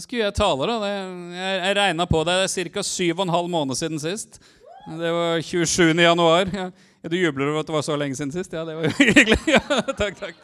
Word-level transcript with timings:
Nå 0.00 0.06
skulle 0.06 0.22
jeg 0.24 0.32
tale, 0.32 0.64
da. 0.64 0.88
Jeg 0.88 1.56
jeg 1.60 1.74
regna 1.76 2.04
på 2.08 2.20
det. 2.24 2.34
Det 2.40 2.62
er 2.62 2.68
ca. 2.72 2.82
7,5 2.88 3.48
måneder 3.52 3.76
siden 3.76 3.98
sist. 4.00 4.38
Det 4.96 5.10
var 5.12 5.42
27. 5.44 5.92
januar. 6.00 6.48
Ja. 6.56 6.70
Du 7.04 7.16
jubler 7.20 7.50
over 7.50 7.60
at 7.60 7.68
det 7.68 7.74
var 7.74 7.84
så 7.84 7.98
lenge 8.00 8.16
siden 8.16 8.32
sist? 8.32 8.54
Ja, 8.56 8.62
det 8.64 8.78
var 8.78 8.94
hyggelig. 9.02 9.36
Ja, 9.44 9.60
takk, 9.98 10.16
takk. 10.16 10.40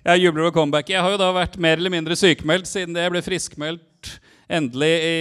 Jeg 0.00 0.22
jubler 0.22 0.46
over 0.46 0.54
comeback. 0.56 0.88
Jeg 0.88 1.04
har 1.04 1.12
jo 1.12 1.20
da 1.20 1.28
vært 1.36 1.60
mer 1.60 1.76
eller 1.76 1.92
mindre 1.92 2.16
sykemeldt 2.16 2.70
siden 2.70 2.96
det 2.96 3.04
jeg 3.04 3.14
ble 3.18 3.24
friskmeldt 3.28 4.14
endelig 4.48 4.92
i 4.96 5.14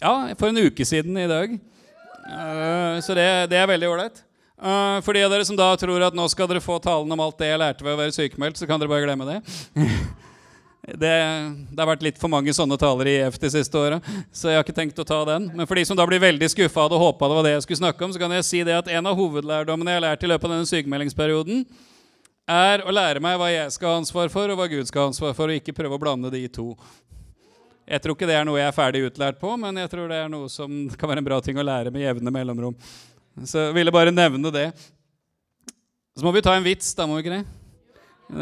Ja, 0.00 0.16
for 0.40 0.48
en 0.48 0.64
uke 0.64 0.88
siden 0.88 1.20
i 1.20 1.28
dag. 1.28 1.52
Eh, 2.32 2.96
så 3.04 3.12
det, 3.12 3.28
det 3.52 3.60
er 3.60 3.68
veldig 3.74 3.92
ålreit. 3.92 4.24
Uh, 4.56 5.04
for 5.04 5.12
de 5.12 5.26
av 5.26 5.36
dere 5.36 5.44
som 5.44 5.58
da 5.58 5.68
tror 5.76 6.08
at 6.08 6.16
nå 6.16 6.24
skal 6.32 6.48
dere 6.48 6.64
få 6.64 6.80
talen 6.80 7.12
om 7.12 7.20
alt 7.20 7.40
det 7.44 7.52
jeg 7.52 7.60
lærte 7.60 7.84
ved 7.84 7.92
å 7.92 8.04
være 8.06 8.16
sykemeldt, 8.16 8.56
så 8.56 8.64
kan 8.64 8.80
dere 8.80 8.94
bare 8.96 9.04
glemme 9.04 9.28
det. 9.28 9.42
Det, 10.82 10.96
det, 11.70 11.78
har 11.78 11.86
vært 11.86 12.02
litt 12.02 12.16
for 12.18 12.26
mange 12.32 12.50
sånne 12.50 12.74
taler 12.80 13.06
i 13.06 13.12
EF 13.22 13.36
de 13.38 13.52
siste 13.54 13.78
åra, 13.78 14.00
så 14.34 14.50
jeg 14.50 14.58
har 14.58 14.64
ikke 14.66 14.74
tenkt 14.74 14.98
å 14.98 15.06
ta 15.06 15.20
den. 15.28 15.44
Men 15.54 15.68
for 15.70 15.78
de 15.78 15.84
som 15.86 15.98
da 15.98 16.02
blir 16.10 16.18
veldig 16.18 16.48
skuffa 16.50 16.88
og 16.88 16.98
håpa 16.98 17.28
det 17.30 17.36
var 17.38 17.46
det 17.46 17.52
jeg 17.52 17.64
skulle 17.68 17.82
snakke 17.84 18.02
om, 18.02 18.10
så 18.10 18.18
kan 18.18 18.34
jeg 18.34 18.48
si 18.48 18.64
det 18.66 18.74
at 18.74 18.90
en 18.90 19.06
av 19.06 19.14
hovedlærdommene 19.14 19.94
jeg 19.94 20.00
har 20.00 20.06
lært 20.08 20.26
i 20.26 20.32
løpet 20.32 20.48
av 20.48 20.56
denne 20.56 20.70
sykemeldingsperioden, 20.72 21.62
er 22.50 22.82
å 22.82 22.90
lære 22.90 23.22
meg 23.22 23.38
hva 23.38 23.52
jeg 23.52 23.70
skal 23.76 23.92
ha 23.92 24.02
ansvar 24.02 24.32
for, 24.34 24.50
og 24.50 24.58
hva 24.58 24.66
Gud 24.74 24.90
skal 24.90 25.04
ha 25.04 25.12
ansvar 25.12 25.38
for, 25.38 25.52
og 25.52 25.62
ikke 25.62 25.76
prøve 25.76 25.94
å 25.94 26.02
blande 26.02 26.34
de 26.34 26.42
to. 26.50 26.72
Jeg 27.86 28.02
tror 28.02 28.18
ikke 28.18 28.26
det 28.30 28.40
er 28.40 28.46
noe 28.48 28.58
jeg 28.58 28.66
er 28.66 28.74
ferdig 28.74 29.06
utlært 29.06 29.38
på, 29.38 29.54
men 29.62 29.78
jeg 29.84 29.90
tror 29.94 30.10
det 30.10 30.18
er 30.18 30.30
noe 30.34 30.50
som 30.50 30.74
kan 30.98 31.14
være 31.14 31.22
en 31.22 31.30
bra 31.30 31.38
ting 31.46 31.62
å 31.62 31.66
lære 31.66 31.94
med 31.94 32.02
jevne 32.02 32.34
mellomrom. 32.34 32.74
Så 33.46 33.68
jeg 33.68 33.78
ville 33.78 33.94
bare 33.94 34.10
nevne 34.10 34.50
det. 34.50 34.68
Så 36.18 36.26
må 36.26 36.34
vi 36.34 36.42
ta 36.42 36.58
en 36.58 36.66
vits, 36.66 36.90
da, 36.98 37.06
må 37.06 37.20
vi 37.20 37.28
ikke 37.28 37.38
det? 37.38 37.44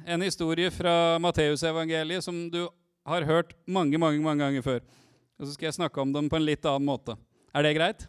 en 0.05 0.25
historie 0.25 0.69
fra 0.75 1.15
Matteusevangeliet 1.23 2.27
som 2.27 2.43
du 2.51 2.65
har 3.07 3.25
hørt 3.25 3.55
mange 3.65 3.97
mange, 3.97 4.19
mange 4.19 4.43
ganger 4.43 4.65
før. 4.65 4.83
Og 5.39 5.47
så 5.47 5.55
skal 5.55 5.69
jeg 5.69 5.79
snakke 5.79 6.03
om 6.03 6.11
dem 6.13 6.27
på 6.31 6.37
en 6.37 6.45
litt 6.45 6.67
annen 6.67 6.85
måte. 6.91 7.15
Er 7.55 7.63
det 7.63 7.75
greit? 7.79 8.05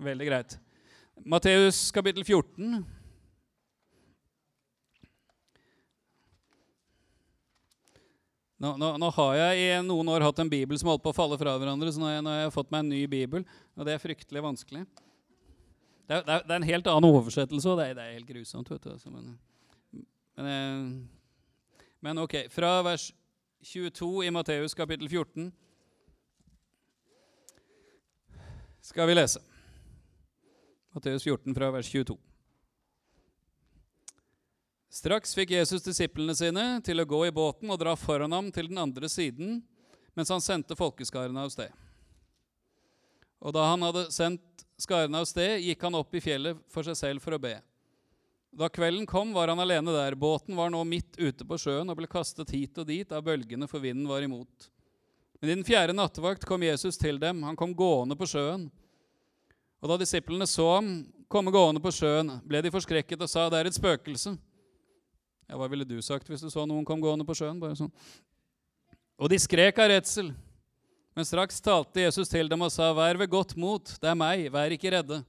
Veldig 0.00 0.28
greit. 0.28 0.56
Matteus 1.20 1.90
kapittel 1.94 2.24
14. 2.24 2.80
Nå, 8.64 8.70
nå, 8.80 8.94
nå, 8.96 9.08
har 9.12 9.34
jeg 9.36 9.60
i 9.60 9.72
noen 9.84 10.08
år 10.08 10.24
hatt 10.24 10.38
en 10.40 10.48
bibel 10.48 10.78
som 10.80 10.88
holdt 10.88 11.02
på 11.04 11.12
å 11.12 11.16
falle 11.16 11.36
fra 11.36 11.52
hverandre, 11.60 11.90
så 11.92 12.00
nå 12.00 12.06
har 12.08 12.14
jeg, 12.14 12.22
nå 12.24 12.30
har 12.32 12.38
jeg 12.46 12.52
fått 12.54 12.70
meg 12.72 12.80
en 12.80 12.92
ny 12.94 13.00
bibel, 13.12 13.42
og 13.76 13.84
det 13.84 13.92
er 13.92 14.00
fryktelig 14.00 14.40
vanskelig. 14.46 14.84
Det 16.08 16.16
er, 16.16 16.24
det 16.24 16.38
er, 16.48 16.54
en 16.56 16.68
helt 16.70 16.88
annen 16.88 17.08
oversettelse, 17.10 17.68
og 17.68 17.76
det 17.80 17.90
er, 17.90 17.98
det 17.98 18.06
er 18.06 18.14
helt 18.16 18.30
grusomt. 18.30 18.70
vet 18.72 18.86
du. 18.86 18.88
Altså, 18.94 19.12
men, 19.12 19.34
men, 20.38 20.48
eh, 20.48 21.84
men, 22.08 22.22
ok, 22.24 22.38
fra 22.54 22.78
vers 22.86 23.10
22 23.68 24.10
i 24.24 24.32
Matteus 24.32 24.76
kapittel 24.76 25.12
14 25.12 25.52
skal 28.84 29.12
vi 29.12 29.18
lese. 29.20 29.44
Matteus 30.96 31.28
14 31.28 31.52
fra 31.56 31.68
vers 31.76 31.92
22. 31.92 32.16
Straks 34.94 35.32
fikk 35.34 35.50
Jesus 35.56 35.82
disiplene 35.82 36.36
sine 36.38 36.64
til 36.86 37.02
å 37.02 37.08
gå 37.08 37.24
i 37.26 37.32
båten 37.34 37.70
og 37.74 37.80
dra 37.80 37.96
foran 37.98 38.30
ham 38.30 38.52
til 38.54 38.68
den 38.70 38.78
andre 38.78 39.08
siden, 39.10 39.56
mens 40.14 40.30
han 40.30 40.42
sendte 40.44 40.76
folkeskarene 40.78 41.42
av 41.42 41.50
sted. 41.50 41.72
Og 43.42 43.50
da 43.56 43.64
han 43.72 43.82
hadde 43.82 44.04
sendt 44.14 44.62
skarene 44.78 45.18
av 45.18 45.26
sted, 45.26 45.58
gikk 45.66 45.82
han 45.82 45.98
opp 45.98 46.14
i 46.14 46.22
fjellet 46.22 46.60
for 46.70 46.86
seg 46.86 46.98
selv 47.00 47.24
for 47.24 47.34
å 47.34 47.40
be. 47.42 47.56
Da 48.54 48.70
kvelden 48.70 49.02
kom, 49.10 49.34
var 49.34 49.50
han 49.50 49.58
alene 49.58 49.96
der. 49.96 50.14
Båten 50.14 50.54
var 50.54 50.70
nå 50.70 50.84
midt 50.86 51.18
ute 51.18 51.42
på 51.42 51.58
sjøen 51.58 51.90
og 51.90 51.98
ble 51.98 52.06
kastet 52.06 52.54
hit 52.54 52.78
og 52.78 52.86
dit 52.86 53.10
av 53.10 53.26
bølgene, 53.26 53.66
for 53.66 53.82
vinden 53.82 54.06
var 54.06 54.22
imot. 54.22 54.70
Men 55.40 55.50
i 55.50 55.56
den 55.56 55.66
fjerde 55.66 55.98
nattevakt 55.98 56.46
kom 56.46 56.62
Jesus 56.62 57.02
til 57.02 57.18
dem. 57.18 57.42
Han 57.42 57.58
kom 57.58 57.74
gående 57.74 58.14
på 58.14 58.30
sjøen. 58.30 58.68
Og 59.82 59.90
da 59.90 59.98
disiplene 59.98 60.46
så 60.46 60.70
ham 60.76 60.94
komme 61.26 61.50
gående 61.50 61.82
på 61.82 61.90
sjøen, 61.92 62.36
ble 62.46 62.62
de 62.62 62.70
forskrekket 62.70 63.26
og 63.26 63.34
sa, 63.34 63.50
det 63.50 63.58
er 63.58 63.74
et 63.74 63.82
spøkelse. 63.82 64.38
Ja, 65.48 65.58
Hva 65.60 65.68
ville 65.70 65.86
du 65.86 65.98
sagt 66.02 66.28
hvis 66.30 66.42
du 66.44 66.50
så 66.52 66.64
noen 66.68 66.86
kom 66.88 67.02
gående 67.02 67.26
på 67.26 67.36
sjøen? 67.36 67.60
Bare 67.60 67.76
sånn. 67.78 67.92
Og 69.20 69.30
de 69.30 69.38
skrek 69.38 69.78
av 69.78 69.92
redsel. 69.92 70.32
Men 71.14 71.26
straks 71.28 71.60
talte 71.62 72.02
Jesus 72.02 72.30
til 72.30 72.48
dem 72.50 72.64
og 72.66 72.72
sa, 72.74 72.90
Vær 72.96 73.20
ved 73.20 73.30
godt 73.30 73.54
mot, 73.60 73.92
det 74.02 74.10
er 74.10 74.18
meg, 74.18 74.48
vær 74.50 74.74
ikke 74.74 74.90
redde. 74.96 75.20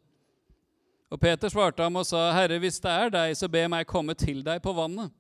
Og 1.13 1.21
Peter 1.21 1.51
svarte 1.53 1.85
ham 1.85 2.01
og 2.01 2.07
sa, 2.09 2.31
Herre, 2.33 2.57
hvis 2.61 2.81
det 2.81 2.89
er 2.91 3.13
deg, 3.13 3.35
så 3.37 3.49
be 3.51 3.61
meg 3.69 3.85
komme 3.87 4.15
til 4.17 4.41
deg 4.45 4.63
på 4.63 4.73
vannet. 4.73 5.13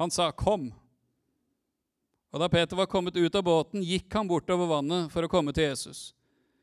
Han 0.00 0.12
sa, 0.12 0.30
Kom. 0.32 0.70
Og 2.30 2.40
da 2.40 2.48
Peter 2.48 2.78
var 2.78 2.88
kommet 2.88 3.18
ut 3.18 3.36
av 3.36 3.44
båten, 3.44 3.84
gikk 3.84 4.08
han 4.14 4.28
bortover 4.30 4.70
vannet 4.70 5.12
for 5.12 5.26
å 5.26 5.30
komme 5.30 5.52
til 5.52 5.66
Jesus. 5.66 6.12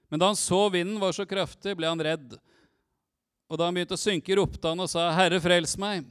Men 0.09 0.21
da 0.21 0.31
han 0.31 0.39
så 0.39 0.63
vinden 0.73 0.97
var 1.01 1.13
så 1.13 1.27
kraftig, 1.27 1.75
ble 1.77 1.89
han 1.91 2.01
redd. 2.01 2.37
Og 3.51 3.59
da 3.59 3.67
han 3.67 3.75
begynte 3.75 3.97
å 3.97 3.99
synke, 3.99 4.35
ropte 4.39 4.71
han 4.71 4.81
og 4.81 4.89
sa, 4.89 5.09
Herre, 5.13 5.41
frels 5.43 5.75
meg. 5.79 6.07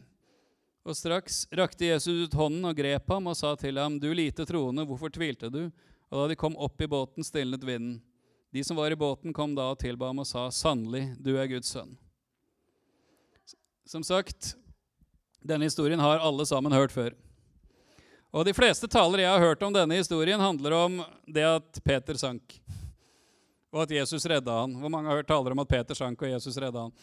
Og 0.86 0.94
straks 0.94 1.48
rakte 1.50 1.88
Jesus 1.88 2.28
ut 2.28 2.34
hånden 2.38 2.68
og 2.68 2.76
grep 2.78 3.10
ham 3.10 3.26
og 3.26 3.34
sa 3.34 3.56
til 3.58 3.78
ham, 3.80 3.98
Du 3.98 4.06
lite 4.14 4.46
troende, 4.46 4.84
hvorfor 4.86 5.10
tvilte 5.10 5.50
du? 5.50 5.64
Og 6.12 6.20
da 6.20 6.28
de 6.30 6.38
kom 6.38 6.54
opp 6.62 6.80
i 6.80 6.86
båten, 6.86 7.26
stilnet 7.26 7.64
vinden. 7.66 7.98
De 8.54 8.62
som 8.64 8.78
var 8.78 8.94
i 8.94 8.98
båten, 8.98 9.34
kom 9.34 9.56
da 9.56 9.72
og 9.72 9.80
tilba 9.82 10.12
ham 10.12 10.22
og 10.22 10.28
sa, 10.30 10.46
Sannelig, 10.54 11.08
du 11.18 11.34
er 11.34 11.50
Guds 11.50 11.74
sønn. 11.74 11.96
Som 13.86 14.06
sagt, 14.06 14.54
denne 15.42 15.66
historien 15.66 16.00
har 16.00 16.22
alle 16.22 16.46
sammen 16.46 16.74
hørt 16.74 16.94
før. 16.94 17.10
Og 18.30 18.46
De 18.46 18.54
fleste 18.54 18.86
taler 18.90 19.24
jeg 19.24 19.32
har 19.32 19.42
hørt 19.42 19.62
om 19.66 19.74
denne 19.74 19.98
historien, 19.98 20.38
handler 20.38 20.74
om 20.78 21.02
det 21.26 21.46
at 21.50 21.82
Peter 21.82 22.14
sank. 22.20 22.60
Og 23.74 23.82
at 23.82 23.98
Jesus 23.98 24.26
redda 24.30 24.62
han. 24.62 24.78
Hvor 24.78 24.92
mange 24.92 25.10
har 25.10 25.18
hørt 25.18 25.34
taler 25.34 25.50
om 25.50 25.62
at 25.66 25.68
Peter 25.68 25.98
sank 25.98 26.22
og 26.22 26.30
Jesus 26.30 26.56
redda 26.56 26.86
han? 26.86 26.94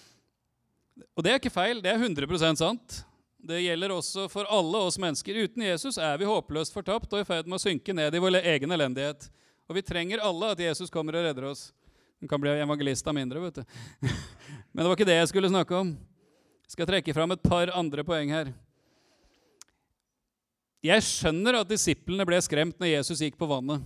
Og 1.18 1.26
det 1.26 1.32
er 1.34 1.42
ikke 1.42 1.52
feil. 1.52 1.82
Det 1.84 1.92
er 1.92 2.00
100% 2.00 2.62
sant. 2.64 3.04
Det 3.44 3.60
gjelder 3.60 3.92
også 3.92 4.30
for 4.32 4.48
alle 4.48 4.80
oss 4.88 4.96
mennesker. 5.02 5.36
Uten 5.44 5.66
Jesus 5.66 5.98
er 6.00 6.16
vi 6.20 6.28
håpløst 6.28 6.72
fortapt 6.72 7.12
og 7.12 7.20
i 7.20 7.26
ferd 7.28 7.50
med 7.50 7.58
å 7.58 7.64
synke 7.64 7.96
ned 7.96 8.16
i 8.16 8.22
vår 8.24 8.38
egen 8.40 8.72
elendighet. 8.72 9.28
Og 9.68 9.76
vi 9.76 9.84
trenger 9.84 10.24
alle 10.24 10.54
at 10.54 10.62
Jesus 10.64 10.92
kommer 10.94 11.18
og 11.20 11.26
redder 11.28 11.50
oss. 11.50 11.66
Du 12.24 12.28
kan 12.32 12.40
bli 12.40 12.54
evangelist 12.56 13.08
av 13.08 13.18
mindre, 13.18 13.42
vet 13.44 13.60
du. 13.60 13.76
Men 14.72 14.80
det 14.80 14.88
var 14.88 14.96
ikke 14.96 15.10
det 15.10 15.18
jeg 15.18 15.32
skulle 15.34 15.52
snakke 15.52 15.76
om. 15.76 15.92
Jeg 16.64 16.78
skal 16.78 16.88
trekke 16.88 17.16
fram 17.18 17.36
et 17.36 17.44
par 17.44 17.74
andre 17.76 18.08
poeng 18.08 18.32
her. 18.32 18.54
Jeg 20.84 21.04
skjønner 21.04 21.60
at 21.60 21.68
disiplene 21.68 22.24
ble 22.28 22.40
skremt 22.44 22.80
når 22.80 22.94
Jesus 22.94 23.26
gikk 23.26 23.36
på 23.40 23.48
vannet. 23.52 23.84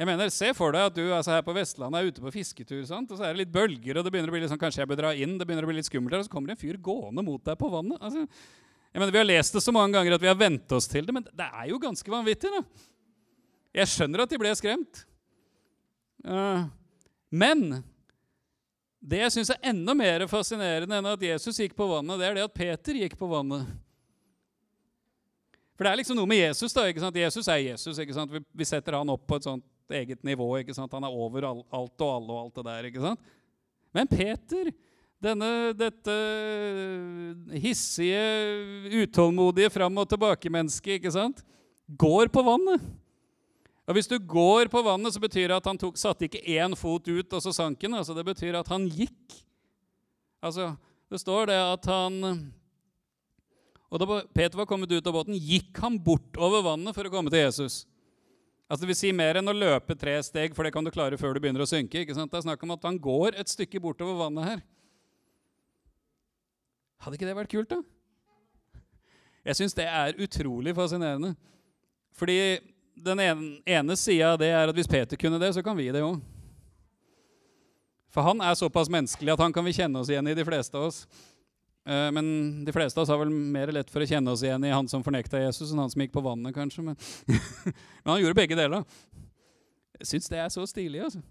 Jeg 0.00 0.08
mener, 0.08 0.30
Se 0.32 0.48
for 0.56 0.72
deg 0.72 0.86
at 0.88 0.96
du 0.96 1.02
altså 1.12 1.34
her 1.34 1.42
på 1.44 1.52
Vestlandet 1.52 2.00
er 2.00 2.08
ute 2.08 2.22
på 2.24 2.30
fisketur, 2.32 2.80
sant? 2.88 3.10
og 3.12 3.18
så 3.18 3.26
er 3.26 3.34
det 3.34 3.42
litt 3.42 3.52
bølger, 3.52 3.98
og 4.00 4.06
det 4.06 4.12
begynner 4.14 4.32
å 4.32 4.32
bli 4.32 4.40
litt 4.40 4.48
sånn, 4.48 4.60
kanskje 4.62 4.80
jeg 4.80 4.88
bør 4.88 5.02
dra 5.02 5.10
inn, 5.12 5.34
det 5.36 5.44
begynner 5.44 5.66
å 5.66 5.68
bli 5.68 5.76
litt 5.76 5.88
skummelt 5.90 6.14
og 6.16 6.22
så 6.24 6.32
kommer 6.32 6.48
det 6.48 6.54
en 6.56 6.60
fyr 6.62 6.78
gående 6.80 7.24
mot 7.26 7.42
deg 7.44 7.58
på 7.60 7.68
vannet. 7.68 8.00
Altså, 8.00 8.22
jeg 8.24 9.02
mener, 9.02 9.12
Vi 9.12 9.18
har 9.20 9.26
lest 9.28 9.58
det 9.58 9.60
så 9.60 9.74
mange 9.76 9.92
ganger 9.92 10.14
at 10.16 10.22
vi 10.22 10.30
har 10.30 10.38
vent 10.40 10.72
oss 10.72 10.88
til 10.88 11.04
det, 11.04 11.12
men 11.12 11.26
det 11.28 11.48
er 11.52 11.66
jo 11.68 11.80
ganske 11.82 12.14
vanvittig. 12.14 12.48
da. 12.54 12.62
Jeg 13.76 13.90
skjønner 13.92 14.22
at 14.24 14.32
de 14.32 14.38
ble 14.40 14.52
skremt. 14.56 15.02
Uh, 16.24 16.64
men 17.28 17.82
det 19.04 19.20
jeg 19.20 19.34
syns 19.34 19.52
er 19.52 19.68
enda 19.68 19.92
mer 19.96 20.24
fascinerende 20.32 20.96
enn 20.96 21.10
at 21.12 21.26
Jesus 21.28 21.60
gikk 21.60 21.76
på 21.76 21.90
vannet, 21.92 22.16
det 22.20 22.30
er 22.30 22.38
det 22.38 22.46
at 22.48 22.56
Peter 22.56 23.02
gikk 23.02 23.18
på 23.20 23.28
vannet. 23.28 23.68
For 25.76 25.84
det 25.84 25.92
er 25.92 26.00
liksom 26.00 26.16
noe 26.16 26.28
med 26.28 26.40
Jesus. 26.40 26.72
da, 26.72 26.86
ikke 26.88 27.04
sant? 27.04 27.20
Jesus 27.20 27.52
er 27.52 27.60
Jesus. 27.68 28.00
ikke 28.00 28.16
sant? 28.16 28.32
Vi 28.32 28.68
setter 28.68 28.96
han 28.96 29.12
opp 29.12 29.28
på 29.28 29.36
et 29.36 29.44
sånt 29.44 29.68
eget 29.96 30.22
nivå. 30.26 30.46
ikke 30.58 30.74
sant? 30.76 30.92
Han 30.92 31.04
er 31.04 31.14
over 31.14 31.46
alt 31.48 32.04
og 32.04 32.14
alle 32.14 32.32
og 32.34 32.40
alt 32.44 32.60
det 32.60 32.64
der. 32.68 32.88
ikke 32.90 33.02
sant? 33.04 33.32
Men 33.94 34.10
Peter, 34.10 34.70
denne, 35.22 35.50
dette 35.76 36.16
hissige, 37.62 38.22
utålmodige 39.02 39.72
fram 39.74 39.98
og 39.98 40.08
tilbake-mennesket, 40.10 41.00
ikke 41.00 41.14
sant, 41.14 41.42
går 41.98 42.30
på 42.30 42.44
vannet. 42.46 42.84
Og 43.90 43.96
Hvis 43.96 44.06
du 44.06 44.18
går 44.22 44.70
på 44.70 44.84
vannet, 44.86 45.12
så 45.12 45.20
betyr 45.20 45.48
det 45.48 45.56
at 45.58 45.66
han 45.66 45.78
tok, 45.78 45.98
satte 45.98 46.28
ikke 46.28 46.44
én 46.46 46.76
fot 46.78 47.08
ut, 47.10 47.32
og 47.32 47.42
så 47.42 47.52
sank 47.52 47.82
han. 47.82 47.98
Altså, 47.98 48.14
det 48.14 48.24
betyr 48.28 48.60
at 48.60 48.70
han 48.70 48.86
gikk. 48.86 49.40
Altså, 50.42 50.76
Det 51.10 51.18
står 51.18 51.50
det 51.50 51.58
at 51.58 51.86
han 51.90 52.52
og 53.90 53.98
da 53.98 54.20
Peter 54.30 54.54
var 54.60 54.68
kommet 54.70 54.92
ut 54.92 55.06
av 55.06 55.16
båten, 55.16 55.34
gikk 55.34 55.80
han 55.82 55.98
bortover 55.98 56.62
vannet 56.62 56.94
for 56.94 57.06
å 57.06 57.10
komme 57.10 57.32
til 57.32 57.42
Jesus. 57.42 57.82
Altså 58.70 58.84
Det 58.84 58.92
vil 58.92 58.98
si 59.00 59.08
mer 59.10 59.40
enn 59.40 59.50
å 59.50 59.56
løpe 59.56 59.96
tre 59.98 60.12
steg, 60.22 60.54
for 60.54 60.62
det 60.62 60.70
kan 60.70 60.86
du 60.86 60.92
klare 60.94 61.18
før 61.18 61.34
du 61.34 61.40
begynner 61.42 61.64
å 61.64 61.66
synke. 61.66 62.04
ikke 62.04 62.14
sant? 62.14 62.30
Det 62.30 62.38
er 62.38 62.46
snakk 62.46 62.60
om 62.62 62.76
at 62.76 62.84
han 62.86 63.00
går 63.02 63.34
et 63.34 63.50
stykke 63.50 63.80
bortover 63.82 64.14
vannet 64.14 64.46
her. 64.46 64.60
Hadde 67.02 67.18
ikke 67.18 67.26
det 67.26 67.34
vært 67.34 67.50
kult, 67.50 67.72
da? 67.72 67.80
Jeg 69.42 69.58
syns 69.58 69.74
det 69.74 69.88
er 69.88 70.14
utrolig 70.22 70.76
fascinerende. 70.76 71.32
Fordi 72.14 72.60
den 72.94 73.22
ene, 73.24 73.48
ene 73.66 73.96
sida 73.98 74.34
av 74.34 74.38
det 74.38 74.52
er 74.52 74.70
at 74.70 74.76
hvis 74.76 74.90
Peter 74.90 75.18
kunne 75.18 75.40
det, 75.42 75.50
så 75.56 75.64
kan 75.66 75.74
vi 75.74 75.88
det 75.90 76.04
òg. 76.04 76.20
For 78.10 78.26
han 78.26 78.42
er 78.42 78.54
såpass 78.58 78.90
menneskelig 78.90 79.34
at 79.34 79.42
han 79.42 79.54
kan 79.54 79.66
vi 79.66 79.74
kjenne 79.74 79.98
oss 79.98 80.10
igjen 80.10 80.30
i, 80.30 80.36
de 80.36 80.46
fleste 80.46 80.78
av 80.78 80.90
oss. 80.90 81.04
Eh, 81.88 82.10
men 82.12 82.64
de 82.64 82.72
fleste 82.72 83.00
av 83.00 83.02
oss 83.02 83.12
har 83.12 83.20
vel 83.22 83.32
mer 83.32 83.72
lett 83.72 83.90
for 83.90 84.04
å 84.04 84.08
kjenne 84.08 84.32
oss 84.34 84.44
igjen 84.44 84.64
i 84.68 84.72
han 84.74 84.88
som 84.90 85.04
fornekta 85.04 85.40
Jesus, 85.40 85.72
enn 85.72 85.82
han 85.82 85.92
som 85.92 86.04
gikk 86.04 86.12
på 86.14 86.24
vannet, 86.24 86.54
kanskje. 86.56 86.84
Men, 86.84 86.98
men 88.04 88.12
han 88.12 88.22
gjorde 88.22 88.40
begge 88.42 88.58
deler. 88.58 88.86
Jeg 90.00 90.14
syns 90.14 90.32
det 90.32 90.40
er 90.40 90.50
så 90.52 90.64
stilig. 90.68 91.02
altså. 91.08 91.22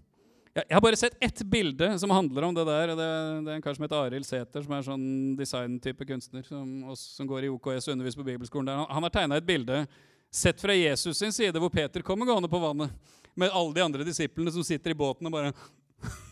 Jeg 0.50 0.74
har 0.74 0.82
bare 0.82 0.98
sett 0.98 1.14
ett 1.22 1.42
bilde 1.46 1.92
som 2.02 2.10
handler 2.10 2.42
om 2.48 2.54
det 2.54 2.64
der. 2.66 2.92
Det, 2.98 3.08
det 3.46 3.52
er 3.52 3.58
en 3.58 3.62
kar 3.62 3.74
som 3.76 3.84
heter 3.86 4.00
Arild 4.00 4.26
Sæther, 4.26 4.64
som 4.64 4.74
er 4.74 4.86
sånn 4.86 5.04
designtype 5.38 6.06
kunstner 6.08 6.42
som, 6.46 6.66
som, 6.98 7.28
går 7.30 7.46
i 7.46 7.50
OKS 7.54 7.86
og 7.86 7.94
underviser 7.94 8.18
på 8.18 8.26
bibelskolen 8.26 8.66
der. 8.66 8.80
Han, 8.82 8.88
han 8.90 9.06
har 9.06 9.14
tegna 9.14 9.38
et 9.38 9.46
bilde 9.46 9.84
sett 10.30 10.62
fra 10.62 10.74
Jesus 10.74 11.18
sin 11.18 11.34
side, 11.34 11.58
hvor 11.58 11.70
Peter 11.70 12.02
kommer 12.06 12.26
gående 12.26 12.50
på 12.50 12.58
vannet 12.62 12.90
med 13.38 13.54
alle 13.54 13.74
de 13.74 13.84
andre 13.84 14.06
disiplene 14.06 14.50
som 14.50 14.66
sitter 14.66 14.90
i 14.90 14.98
båten 14.98 15.30
og 15.30 15.34
bare 15.34 15.54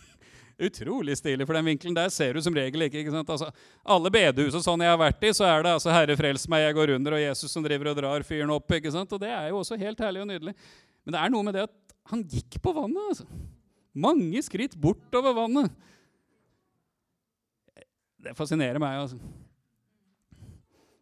Utrolig 0.58 1.14
stilig, 1.14 1.46
for 1.46 1.54
den 1.54 1.68
vinkelen 1.70 1.94
der 1.94 2.08
ser 2.10 2.34
du 2.34 2.42
som 2.42 2.54
regel 2.56 2.82
ikke. 2.82 3.04
ikke 3.04 3.12
sant? 3.14 3.28
Altså, 3.30 3.50
alle 3.86 4.10
bedehus 4.10 4.56
og 4.58 4.64
sånn 4.64 4.82
jeg 4.82 4.90
har 4.90 4.98
vært 4.98 5.22
i, 5.22 5.30
så 5.36 5.46
er 5.46 5.62
det 5.62 5.74
altså 5.76 5.92
'Herre, 5.94 6.16
frels 6.18 6.48
meg, 6.50 6.64
jeg 6.64 6.74
går 6.74 6.94
under', 6.96 7.14
og 7.14 7.22
Jesus 7.22 7.52
som 7.52 7.62
driver 7.62 7.92
og 7.92 8.00
drar 8.00 8.24
fyren 8.26 8.50
opp. 8.50 8.66
ikke 8.72 8.90
sant? 8.90 9.12
Og 9.12 9.20
det 9.22 9.30
er 9.30 9.48
jo 9.48 9.60
også 9.62 9.78
helt 9.78 10.00
herlig 10.02 10.20
og 10.24 10.26
nydelig. 10.26 10.54
Men 11.04 11.14
det 11.14 11.20
er 11.20 11.30
noe 11.30 11.46
med 11.46 11.54
det 11.54 11.62
at 11.68 11.94
han 12.10 12.24
gikk 12.24 12.58
på 12.62 12.74
vannet. 12.74 13.04
altså. 13.08 13.26
Mange 13.94 14.42
skritt 14.42 14.74
bortover 14.80 15.34
vannet. 15.34 15.70
Det 18.18 18.34
fascinerer 18.36 18.80
meg, 18.82 18.98
altså. 18.98 19.18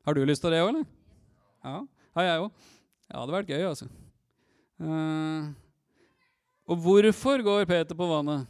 Har 0.04 0.14
du 0.14 0.24
lyst 0.24 0.44
til 0.44 0.52
det 0.52 0.60
òg, 0.60 0.68
eller? 0.68 0.84
Ja, 1.64 1.80
har 2.14 2.22
jeg 2.22 2.42
òg. 2.44 2.50
Ja, 3.08 3.14
det 3.14 3.20
hadde 3.22 3.36
vært 3.38 3.48
gøy, 3.54 3.64
altså. 3.66 3.88
Uh, 4.76 5.48
og 6.68 6.76
hvorfor 6.76 7.42
går 7.42 7.64
Peter 7.64 7.96
på 7.96 8.06
vannet? 8.10 8.46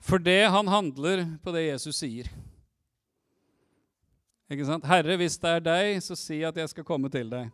For 0.00 0.18
det 0.18 0.48
han 0.48 0.68
handler 0.68 1.26
på 1.44 1.52
det 1.52 1.66
Jesus 1.68 2.00
sier. 2.00 2.30
Ikke 4.50 4.66
sant? 4.66 4.84
'Herre, 4.84 5.16
hvis 5.20 5.38
det 5.38 5.50
er 5.50 5.60
deg, 5.62 6.02
så 6.02 6.16
si 6.18 6.40
at 6.42 6.56
jeg 6.56 6.68
skal 6.72 6.84
komme 6.84 7.10
til 7.12 7.30
deg.' 7.30 7.50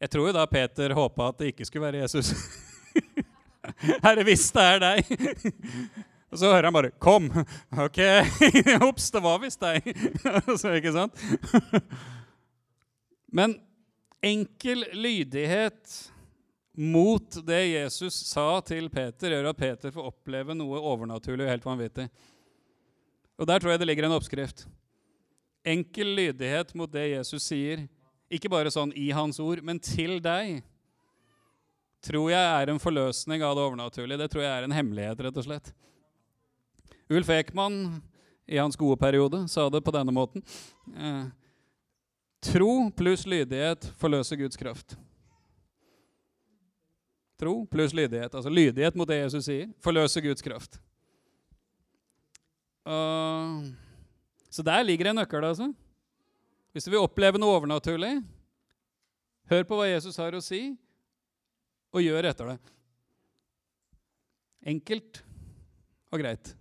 Jeg 0.00 0.10
tror 0.10 0.30
jo 0.30 0.32
da 0.32 0.46
Peter 0.48 0.94
håpa 0.96 1.28
at 1.28 1.38
det 1.38 1.52
ikke 1.52 1.66
skulle 1.68 1.86
være 1.86 2.02
Jesus. 2.02 2.32
'Herre, 4.02 4.24
hvis 4.24 4.50
det 4.50 4.64
er 4.64 4.80
deg' 4.82 5.12
Og 6.30 6.38
så 6.38 6.46
hører 6.46 6.64
han 6.64 6.72
bare 6.72 6.90
'Kom'. 6.90 7.30
Ok, 7.78 7.98
ops, 8.88 9.10
det 9.10 9.22
var 9.22 9.38
visst 9.42 9.60
deg. 9.60 9.82
så, 10.60 10.74
ikke 10.78 10.92
sant? 10.94 11.24
Men 13.32 13.56
enkel 14.22 14.84
lydighet 14.94 16.12
mot 16.80 17.36
det 17.44 17.60
Jesus 17.66 18.16
sa 18.30 18.60
til 18.64 18.88
Peter, 18.88 19.34
gjør 19.34 19.50
at 19.50 19.58
Peter 19.58 19.92
får 19.92 20.06
oppleve 20.14 20.54
noe 20.56 20.80
overnaturlig 20.80 21.44
og 21.44 21.52
helt 21.52 21.66
vanvittig. 21.66 22.06
Og 23.40 23.48
Der 23.48 23.60
tror 23.60 23.72
jeg 23.72 23.80
det 23.82 23.88
ligger 23.88 24.08
en 24.08 24.16
oppskrift. 24.16 24.64
Enkel 25.64 26.14
lydighet 26.16 26.72
mot 26.74 26.90
det 26.92 27.10
Jesus 27.10 27.44
sier, 27.44 27.84
ikke 28.32 28.48
bare 28.48 28.72
sånn 28.72 28.94
i 28.96 29.10
hans 29.12 29.40
ord, 29.42 29.60
men 29.66 29.80
til 29.82 30.22
deg, 30.24 30.62
tror 32.00 32.30
jeg 32.32 32.40
er 32.40 32.72
en 32.72 32.80
forløsning 32.80 33.44
av 33.44 33.58
det 33.58 33.66
overnaturlige. 33.66 34.22
Det 34.22 34.30
tror 34.32 34.46
jeg 34.46 34.52
er 34.54 34.64
en 34.64 34.76
hemmelighet, 34.76 35.20
rett 35.26 35.36
og 35.36 35.44
slett. 35.44 35.72
Ulf 37.12 37.28
Ekman, 37.34 38.00
i 38.48 38.56
hans 38.56 38.78
gode 38.78 38.96
periode, 38.96 39.42
sa 39.52 39.68
det 39.68 39.82
på 39.84 39.92
denne 39.94 40.14
måten. 40.14 40.42
Eh, 40.96 41.28
tro 42.40 42.72
pluss 42.96 43.26
lydighet 43.28 43.92
forløser 44.00 44.40
Guds 44.40 44.56
kraft. 44.56 44.96
Tro 47.40 47.54
pluss 47.70 47.94
lydighet. 47.96 48.34
Altså 48.34 48.52
lydighet 48.52 48.96
mot 48.98 49.08
det 49.08 49.22
Jesus 49.22 49.46
sier. 49.48 49.70
Forløse 49.80 50.20
Guds 50.24 50.44
kraft. 50.44 50.76
Uh, 52.84 53.70
så 54.52 54.64
der 54.66 54.84
ligger 54.84 55.10
en 55.10 55.20
nøkkel, 55.22 55.44
altså. 55.44 55.70
Hvis 56.72 56.84
du 56.84 56.92
vil 56.92 57.02
oppleve 57.02 57.40
noe 57.40 57.56
overnaturlig, 57.56 58.20
hør 59.50 59.64
på 59.66 59.78
hva 59.78 59.88
Jesus 59.88 60.18
har 60.20 60.36
å 60.36 60.42
si, 60.44 60.60
og 61.90 62.04
gjør 62.04 62.28
etter 62.30 62.52
det. 62.52 62.58
Enkelt 64.70 65.22
og 66.12 66.20
greit. 66.22 66.52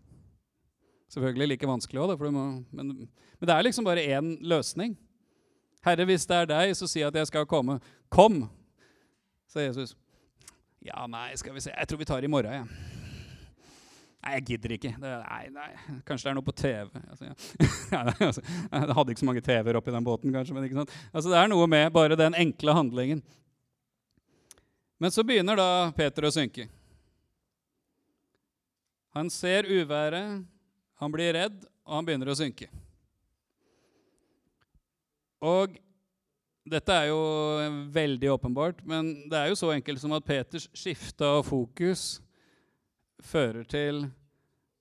Selvfølgelig 1.10 1.54
like 1.54 1.70
vanskelig 1.70 2.02
òg, 2.02 2.24
men, 2.30 2.66
men, 2.72 2.92
det 3.42 3.54
er 3.54 3.66
liksom 3.66 3.86
bare 3.86 4.06
én 4.06 4.36
løsning. 4.46 4.96
Herre, 5.86 6.06
hvis 6.06 6.26
det 6.30 6.38
er 6.38 6.50
deg, 6.50 6.76
så 6.78 6.88
si 6.90 7.04
at 7.06 7.16
jeg 7.16 7.30
skal 7.30 7.48
komme. 7.50 7.80
Kom! 8.12 8.44
sa 9.50 9.64
Jesus. 9.64 9.96
Ja, 10.86 11.04
nei, 11.12 11.34
skal 11.40 11.56
vi 11.56 11.64
se. 11.64 11.74
Jeg 11.76 11.90
tror 11.90 12.00
vi 12.00 12.08
tar 12.08 12.24
i 12.24 12.32
morgen, 12.32 12.54
jeg. 12.56 12.64
Ja. 12.64 13.00
Nei, 14.20 14.34
jeg 14.36 14.46
gidder 14.50 14.74
ikke. 14.76 14.92
Det, 15.00 15.12
nei, 15.24 15.44
nei, 15.56 16.00
Kanskje 16.08 16.28
det 16.28 16.32
er 16.32 16.38
noe 16.38 16.48
på 16.48 16.56
TV. 16.60 16.90
Altså, 17.08 17.30
ja. 17.30 18.02
altså, 18.28 18.44
jeg 18.44 18.96
hadde 18.98 19.14
ikke 19.14 19.24
så 19.24 19.30
mange 19.30 19.44
TV-er 19.44 19.80
oppi 19.80 19.94
den 19.96 20.08
båten, 20.08 20.34
kanskje. 20.36 20.56
Men 20.56 20.68
ikke 20.68 20.82
sant? 20.82 20.96
Altså, 21.14 21.32
det 21.32 21.38
er 21.40 21.52
noe 21.52 21.68
med 21.72 21.88
bare 21.96 22.18
den 22.20 22.36
enkle 22.40 22.76
handlingen. 22.76 23.24
Men 25.00 25.16
så 25.16 25.24
begynner 25.24 25.56
da 25.56 25.70
Peter 25.96 26.28
å 26.28 26.34
synke. 26.36 26.68
Han 29.16 29.32
ser 29.32 29.68
uværet, 29.72 30.44
han 31.00 31.14
blir 31.16 31.34
redd, 31.36 31.64
og 31.88 31.96
han 31.98 32.08
begynner 32.08 32.32
å 32.32 32.38
synke. 32.38 32.68
Og 35.40 35.80
dette 36.70 36.94
er 36.94 37.10
jo 37.10 37.20
veldig 37.94 38.30
åpenbart, 38.36 38.84
men 38.88 39.12
det 39.30 39.38
er 39.40 39.50
jo 39.52 39.58
så 39.58 39.72
enkelt 39.74 40.02
som 40.02 40.14
at 40.18 40.26
Peters 40.26 40.68
skifte 40.78 41.26
av 41.26 41.42
fokus 41.48 42.20
fører 43.26 43.66
til 43.68 44.06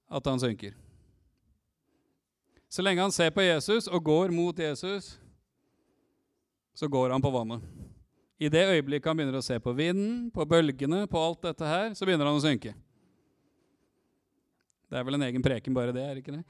at 0.09 0.28
han 0.28 0.40
synker. 0.40 0.76
Så 2.68 2.85
lenge 2.85 3.00
han 3.00 3.14
ser 3.14 3.33
på 3.33 3.45
Jesus 3.45 3.88
og 3.88 4.04
går 4.04 4.33
mot 4.35 4.59
Jesus, 4.59 5.16
så 6.76 6.88
går 6.88 7.14
han 7.14 7.25
på 7.25 7.33
vannet. 7.33 7.64
I 8.38 8.50
det 8.52 8.66
øyeblikket 8.71 9.09
han 9.11 9.18
begynner 9.18 9.40
å 9.40 9.45
se 9.45 9.57
på 9.59 9.73
vinden, 9.75 10.28
på 10.30 10.45
bølgene, 10.47 11.07
på 11.11 11.23
alt 11.23 11.40
dette 11.49 11.66
her, 11.66 11.88
så 11.97 12.07
begynner 12.07 12.28
han 12.28 12.38
å 12.38 12.45
synke. 12.45 12.75
Det 14.88 14.97
er 14.97 15.04
vel 15.04 15.18
en 15.18 15.26
egen 15.26 15.42
preken, 15.45 15.75
bare 15.76 15.92
det, 15.92 16.04
er 16.04 16.21
ikke 16.21 16.37
det? 16.37 16.45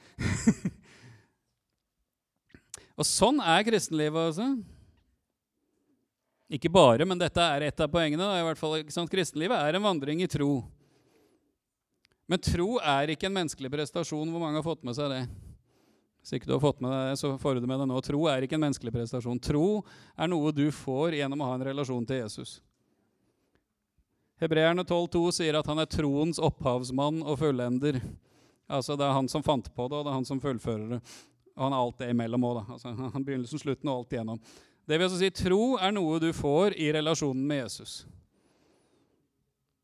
og 2.99 3.09
sånn 3.09 3.40
er 3.40 3.64
kristenlivet, 3.66 4.28
altså. 4.28 4.50
Ikke 6.48 6.70
bare, 6.72 7.04
men 7.04 7.20
dette 7.20 7.44
er 7.44 7.66
et 7.66 7.80
av 7.84 7.90
poengene. 7.92 8.24
I 8.38 8.44
hvert 8.46 8.60
fall, 8.60 8.78
ikke 8.80 8.94
sant? 8.94 9.10
Kristenlivet 9.12 9.58
er 9.60 9.76
en 9.76 9.84
vandring 9.84 10.22
i 10.24 10.30
tro. 10.30 10.62
Men 12.28 12.40
tro 12.44 12.78
er 12.80 13.12
ikke 13.12 13.28
en 13.28 13.36
menneskelig 13.36 13.70
prestasjon. 13.72 14.30
Hvor 14.32 14.40
mange 14.40 14.56
har 14.60 14.64
fått 14.64 14.84
med 14.84 14.96
seg 14.96 15.12
det? 15.12 15.22
Hvis 16.22 16.34
ikke 16.36 16.48
du 16.48 16.54
har 16.56 16.64
fått 16.64 16.80
med 16.84 16.92
deg 16.92 17.10
det, 17.10 17.18
så 17.20 17.34
får 17.40 17.56
du 17.56 17.64
det 17.64 17.68
med 17.70 17.78
deg 17.80 17.88
nå. 17.88 18.00
Tro 18.04 18.24
er 18.28 18.44
ikke 18.44 18.58
en 18.58 18.64
menneskelig 18.66 18.92
prestasjon. 18.92 19.40
Tro 19.40 19.66
er 20.16 20.28
noe 20.28 20.52
du 20.52 20.66
får 20.74 21.16
gjennom 21.16 21.44
å 21.44 21.50
ha 21.50 21.58
en 21.58 21.66
relasjon 21.70 22.08
til 22.08 22.20
Jesus. 22.20 22.58
Hebreerne 24.42 24.84
12,2 24.84 25.22
sier 25.38 25.56
at 25.58 25.66
han 25.66 25.80
er 25.82 25.88
troens 25.90 26.40
opphavsmann 26.40 27.22
og 27.24 27.40
fullender. 27.40 28.00
Altså 28.68 28.96
Det 28.96 29.06
er 29.06 29.16
han 29.16 29.28
som 29.32 29.42
fant 29.42 29.68
på 29.74 29.88
det, 29.88 29.96
og 29.96 30.04
det 30.04 30.12
er 30.12 30.18
han 30.18 30.28
som 30.28 30.40
fullfører 30.42 30.96
det. 30.96 31.00
Og 31.56 31.64
han 31.64 31.74
er 31.74 31.80
alt 31.82 32.02
det 32.04 32.10
imellom 32.12 32.44
òg. 32.46 32.60
Altså, 32.76 32.92
han 33.14 33.24
begynnelsen, 33.24 33.64
slutten 33.64 33.88
og 33.88 34.02
alt 34.02 34.14
igjennom. 34.14 34.42
Det 34.88 34.97
vil 34.97 35.04
altså 35.04 35.21
si, 35.21 35.28
Tro 35.37 35.76
er 35.76 35.92
noe 35.92 36.16
du 36.23 36.30
får 36.33 36.73
i 36.80 36.88
relasjonen 36.97 37.45
med 37.45 37.61
Jesus. 37.66 38.00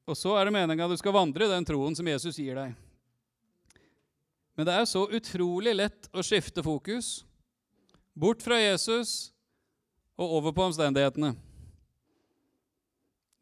Og 0.08 0.16
så 0.16 0.32
er 0.38 0.48
det 0.48 0.54
meninga 0.56 0.88
du 0.88 0.96
skal 0.96 1.12
vandre 1.16 1.44
i 1.44 1.52
den 1.52 1.66
troen 1.68 1.96
som 1.96 2.08
Jesus 2.08 2.40
gir 2.40 2.56
deg. 2.56 2.72
Men 4.56 4.68
det 4.68 4.76
er 4.78 4.88
så 4.88 5.04
utrolig 5.04 5.74
lett 5.76 6.08
å 6.14 6.24
skifte 6.24 6.64
fokus 6.64 7.18
bort 8.14 8.44
fra 8.44 8.60
Jesus 8.62 9.34
og 10.14 10.38
over 10.38 10.54
på 10.56 10.68
omstendighetene. 10.70 11.34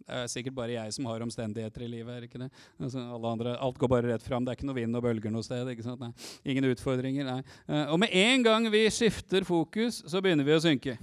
Det 0.02 0.19
er 0.19 0.31
sikkert 0.33 0.57
bare 0.57 0.75
jeg 0.75 0.92
som 0.97 1.07
har 1.07 1.23
omstendigheter 1.23 1.85
i 1.87 1.90
livet. 1.92 2.16
er 2.16 2.26
ikke 2.26 2.40
det? 2.42 2.50
Altså, 2.81 3.04
andre, 3.14 3.54
alt 3.62 3.78
går 3.78 3.90
bare 3.92 4.11
rett 4.11 4.25
fram. 4.26 4.42
Det 4.42 4.50
er 4.50 4.59
ikke 4.59 4.66
noe 4.66 4.81
vind 4.81 4.99
og 4.99 5.04
bølger 5.04 5.31
noe 5.31 5.47
sted. 5.47 5.69
ikke 5.71 5.87
sant? 5.87 6.02
Nei. 6.02 6.11
Ingen 6.50 6.73
utfordringer. 6.73 7.28
nei. 7.28 7.40
Eh, 7.69 7.85
og 7.87 8.00
med 8.02 8.11
en 8.11 8.42
gang 8.42 8.66
vi 8.73 8.83
skifter 8.90 9.47
fokus, 9.47 10.02
så 10.11 10.25
begynner 10.25 10.49
vi 10.49 10.57
å 10.57 10.64
synke. 10.64 10.97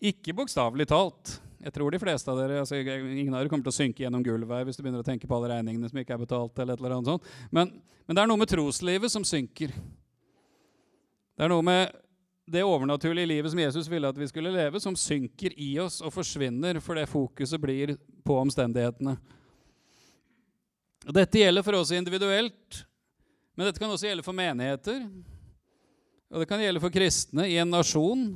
Ikke 0.00 0.34
bokstavelig 0.36 0.86
talt. 0.88 1.36
Jeg 1.60 1.74
tror 1.76 1.92
de 1.92 2.00
fleste 2.00 2.32
av 2.32 2.38
dere, 2.40 2.62
altså 2.62 2.78
Ingen 2.80 3.34
av 3.34 3.42
dere 3.42 3.50
kommer 3.52 3.66
til 3.66 3.74
å 3.74 3.76
synke 3.76 4.04
gjennom 4.06 4.22
gulvet 4.24 4.54
her 4.56 4.68
hvis 4.68 4.78
du 4.78 4.84
begynner 4.84 5.02
å 5.02 5.06
tenke 5.06 5.28
på 5.28 5.36
alle 5.36 5.50
regningene 5.52 5.90
som 5.90 5.98
ikke 6.00 6.14
er 6.16 6.22
betalt. 6.22 6.58
eller 6.58 6.72
et 6.72 6.80
eller 6.80 6.94
annet 6.96 7.10
sånt. 7.12 7.32
Men, 7.52 7.74
men 8.06 8.16
det 8.16 8.22
er 8.22 8.30
noe 8.30 8.40
med 8.40 8.48
troslivet 8.48 9.12
som 9.12 9.26
synker. 9.28 9.74
Det 11.36 11.44
er 11.44 11.52
noe 11.52 11.64
med 11.64 11.92
det 12.50 12.64
overnaturlige 12.66 13.28
livet 13.28 13.52
som 13.52 13.60
Jesus 13.60 13.88
ville 13.92 14.08
at 14.08 14.18
vi 14.18 14.26
skulle 14.28 14.50
leve, 14.52 14.80
som 14.80 14.96
synker 14.98 15.52
i 15.60 15.74
oss 15.82 16.00
og 16.02 16.14
forsvinner 16.16 16.80
fordi 16.82 17.04
fokuset 17.06 17.60
blir 17.62 17.94
på 18.26 18.40
omstendighetene. 18.40 19.14
Og 21.06 21.16
dette 21.16 21.40
gjelder 21.40 21.64
for 21.64 21.78
oss 21.78 21.92
individuelt, 21.96 22.82
men 23.54 23.68
dette 23.68 23.80
kan 23.80 23.92
også 23.92 24.08
gjelde 24.08 24.24
for 24.24 24.36
menigheter. 24.36 25.04
Og 26.30 26.42
det 26.42 26.48
kan 26.48 26.60
gjelde 26.62 26.82
for 26.82 26.92
kristne 26.94 27.46
i 27.50 27.58
en 27.60 27.72
nasjon. 27.72 28.32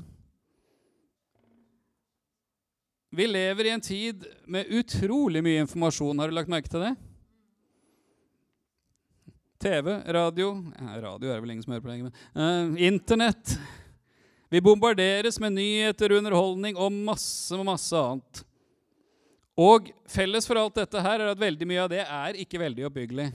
Vi 3.14 3.26
lever 3.26 3.64
i 3.64 3.70
en 3.70 3.80
tid 3.80 4.24
med 4.50 4.66
utrolig 4.74 5.38
mye 5.44 5.60
informasjon. 5.62 6.18
Har 6.18 6.30
du 6.30 6.34
lagt 6.34 6.50
merke 6.50 6.70
til 6.70 6.82
det? 6.82 6.94
TV, 9.62 9.86
radio 10.12 10.48
ja, 10.74 10.96
Radio 11.00 11.30
er 11.30 11.38
det 11.38 11.44
vel 11.44 11.52
ingen 11.54 11.62
som 11.62 11.76
hører 11.76 11.84
på 11.84 11.92
lenger. 11.92 12.18
Uh, 12.34 12.74
Internett. 12.82 13.54
Vi 14.50 14.60
bombarderes 14.60 15.38
med 15.40 15.54
nyheter, 15.54 16.16
underholdning 16.18 16.74
og 16.74 16.90
masse, 16.92 17.62
masse 17.62 17.94
annet. 17.94 18.42
Og 19.54 19.94
felles 20.10 20.50
for 20.50 20.58
alt 20.58 20.82
dette 20.82 21.06
her 21.06 21.22
er 21.22 21.30
at 21.30 21.40
veldig 21.46 21.70
mye 21.70 21.86
av 21.86 21.94
det 21.94 22.02
er 22.02 22.42
ikke 22.42 22.64
veldig 22.66 22.90
oppbyggelig. 22.90 23.30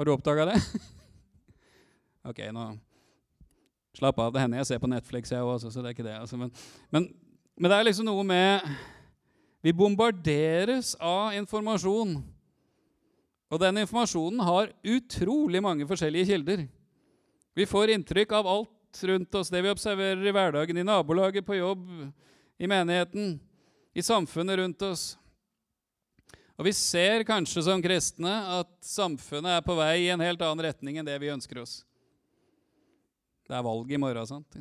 Har 0.00 0.08
du 0.08 0.16
oppdaga 0.16 0.54
det? 0.54 0.60
ok, 2.32 2.46
nå 2.56 2.70
Slapp 4.00 4.22
av. 4.22 4.32
Det 4.32 4.40
hender 4.40 4.62
jeg 4.62 4.72
ser 4.72 4.80
på 4.80 4.88
Netflix, 4.88 5.34
jeg 5.34 5.44
òg, 5.44 5.58
så 5.60 5.82
det 5.82 5.90
er 5.90 5.98
ikke 5.98 6.06
det. 6.06 6.16
Altså, 6.22 6.40
men, 6.40 6.54
men 6.94 7.12
men 7.60 7.68
det 7.68 7.76
er 7.76 7.86
liksom 7.90 8.08
noe 8.08 8.24
med 8.24 8.64
Vi 9.60 9.74
bombarderes 9.76 10.94
av 10.96 11.34
informasjon. 11.36 12.14
Og 13.52 13.60
den 13.60 13.82
informasjonen 13.82 14.40
har 14.40 14.70
utrolig 14.80 15.60
mange 15.60 15.84
forskjellige 15.84 16.30
kilder. 16.30 16.62
Vi 17.52 17.66
får 17.68 17.92
inntrykk 17.92 18.32
av 18.38 18.48
alt 18.48 19.02
rundt 19.10 19.36
oss, 19.36 19.50
det 19.52 19.60
vi 19.60 19.72
observerer 19.72 20.22
i 20.24 20.32
hverdagen, 20.32 20.80
i 20.80 20.86
nabolaget, 20.86 21.44
på 21.44 21.58
jobb, 21.58 21.84
i 22.56 22.70
menigheten, 22.70 23.36
i 23.92 24.06
samfunnet 24.06 24.62
rundt 24.62 24.86
oss. 24.88 25.04
Og 26.56 26.64
vi 26.64 26.72
ser 26.76 27.26
kanskje 27.28 27.66
som 27.68 27.84
kristne 27.84 28.32
at 28.60 28.72
samfunnet 28.84 29.58
er 29.58 29.62
på 29.64 29.76
vei 29.76 30.06
i 30.06 30.10
en 30.14 30.24
helt 30.24 30.40
annen 30.44 30.64
retning 30.70 31.00
enn 31.00 31.08
det 31.08 31.20
vi 31.20 31.32
ønsker 31.32 31.60
oss. 31.60 31.82
Det 33.44 33.56
er 33.56 33.64
valg 33.66 33.92
i 33.92 34.00
morgen, 34.00 34.28
sant? 34.28 34.60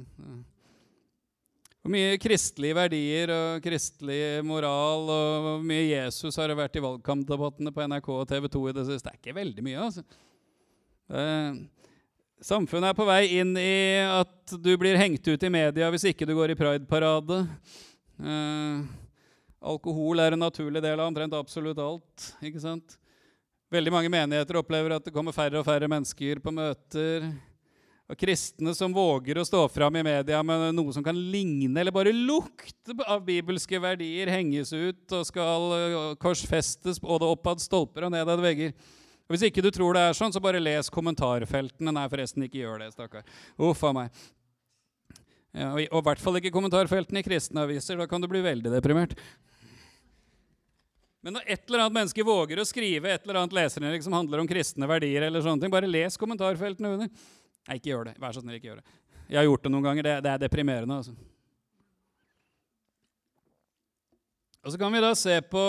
Hvor 1.80 1.94
mye 1.94 2.18
kristelige 2.20 2.76
verdier 2.76 3.32
og 3.32 3.64
kristelig 3.64 4.44
moral 4.44 5.06
og 5.08 5.46
hvor 5.46 5.62
mye 5.64 5.86
Jesus 5.88 6.36
har 6.36 6.52
det 6.52 6.58
vært 6.60 6.76
i 6.76 6.84
valgkampdebattene 6.84 7.72
på 7.72 7.86
NRK 7.88 8.10
og 8.18 8.26
TV 8.28 8.50
2 8.52 8.64
i 8.68 8.74
det 8.76 8.84
siste? 8.90 9.08
Det 9.08 9.14
er 9.14 9.22
ikke 9.22 9.38
veldig 9.38 9.64
mye. 9.64 9.86
altså. 9.86 10.04
Samfunnet 12.44 12.92
er 12.92 13.00
på 13.00 13.08
vei 13.08 13.22
inn 13.40 13.56
i 13.60 14.00
at 14.04 14.58
du 14.60 14.74
blir 14.80 15.00
hengt 15.00 15.24
ut 15.28 15.44
i 15.44 15.52
media 15.52 15.88
hvis 15.92 16.10
ikke 16.12 16.28
du 16.28 16.36
går 16.36 16.52
i 16.52 16.60
prideparade. 16.60 17.42
Eh, 18.20 18.84
alkohol 19.72 20.20
er 20.20 20.36
en 20.36 20.44
naturlig 20.44 20.84
del 20.84 21.00
av 21.00 21.08
omtrent 21.08 21.36
absolutt 21.40 21.80
alt. 21.80 22.32
ikke 22.44 22.60
sant? 22.64 23.00
Veldig 23.72 23.92
mange 23.94 24.12
menigheter 24.12 24.60
opplever 24.60 24.98
at 24.98 25.08
det 25.08 25.16
kommer 25.16 25.36
færre 25.36 25.62
og 25.62 25.68
færre 25.68 25.88
mennesker 25.88 26.44
på 26.44 26.52
møter. 26.52 27.32
Og 28.10 28.18
kristne 28.18 28.72
som 28.74 28.94
våger 28.94 29.38
å 29.38 29.46
stå 29.46 29.68
fram 29.70 30.00
i 30.00 30.02
media 30.06 30.40
med 30.42 30.72
noe 30.74 30.94
som 30.96 31.04
kan 31.06 31.18
ligne 31.18 31.78
eller 31.78 31.94
bare 31.94 32.14
lukte 32.16 32.96
av 33.06 33.22
bibelske 33.28 33.78
verdier, 33.82 34.32
henges 34.34 34.74
ut 34.74 35.14
og 35.14 35.28
skal 35.30 35.76
øh, 35.76 35.98
korsfestes 36.22 36.98
både 37.04 37.30
oppad 37.30 37.62
stolper 37.62 38.08
og 38.08 38.16
nedad 38.16 38.42
vegger. 38.42 38.74
Og 39.30 39.36
Hvis 39.36 39.46
ikke 39.46 39.62
du 39.62 39.70
tror 39.70 39.94
det 39.94 40.08
er 40.08 40.18
sånn, 40.18 40.34
så 40.34 40.42
bare 40.42 40.62
les 40.62 40.90
kommentarfeltene. 40.90 41.94
Nei, 41.94 42.08
forresten, 42.10 42.48
ikke 42.48 42.64
gjør 42.64 42.82
det, 42.82 42.90
stakkar. 42.96 43.28
Uff 43.62 43.86
a 43.86 43.94
meg. 43.94 44.24
Ja, 45.54 45.76
og 45.76 46.00
i 46.02 46.06
hvert 46.08 46.22
fall 46.24 46.40
ikke 46.40 46.54
kommentarfeltene 46.54 47.22
i 47.22 47.26
kristne 47.26 47.62
aviser. 47.68 48.00
Da 48.02 48.10
kan 48.10 48.26
du 48.26 48.30
bli 48.32 48.42
veldig 48.42 48.74
deprimert. 48.74 49.14
Men 51.22 51.36
når 51.36 51.46
et 51.46 51.62
eller 51.68 51.84
annet 51.84 51.98
menneske 52.00 52.26
våger 52.26 52.62
å 52.62 52.66
skrive 52.66 53.12
et 53.12 53.26
eller 53.28 53.42
annet 53.42 53.54
leserinnlegg 53.54 54.06
som 54.06 54.18
handler 54.18 54.42
om 54.42 54.50
kristne 54.50 54.90
verdier, 54.90 55.28
eller 55.28 55.46
sånne 55.46 55.62
ting, 55.62 55.74
bare 55.74 55.90
les 55.90 56.18
kommentarfeltene 56.18 56.96
under. 56.96 57.30
Nei, 57.70 57.78
ikke 57.78 57.92
gjør 57.92 58.08
det. 58.10 58.16
Vær 58.18 58.34
så 58.34 58.42
snill, 58.42 58.58
ikke 58.58 58.72
gjør 58.72 58.80
det. 58.82 58.96
Jeg 59.30 59.38
har 59.38 59.46
gjort 59.46 59.66
det 59.68 59.70
noen 59.70 59.86
ganger. 59.86 60.08
Det, 60.08 60.14
det 60.26 60.30
er 60.32 60.40
deprimerende. 60.42 60.96
altså. 60.98 61.14
Og 64.66 64.74
Så 64.74 64.80
kan 64.82 64.94
vi 64.96 65.02
da 65.04 65.12
se 65.14 65.36
på 65.46 65.66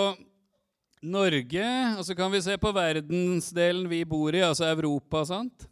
Norge, 1.01 1.67
og 1.97 2.05
så 2.05 2.15
kan 2.17 2.33
vi 2.33 2.41
se 2.41 2.55
på 2.61 2.71
verdensdelen 2.73 3.85
vi 3.89 4.01
bor 4.05 4.33
i, 4.33 4.41
altså 4.41 4.65
Europa. 4.65 5.21
sant? 5.29 5.67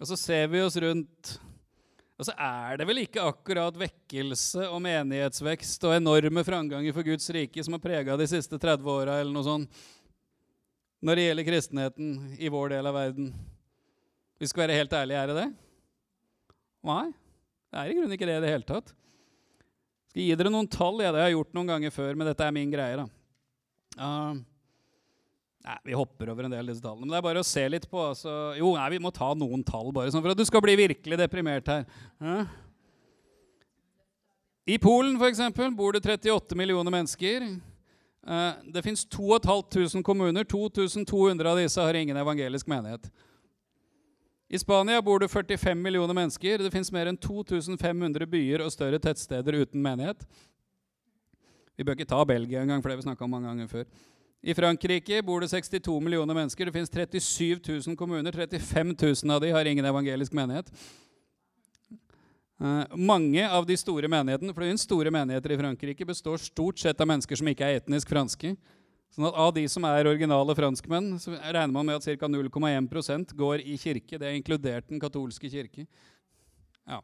Og 0.00 0.08
så 0.08 0.16
ser 0.20 0.52
vi 0.52 0.60
oss 0.60 0.76
rundt. 0.80 1.32
Og 2.20 2.28
så 2.28 2.34
er 2.36 2.76
det 2.76 2.86
vel 2.88 3.00
ikke 3.00 3.24
akkurat 3.24 3.76
vekkelse 3.80 4.66
og 4.68 4.82
menighetsvekst 4.84 5.88
og 5.88 5.96
enorme 5.96 6.44
framganger 6.44 6.92
for 6.92 7.08
Guds 7.08 7.28
rike 7.32 7.64
som 7.64 7.76
har 7.76 7.80
prega 7.80 8.16
de 8.20 8.28
siste 8.28 8.60
30 8.60 8.84
åra 8.92 9.16
eller 9.22 9.32
noe 9.32 9.46
sånt 9.46 9.80
når 11.00 11.16
det 11.16 11.24
gjelder 11.24 11.46
kristenheten 11.48 12.10
i 12.36 12.50
vår 12.52 12.74
del 12.74 12.88
av 12.90 12.98
verden. 12.98 13.30
Vi 14.40 14.48
skal 14.48 14.64
være 14.64 14.78
helt 14.80 14.94
ærlige, 14.96 15.20
er 15.20 15.28
det 15.28 15.36
det? 15.36 15.48
Nei, 16.88 17.06
det 17.68 17.80
er 17.80 17.90
i 17.90 17.96
grunnen 17.98 18.16
ikke 18.16 18.28
det 18.28 18.38
i 18.38 18.44
det 18.46 18.52
hele 18.54 18.64
tatt. 18.64 18.94
Skal 20.10 20.24
gi 20.24 20.36
dere 20.40 20.52
noen 20.52 20.68
tall. 20.70 21.02
Ja, 21.04 21.10
det 21.12 21.20
har 21.20 21.28
jeg 21.28 21.36
gjort 21.36 21.58
noen 21.58 21.68
ganger 21.68 21.92
før, 21.92 22.16
men 22.16 22.30
dette 22.30 22.46
er 22.46 22.54
min 22.56 22.72
greie. 22.72 22.96
da. 22.96 23.04
Uh, 24.00 24.40
nei, 25.66 25.76
Vi 25.84 25.98
hopper 25.98 26.32
over 26.32 26.48
en 26.48 26.56
del 26.56 26.64
av 26.64 26.72
disse 26.72 26.82
tallene. 26.82 27.04
Men 27.04 27.12
det 27.12 27.20
er 27.20 27.28
bare 27.28 27.44
å 27.44 27.46
se 27.50 27.66
litt 27.68 27.86
på. 27.90 28.00
Altså. 28.00 28.32
Jo, 28.56 28.72
nei, 28.78 28.88
vi 28.96 29.02
må 29.04 29.12
ta 29.14 29.30
noen 29.36 29.62
tall, 29.66 29.92
bare 29.94 30.10
sånn 30.10 30.24
for 30.24 30.32
at 30.32 30.40
du 30.40 30.48
skal 30.48 30.64
bli 30.64 30.78
virkelig 30.86 31.20
deprimert 31.20 31.68
her. 31.70 31.84
Uh. 32.18 32.42
I 34.70 34.80
Polen 34.80 35.20
for 35.20 35.28
eksempel, 35.28 35.68
bor 35.76 35.92
det 35.92 36.02
38 36.08 36.56
millioner 36.56 36.96
mennesker. 36.96 37.44
Uh, 38.24 38.56
det 38.72 38.88
fins 38.88 39.04
2500 39.04 40.00
kommuner. 40.06 40.48
2200 40.48 41.52
av 41.52 41.60
disse 41.60 41.84
har 41.84 42.00
ingen 42.00 42.24
evangelisk 42.24 42.72
menighet. 42.72 43.12
I 44.50 44.58
Spania 44.58 45.02
bor 45.02 45.20
det 45.22 45.28
45 45.30 45.82
millioner 45.82 46.14
mennesker. 46.14 46.58
Det 46.58 46.72
fins 46.74 46.90
mer 46.90 47.06
enn 47.06 47.18
2500 47.22 48.26
byer 48.26 48.64
og 48.64 48.72
større 48.74 48.98
tettsteder 48.98 49.60
uten 49.62 49.78
menighet. 49.84 50.24
Vi 51.78 51.86
bør 51.86 51.94
ikke 51.94 52.08
ta 52.10 52.24
Belgia 52.26 52.64
engang, 52.64 52.82
for 52.82 52.90
det 52.90 52.96
har 52.96 53.02
vi 53.04 53.06
snakka 53.06 53.24
om 53.24 53.30
mange 53.30 53.46
ganger 53.46 53.70
før. 53.70 53.86
I 54.42 54.56
Frankrike 54.58 55.20
bor 55.22 55.44
det 55.44 55.52
62 55.52 55.94
millioner 56.02 56.34
mennesker. 56.34 56.66
Det 56.66 56.74
fins 56.74 56.90
37 56.90 57.60
000 57.86 57.96
kommuner. 57.96 58.34
35 58.34 58.96
000 58.98 59.36
av 59.36 59.40
de 59.44 59.52
har 59.54 59.70
ingen 59.70 59.86
evangelisk 59.86 60.34
menighet. 60.34 60.72
Uh, 62.60 62.84
mange 62.98 63.46
av 63.46 63.64
de 63.64 63.78
store 63.78 64.10
menighetene 64.10 64.52
for 64.52 64.60
det 64.60 64.72
finnes 64.72 64.82
store 64.84 65.14
menigheter 65.14 65.54
i 65.54 65.60
Frankrike, 65.62 66.04
består 66.04 66.42
stort 66.42 66.82
sett 66.82 66.98
av 67.00 67.08
mennesker 67.08 67.38
som 67.38 67.48
ikke 67.48 67.70
er 67.70 67.78
etnisk 67.78 68.10
franske. 68.10 68.56
Sånn 69.10 69.26
at 69.26 69.38
Av 69.42 69.50
de 69.54 69.64
som 69.70 69.84
er 69.88 70.06
originale 70.06 70.54
franskmenn, 70.54 71.16
så 71.18 71.34
regner 71.34 71.74
man 71.74 71.88
med 71.88 71.98
at 71.98 72.20
ca. 72.20 72.28
0,1% 72.30 73.34
går 73.34 73.64
i 73.66 73.74
kirke. 73.80 74.18
Det 74.18 74.26
er 74.28 74.38
inkludert 74.38 74.86
den 74.88 75.02
katolske 75.02 75.50
kirke. 75.50 75.86
Ja. 76.86 77.00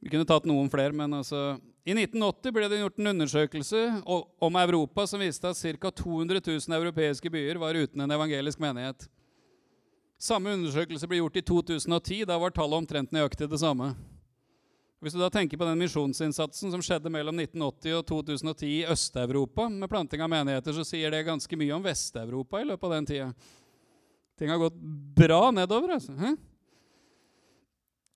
Vi 0.00 0.08
kunne 0.08 0.28
tatt 0.28 0.46
noen 0.48 0.70
flere, 0.72 0.94
men 0.96 1.12
altså 1.18 1.58
I 1.84 1.92
1980 1.92 2.54
ble 2.54 2.68
det 2.70 2.78
gjort 2.80 3.00
en 3.00 3.10
undersøkelse 3.10 3.80
om 4.06 4.58
Europa 4.62 5.04
som 5.10 5.20
viste 5.20 5.50
at 5.50 5.58
ca. 5.80 5.90
200 5.90 6.40
000 6.46 6.78
europeiske 6.78 7.32
byer 7.32 7.58
var 7.60 7.76
uten 7.76 8.04
en 8.04 8.14
evangelisk 8.14 8.62
menighet. 8.62 9.08
Samme 10.20 10.52
undersøkelse 10.52 11.08
ble 11.08 11.22
gjort 11.22 11.40
i 11.40 11.44
2010. 11.48 12.24
Da 12.28 12.36
var 12.38 12.52
tallet 12.52 12.82
omtrent 12.82 13.12
nøyaktig 13.12 13.48
det 13.48 13.60
samme. 13.60 13.94
Hvis 15.00 15.14
du 15.16 15.20
da 15.22 15.30
tenker 15.32 15.56
på 15.56 15.64
den 15.64 15.80
misjonsinnsatsen 15.80 16.74
som 16.74 16.82
skjedde 16.84 17.08
mellom 17.12 17.38
1980 17.40 17.94
og 17.96 18.02
2010 18.10 18.68
i 18.68 18.82
Øst-Europa, 18.92 19.64
med 19.72 19.88
planting 19.88 20.20
av 20.20 20.28
menigheter, 20.28 20.76
så 20.76 20.84
sier 20.84 21.14
det 21.14 21.22
ganske 21.24 21.56
mye 21.56 21.72
om 21.72 21.86
Vest-Europa 21.86 22.60
i 22.60 22.66
løpet 22.68 22.84
av 22.84 22.92
den 22.98 23.08
tida. 23.08 23.30
Ting 24.36 24.52
har 24.52 24.60
gått 24.60 24.76
bra 25.16 25.50
nedover. 25.56 25.94
altså. 25.96 26.12
Hæ? 26.20 26.34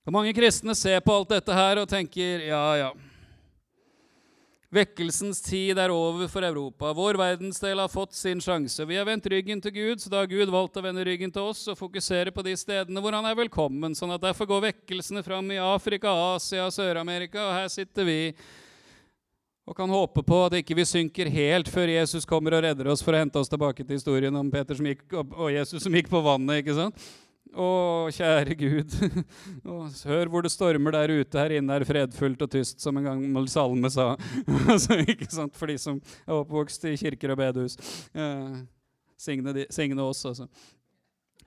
Og 0.05 0.13
Mange 0.13 0.35
kristne 0.37 0.75
ser 0.77 1.01
på 1.01 1.15
alt 1.17 1.33
dette 1.33 1.57
her 1.57 1.81
og 1.81 1.89
tenker 1.89 2.45
ja, 2.45 2.63
ja. 2.77 2.91
Vekkelsens 4.75 5.39
tid 5.39 5.79
er 5.79 5.91
over 5.93 6.27
for 6.27 6.43
Europa. 6.43 6.89
Vår 6.97 7.15
verdensdel 7.19 7.79
har 7.79 7.91
fått 7.91 8.15
sin 8.17 8.41
sjanse. 8.43 8.83
Vi 8.83 8.97
har 8.99 9.07
vendt 9.07 9.29
ryggen 9.31 9.61
til 9.63 9.71
Gud, 9.71 10.01
så 10.03 10.11
da 10.11 10.19
har 10.19 10.27
Gud 10.27 10.51
valgt 10.51 10.75
å 10.75 10.83
vende 10.83 11.05
ryggen 11.07 11.31
til 11.31 11.47
oss 11.47 11.61
og 11.71 11.77
fokusere 11.79 12.33
på 12.35 12.43
de 12.43 12.57
stedene 12.59 13.03
hvor 13.03 13.15
han 13.15 13.27
er 13.29 13.37
velkommen. 13.39 13.95
sånn 13.95 14.11
at 14.11 14.25
Derfor 14.25 14.49
går 14.49 14.65
vekkelsene 14.67 15.23
fram 15.23 15.47
i 15.55 15.61
Afrika, 15.63 16.11
Asia 16.35 16.67
Sør-Amerika, 16.73 17.39
og 17.45 17.55
her 17.55 17.71
sitter 17.71 18.09
vi 18.09 18.19
og 19.65 19.77
kan 19.77 19.89
håpe 19.89 20.21
på 20.27 20.41
at 20.45 20.59
ikke 20.59 20.75
vi 20.77 20.85
synker 20.85 21.31
helt 21.31 21.71
før 21.71 21.89
Jesus 21.95 22.27
kommer 22.27 22.57
og 22.57 22.67
redder 22.67 22.91
oss 22.91 23.01
for 23.05 23.15
å 23.15 23.21
hente 23.23 23.39
oss 23.39 23.49
tilbake 23.49 23.85
til 23.85 23.95
historien 23.95 24.35
om 24.35 24.51
Peter 24.51 24.75
som 24.77 24.91
gikk, 24.91 25.07
og 25.23 25.47
Jesus 25.55 25.87
som 25.87 25.95
gikk 25.95 26.11
på 26.11 26.21
vannet. 26.25 26.61
ikke 26.61 26.75
sant? 26.77 27.07
Å, 27.53 27.67
kjære 28.11 28.55
Gud, 28.59 28.95
hør 30.09 30.31
hvor 30.31 30.43
det 30.43 30.51
stormer 30.51 30.95
der 30.95 31.13
ute. 31.21 31.39
Her 31.39 31.53
inne 31.55 31.77
er 31.77 31.85
fredfullt 31.87 32.41
og 32.43 32.51
tyst, 32.51 32.81
som 32.83 32.97
en 32.99 33.05
gammel 33.05 33.47
salme 33.51 33.91
sa. 33.93 34.13
altså, 34.73 34.97
ikke 35.05 35.29
sant? 35.31 35.55
For 35.55 35.71
de 35.71 35.77
som 35.79 36.01
er 36.25 36.35
oppvokst 36.35 36.87
i 36.89 36.95
kirker 36.99 37.31
og 37.31 37.39
bedehus. 37.39 37.77
Eh, 38.11 38.57
signe, 39.21 40.03
oss, 40.03 40.25
altså. 40.27 40.49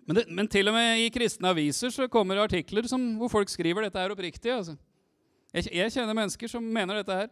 Men, 0.08 0.16
det, 0.16 0.24
men, 0.32 0.48
til 0.48 0.70
og 0.70 0.78
med 0.78 1.02
i 1.02 1.11
kristne 1.12 1.50
aviser 1.52 1.92
så 1.92 2.08
kommer 2.08 2.40
artikler 2.40 2.87
som, 2.88 3.02
hvor 3.20 3.28
folk 3.28 3.52
skriver 3.52 3.84
dette 3.84 4.00
her 4.00 4.14
oppriktig. 4.14 4.54
Altså. 4.54 4.78
Jeg, 5.52 5.68
jeg, 5.74 5.92
kjenner 5.92 6.16
mennesker 6.16 6.48
som 6.48 6.64
mener 6.64 7.02
dette 7.02 7.18
her. 7.24 7.28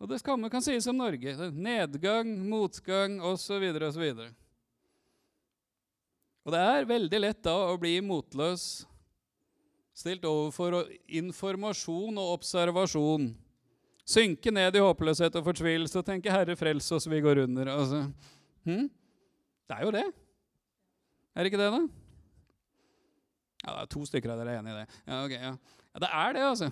Og 0.00 0.08
det 0.08 0.22
kan, 0.24 0.48
kan 0.48 0.64
sies 0.64 0.88
om 0.88 0.96
Norge. 0.96 1.36
Nedgang, 1.52 2.30
motgang 2.48 3.20
osv. 3.20 3.66
osv. 3.90 4.06
Og 6.46 6.54
det 6.54 6.60
er 6.60 6.88
veldig 6.88 7.20
lett 7.20 7.42
da 7.44 7.54
å 7.68 7.76
bli 7.80 7.98
motløs, 8.04 8.86
stilt 9.96 10.24
overfor 10.24 10.86
informasjon 11.20 12.16
og 12.20 12.36
observasjon. 12.38 13.30
Synke 14.08 14.52
ned 14.54 14.78
i 14.78 14.82
håpløshet 14.82 15.36
og 15.38 15.44
fortvilelse 15.50 16.00
og 16.00 16.06
tenke 16.06 16.32
'Herre, 16.32 16.56
frels 16.56 16.90
oss, 16.92 17.06
vi 17.06 17.20
går 17.20 17.44
under'. 17.44 17.68
Altså, 17.68 18.12
hm? 18.64 18.88
Det 19.68 19.76
er 19.76 19.84
jo 19.84 19.90
det. 19.90 20.06
Er 21.34 21.42
det 21.42 21.52
ikke 21.52 21.62
det, 21.62 21.72
da? 21.72 21.82
Ja, 23.66 23.74
det 23.74 23.82
er 23.82 23.92
to 23.92 24.06
stykker 24.08 24.32
av 24.32 24.40
dere 24.40 24.56
er 24.56 24.62
enig 24.62 24.72
i 24.72 24.78
det. 24.80 24.86
Ja, 25.06 25.24
okay, 25.24 25.38
ja. 25.38 25.52
ja, 25.94 25.98
Det 26.00 26.08
er 26.10 26.32
det, 26.32 26.42
altså. 26.42 26.70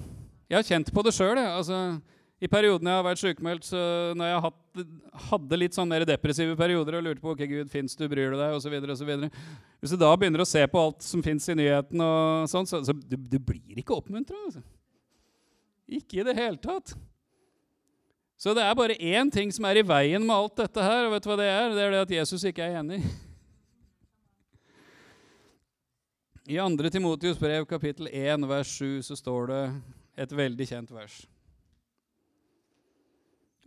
Jeg 0.48 0.56
har 0.56 0.64
kjent 0.64 0.92
på 0.94 1.02
det 1.04 1.12
sjøl. 1.14 1.38
Altså, 1.38 2.00
i 2.38 2.46
periodene 2.46 2.92
jeg 2.92 3.00
har 3.00 3.06
vært 3.06 3.20
sykemeldt, 3.20 3.66
så 3.66 3.78
når 4.14 4.28
jeg 4.30 4.42
hatt, 4.44 4.82
hadde 5.28 5.58
litt 5.58 5.74
sånn 5.74 5.88
mer 5.90 6.04
depressive 6.06 6.54
perioder 6.58 6.98
og 6.98 7.06
lurte 7.08 7.22
på 7.22 7.32
ok, 7.34 7.40
Gud, 7.50 7.70
fins 7.72 7.96
du, 7.98 8.04
bryr 8.10 8.30
du 8.30 8.38
deg, 8.38 8.54
osv. 8.54 8.76
osv. 8.94 9.10
Hvis 9.82 9.94
du 9.94 9.98
da 9.98 10.12
begynner 10.14 10.44
å 10.44 10.46
se 10.46 10.62
på 10.70 10.82
alt 10.84 11.02
som 11.02 11.24
fins 11.24 11.48
i 11.50 11.56
nyheten, 11.58 11.98
og 11.98 12.46
sånn, 12.50 12.68
så, 12.70 12.78
så 12.86 12.94
du, 12.94 13.16
du, 13.18 13.38
blir 13.42 13.80
ikke 13.82 13.96
oppmuntra. 13.96 14.38
Altså. 14.46 14.62
Ikke 15.98 16.20
i 16.20 16.26
det 16.28 16.36
hele 16.38 16.60
tatt. 16.62 16.92
Så 18.38 18.54
det 18.54 18.62
er 18.62 18.76
bare 18.78 18.94
én 19.02 19.32
ting 19.34 19.50
som 19.50 19.66
er 19.66 19.80
i 19.80 19.86
veien 19.86 20.22
med 20.22 20.36
alt 20.36 20.60
dette 20.60 20.84
her, 20.84 21.08
og 21.08 21.16
vet 21.16 21.24
du 21.24 21.32
hva 21.32 21.38
det 21.40 21.48
er? 21.50 21.72
Det 21.74 21.82
er 21.82 21.96
det 21.96 22.02
at 22.04 22.12
Jesus 22.20 22.44
ikke 22.46 22.68
er 22.68 22.78
enig. 22.78 23.00
I 26.48 26.60
2. 26.62 26.86
Timotius 26.94 27.42
brev 27.42 27.66
kapittel 27.68 28.06
1 28.08 28.46
vers 28.48 28.70
7 28.78 29.02
så 29.10 29.18
står 29.18 29.50
det 29.50 29.64
et 30.22 30.36
veldig 30.38 30.68
kjent 30.70 30.94
vers. 30.94 31.18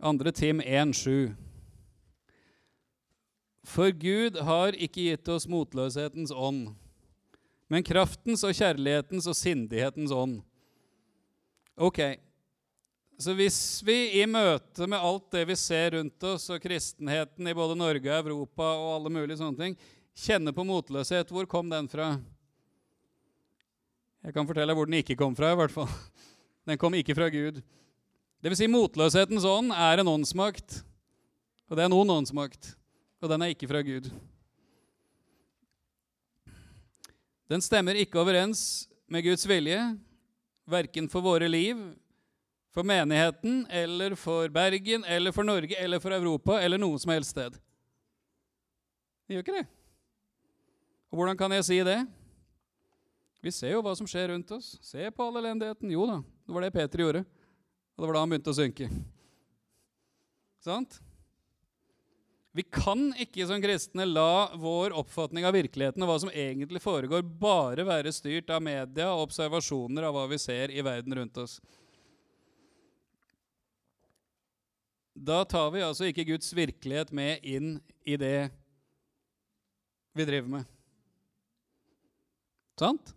2. 0.02 0.32
Tim 0.32 0.60
1,7. 0.60 1.34
For 3.62 3.92
Gud 3.94 4.36
har 4.42 4.74
ikke 4.74 5.04
gitt 5.06 5.28
oss 5.30 5.46
motløshetens 5.46 6.32
ånd, 6.34 6.72
men 7.70 7.84
kraftens 7.86 8.42
og 8.42 8.56
kjærlighetens 8.58 9.28
og 9.30 9.36
sindighetens 9.38 10.10
ånd. 10.10 10.40
Ok, 11.78 12.00
så 13.22 13.36
hvis 13.38 13.58
vi 13.86 14.18
i 14.18 14.24
møte 14.26 14.88
med 14.90 14.98
alt 14.98 15.28
det 15.30 15.44
vi 15.52 15.56
ser 15.60 15.94
rundt 15.94 16.26
oss, 16.26 16.48
og 16.50 16.58
kristenheten 16.64 17.46
i 17.46 17.54
både 17.54 17.76
Norge 17.78 18.10
og 18.16 18.32
Europa 18.32 18.72
og 18.72 18.88
alle 18.96 19.12
mulige 19.14 19.38
sånne 19.38 19.60
ting, 19.60 19.76
kjenner 20.18 20.56
på 20.56 20.66
motløshet, 20.66 21.30
hvor 21.30 21.46
kom 21.46 21.70
den 21.70 21.86
fra? 21.92 22.16
Jeg 24.26 24.34
kan 24.34 24.50
fortelle 24.50 24.74
hvor 24.74 24.90
den 24.90 24.98
ikke 24.98 25.16
kom 25.22 25.38
fra, 25.38 25.54
i 25.54 25.60
hvert 25.62 25.76
fall. 25.78 25.94
Den 26.66 26.82
kom 26.82 26.98
ikke 26.98 27.14
fra 27.14 27.30
Gud. 27.30 27.62
Det 28.42 28.50
vil 28.50 28.58
si, 28.58 28.66
motløshetens 28.66 29.44
ånd 29.46 29.70
er 29.70 30.00
en 30.02 30.08
åndsmakt. 30.10 30.80
Og 31.70 31.78
det 31.78 31.84
er 31.84 31.90
noen 31.92 32.10
åndsmakt. 32.10 32.72
Og 33.22 33.30
den 33.30 33.44
er 33.44 33.52
ikke 33.54 33.68
fra 33.70 33.84
Gud. 33.86 34.08
Den 37.46 37.62
stemmer 37.62 37.94
ikke 38.00 38.18
overens 38.18 38.88
med 39.06 39.22
Guds 39.28 39.44
vilje, 39.46 39.78
verken 40.66 41.06
for 41.12 41.22
våre 41.22 41.46
liv, 41.50 41.78
for 42.72 42.82
menigheten, 42.88 43.66
eller 43.70 44.16
for 44.18 44.50
Bergen, 44.50 45.04
eller 45.04 45.34
for 45.36 45.46
Norge, 45.46 45.76
eller 45.78 46.00
for 46.02 46.16
Europa, 46.16 46.56
eller 46.64 46.80
noe 46.80 46.98
som 46.98 47.12
helst 47.12 47.36
sted. 47.36 47.58
Det 49.28 49.36
gjør 49.36 49.44
ikke 49.44 49.58
det. 49.60 49.66
Og 51.12 51.20
hvordan 51.20 51.38
kan 51.38 51.54
jeg 51.54 51.68
si 51.68 51.78
det? 51.86 52.00
Vi 53.44 53.52
ser 53.54 53.76
jo 53.76 53.84
hva 53.84 53.92
som 53.98 54.08
skjer 54.08 54.32
rundt 54.32 54.50
oss. 54.56 54.74
Se 54.82 55.12
på 55.12 55.28
all 55.28 55.38
elendigheten. 55.42 55.92
Jo 55.92 56.08
da, 56.08 56.18
det 56.22 56.56
var 56.56 56.66
det 56.66 56.72
Peter 56.74 57.04
gjorde. 57.04 57.22
Og 57.96 58.02
det 58.02 58.08
var 58.08 58.16
da 58.16 58.22
han 58.24 58.32
begynte 58.32 58.52
å 58.52 58.58
synke. 58.58 58.88
Sant? 60.62 61.00
Vi 62.52 62.64
kan 62.68 63.10
ikke 63.20 63.46
som 63.48 63.62
kristne 63.64 64.04
la 64.04 64.52
vår 64.60 64.92
oppfatning 65.00 65.46
av 65.48 65.54
virkeligheten 65.56 66.04
og 66.04 66.10
hva 66.10 66.18
som 66.20 66.32
egentlig 66.32 66.82
foregår, 66.84 67.24
bare 67.24 67.86
være 67.88 68.12
styrt 68.12 68.52
av 68.52 68.60
media 68.64 69.08
og 69.14 69.28
observasjoner 69.28 70.04
av 70.04 70.16
hva 70.16 70.26
vi 70.28 70.38
ser 70.40 70.74
i 70.74 70.84
verden 70.84 71.16
rundt 71.16 71.40
oss. 71.40 71.56
Da 75.12 75.42
tar 75.48 75.70
vi 75.72 75.84
altså 75.84 76.08
ikke 76.08 76.26
Guds 76.28 76.52
virkelighet 76.56 77.12
med 77.16 77.40
inn 77.44 77.74
i 78.04 78.18
det 78.20 78.50
vi 80.12 80.28
driver 80.28 80.58
med. 80.58 80.70
Sant? 82.80 83.14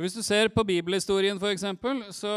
Hvis 0.00 0.16
du 0.16 0.22
ser 0.24 0.48
på 0.52 0.64
bibelhistorien, 0.64 1.40
f.eks., 1.40 1.64
så 2.16 2.34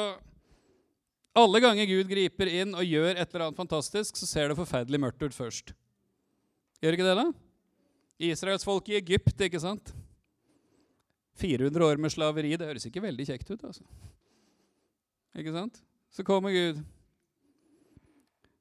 alle 1.34 1.60
ganger 1.64 1.90
Gud 1.90 2.10
griper 2.12 2.50
inn 2.62 2.76
og 2.78 2.86
gjør 2.86 3.18
et 3.18 3.26
eller 3.26 3.48
annet 3.48 3.58
fantastisk, 3.58 4.18
så 4.20 4.30
ser 4.30 4.52
det 4.52 4.60
forferdelig 4.60 5.00
mørkt 5.02 5.24
ut 5.26 5.34
først. 5.34 5.74
Gjør 6.84 6.98
ikke 6.98 7.08
det, 7.08 7.16
da? 7.18 7.28
Israelsfolket 8.24 8.94
i 8.94 9.00
Egypt, 9.00 9.42
ikke 9.42 9.62
sant? 9.62 9.94
400 11.42 11.86
år 11.88 11.98
med 11.98 12.14
slaveri, 12.14 12.54
det 12.60 12.68
høres 12.70 12.86
ikke 12.86 13.02
veldig 13.02 13.26
kjekt 13.26 13.50
ut. 13.50 13.64
altså. 13.66 13.84
Ikke 15.34 15.56
sant? 15.56 15.82
Så 16.14 16.26
kommer 16.28 16.54
Gud. 16.54 16.84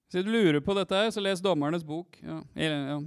Hvis 0.09 0.25
du 0.25 0.31
lurer 0.33 0.61
på 0.65 0.75
dette, 0.77 0.97
her, 0.97 1.13
så 1.13 1.21
les 1.21 1.41
Dommernes 1.45 1.85
bok. 1.85 2.17
Ja. 2.25 2.41
ja. 2.57 2.99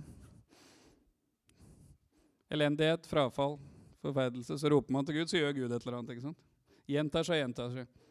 Elendighet, 2.53 3.09
frafall, 3.09 3.57
forferdelse. 4.05 4.59
Så 4.61 4.69
roper 4.69 4.93
man 4.93 5.05
til 5.05 5.17
Gud, 5.17 5.29
så 5.29 5.41
gjør 5.41 5.57
Gud 5.57 5.71
et 5.71 5.81
eller 5.81 5.99
annet. 5.99 6.13
ikke 6.13 6.27
sant? 6.29 6.41
Gjentar 6.89 7.25
seg, 7.25 7.41
gjentar 7.41 7.73
seg. 7.73 8.04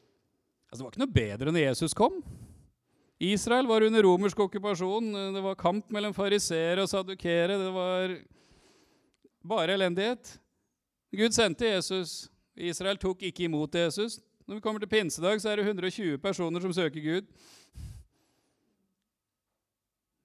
Altså, 0.75 0.83
det 0.83 0.87
var 0.89 0.95
ikke 0.97 1.05
noe 1.05 1.15
bedre 1.15 1.53
når 1.55 1.63
Jesus 1.69 1.93
kom. 1.95 2.15
Israel 3.23 3.69
var 3.71 3.85
under 3.87 4.03
romersk 4.03 4.41
okkupasjon. 4.43 5.13
Det 5.37 5.43
var 5.45 5.55
kamp 5.55 5.93
mellom 5.95 6.11
fariseere 6.17 6.83
og 6.83 6.89
sadukere. 6.91 7.55
Det 7.61 7.69
var 7.71 8.15
bare 9.47 9.77
elendighet. 9.79 10.33
Gud 11.15 11.37
sendte 11.37 11.69
Jesus. 11.69 12.25
Israel 12.59 12.99
tok 12.99 13.23
ikke 13.23 13.45
imot 13.47 13.79
Jesus. 13.79 14.17
Når 14.49 14.59
vi 14.59 14.65
kommer 14.65 14.83
til 14.83 14.91
pinsedag, 14.91 15.39
så 15.39 15.53
er 15.53 15.63
det 15.63 15.69
120 15.69 16.19
personer 16.19 16.67
som 16.67 16.75
søker 16.75 17.05
Gud. 17.05 17.29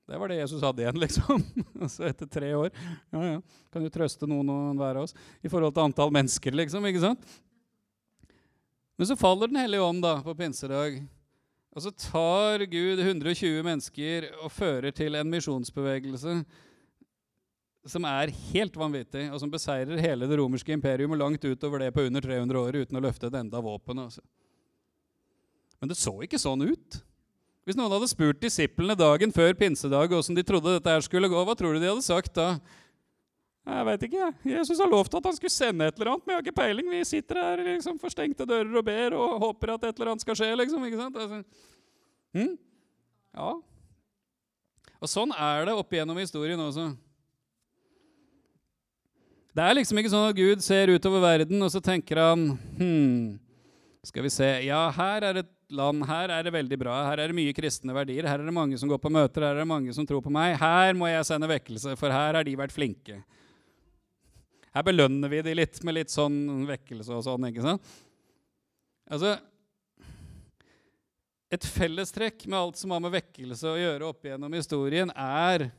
Det 0.10 0.18
var 0.18 0.34
det 0.34 0.40
Jesus 0.40 0.66
hadde 0.66 0.82
igjen, 0.82 0.98
liksom. 1.06 1.46
altså 1.78 2.08
etter 2.10 2.26
tre 2.26 2.50
år. 2.58 2.74
Ja, 3.14 3.36
ja. 3.36 3.38
Kan 3.70 3.86
jo 3.86 3.94
trøste 3.94 4.26
noen 4.26 4.50
og 4.50 4.82
hver 4.82 4.98
av 4.98 5.06
oss 5.06 5.14
i 5.46 5.54
forhold 5.54 5.78
til 5.78 5.86
antall 5.86 6.16
mennesker, 6.18 6.58
liksom. 6.58 6.90
ikke 6.90 7.06
sant? 7.06 7.30
Men 9.00 9.08
så 9.08 9.16
faller 9.16 9.48
Den 9.48 9.62
hellige 9.62 9.82
ånd 9.82 10.04
da 10.04 10.18
på 10.20 10.36
pinsedag. 10.36 10.98
Og 11.72 11.84
så 11.86 11.92
tar 11.96 12.66
Gud 12.68 13.00
120 13.00 13.62
mennesker 13.64 14.26
og 14.44 14.52
fører 14.52 14.92
til 14.92 15.16
en 15.16 15.30
misjonsbevegelse 15.32 16.34
som 17.88 18.06
er 18.06 18.34
helt 18.52 18.76
vanvittig, 18.76 19.30
og 19.32 19.40
som 19.40 19.52
beseirer 19.52 20.02
hele 20.04 20.28
det 20.28 20.36
romerske 20.38 20.74
imperium 20.76 21.14
og 21.16 21.22
langt 21.22 21.46
utover 21.48 21.86
det 21.86 21.94
på 21.96 22.04
under 22.10 22.26
300 22.26 22.60
år 22.60 22.78
uten 22.82 23.00
å 23.00 23.04
løfte 23.06 23.30
et 23.30 23.38
enda 23.40 23.62
våpen. 23.64 24.02
Altså. 24.04 24.22
Men 25.80 25.94
det 25.94 25.98
så 25.98 26.12
ikke 26.26 26.42
sånn 26.42 26.68
ut. 26.68 27.00
Hvis 27.64 27.80
noen 27.80 27.96
hadde 27.96 28.12
spurt 28.12 28.44
disiplene 28.44 28.98
dagen 29.00 29.32
før 29.32 29.56
pinsedag 29.56 30.12
åssen 30.18 30.36
de 30.36 30.44
trodde 30.44 30.76
dette 30.76 30.92
her 30.92 31.06
skulle 31.06 31.32
gå, 31.32 31.40
hva 31.48 31.56
tror 31.56 31.78
du 31.78 31.80
de 31.80 31.92
hadde 31.94 32.04
sagt 32.04 32.36
da? 32.36 32.58
Jeg 33.70 33.86
veit 33.86 34.06
ikke. 34.08 34.28
Jesus 34.50 34.80
har 34.82 34.90
lovt 34.90 35.14
at 35.20 35.28
han 35.30 35.36
skulle 35.38 35.54
sende 35.54 35.88
et 35.90 36.00
eller 36.00 36.14
annet, 36.14 36.24
men 36.26 36.34
jeg 36.34 36.40
har 36.40 36.46
ikke 36.48 36.62
peiling. 36.62 36.88
Vi 36.90 37.02
sitter 37.06 37.42
her 37.42 37.62
liksom, 37.68 38.00
for 38.02 38.14
stengte 38.14 38.48
dører 38.50 38.72
og 38.82 38.86
ber 38.88 39.16
og 39.18 39.36
håper 39.44 39.76
at 39.76 39.86
et 39.90 40.00
eller 40.00 40.14
annet 40.14 40.26
skal 40.26 40.40
skje. 40.40 40.50
liksom, 40.58 40.86
ikke 40.88 41.02
sant? 41.02 41.20
Altså, 41.20 41.44
hm? 42.38 42.56
Ja. 43.38 43.52
Og 45.00 45.12
sånn 45.12 45.36
er 45.38 45.70
det 45.70 45.78
opp 45.78 45.94
igjennom 45.94 46.18
historien 46.20 46.60
også. 46.64 46.90
Det 49.56 49.66
er 49.66 49.78
liksom 49.78 50.02
ikke 50.02 50.12
sånn 50.14 50.28
at 50.30 50.38
Gud 50.38 50.64
ser 50.64 50.92
utover 50.94 51.24
verden, 51.24 51.62
og 51.66 51.72
så 51.74 51.82
tenker 51.84 52.22
han 52.22 52.52
hm, 52.78 53.40
Skal 54.06 54.24
vi 54.24 54.32
se 54.32 54.50
Ja, 54.64 54.86
her 54.96 55.26
er 55.26 55.42
et 55.42 55.50
land, 55.70 56.06
her 56.10 56.32
er 56.34 56.46
det 56.46 56.54
veldig 56.54 56.78
bra. 56.82 56.96
Her 57.10 57.22
er 57.22 57.30
det 57.30 57.38
mye 57.38 57.54
kristne 57.54 57.94
verdier. 57.94 58.26
Her 58.26 58.42
er 58.42 58.48
det 58.48 58.56
mange 58.56 58.78
som 58.82 58.90
går 58.90 59.02
på 59.02 59.12
møter, 59.14 59.46
her 59.46 59.58
er 59.58 59.62
det 59.62 59.70
mange 59.70 59.94
som 59.94 60.08
tror 60.08 60.24
på 60.26 60.34
meg. 60.34 60.56
Her 60.58 60.96
må 60.98 61.10
jeg 61.10 61.28
sende 61.28 61.50
vekkelse, 61.50 61.94
for 62.00 62.14
her 62.14 62.40
har 62.40 62.48
de 62.48 62.56
vært 62.58 62.74
flinke. 62.74 63.20
Her 64.76 64.86
belønner 64.86 65.32
vi 65.32 65.42
de 65.46 65.56
litt 65.58 65.80
med 65.86 65.98
litt 65.98 66.14
sånn 66.14 66.66
vekkelse 66.70 67.16
og 67.18 67.26
sånn. 67.26 67.48
ikke 67.50 67.66
sant? 67.66 67.94
Altså, 69.10 69.38
Et 71.50 71.66
fellestrekk 71.66 72.44
med 72.46 72.60
alt 72.60 72.78
som 72.78 72.92
har 72.94 73.00
med 73.02 73.10
vekkelse 73.16 73.66
å 73.66 73.80
gjøre 73.80 74.06
opp 74.06 74.28
igjennom 74.28 74.54
historien, 74.54 75.10
er 75.18 75.72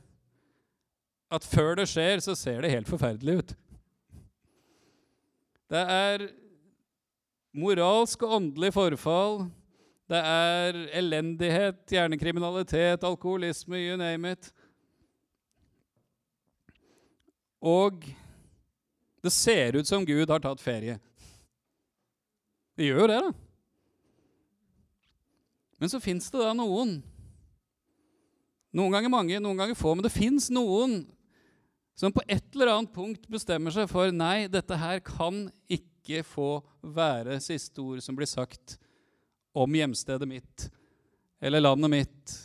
at 1.31 1.45
før 1.47 1.77
det 1.79 1.85
skjer, 1.87 2.19
så 2.19 2.35
ser 2.35 2.59
det 2.59 2.73
helt 2.73 2.91
forferdelig 2.91 3.37
ut. 3.39 3.53
Det 5.71 5.83
er 5.95 6.25
moralsk 7.55 8.27
og 8.27 8.35
åndelig 8.41 8.73
forfall. 8.75 9.45
Det 10.11 10.19
er 10.19 10.81
elendighet, 10.99 11.85
hjernekriminalitet, 11.87 13.07
alkoholisme, 13.07 13.79
you 13.79 13.95
name 13.95 14.33
it. 14.35 14.51
Og 17.63 18.03
det 19.21 19.31
ser 19.33 19.75
ut 19.77 19.87
som 19.87 20.05
Gud 20.05 20.29
har 20.29 20.41
tatt 20.43 20.61
ferie. 20.61 20.97
Det 22.77 22.87
gjør 22.87 23.03
jo 23.03 23.09
det, 23.11 23.21
da. 23.27 23.31
Men 25.81 25.89
så 25.89 26.01
fins 26.01 26.29
det 26.31 26.41
da 26.41 26.53
noen 26.57 26.99
Noen 28.71 28.93
ganger 28.95 29.11
mange, 29.11 29.39
noen 29.43 29.57
ganger 29.59 29.75
få, 29.75 29.91
men 29.97 30.05
det 30.05 30.13
fins 30.13 30.45
noen 30.53 31.01
som 31.99 32.13
på 32.15 32.21
et 32.23 32.55
eller 32.55 32.69
annet 32.71 32.93
punkt 32.95 33.25
bestemmer 33.27 33.73
seg 33.75 33.89
for 33.91 34.13
nei, 34.15 34.45
dette 34.47 34.77
her 34.79 35.01
kan 35.03 35.43
ikke 35.67 36.21
få 36.23 36.61
være 36.79 37.35
siste 37.43 37.83
ord 37.83 37.99
som 37.99 38.15
blir 38.15 38.29
sagt 38.31 38.77
om 39.51 39.75
hjemstedet 39.75 40.29
mitt 40.29 40.69
eller 41.43 41.65
landet 41.65 41.91
mitt 41.91 42.37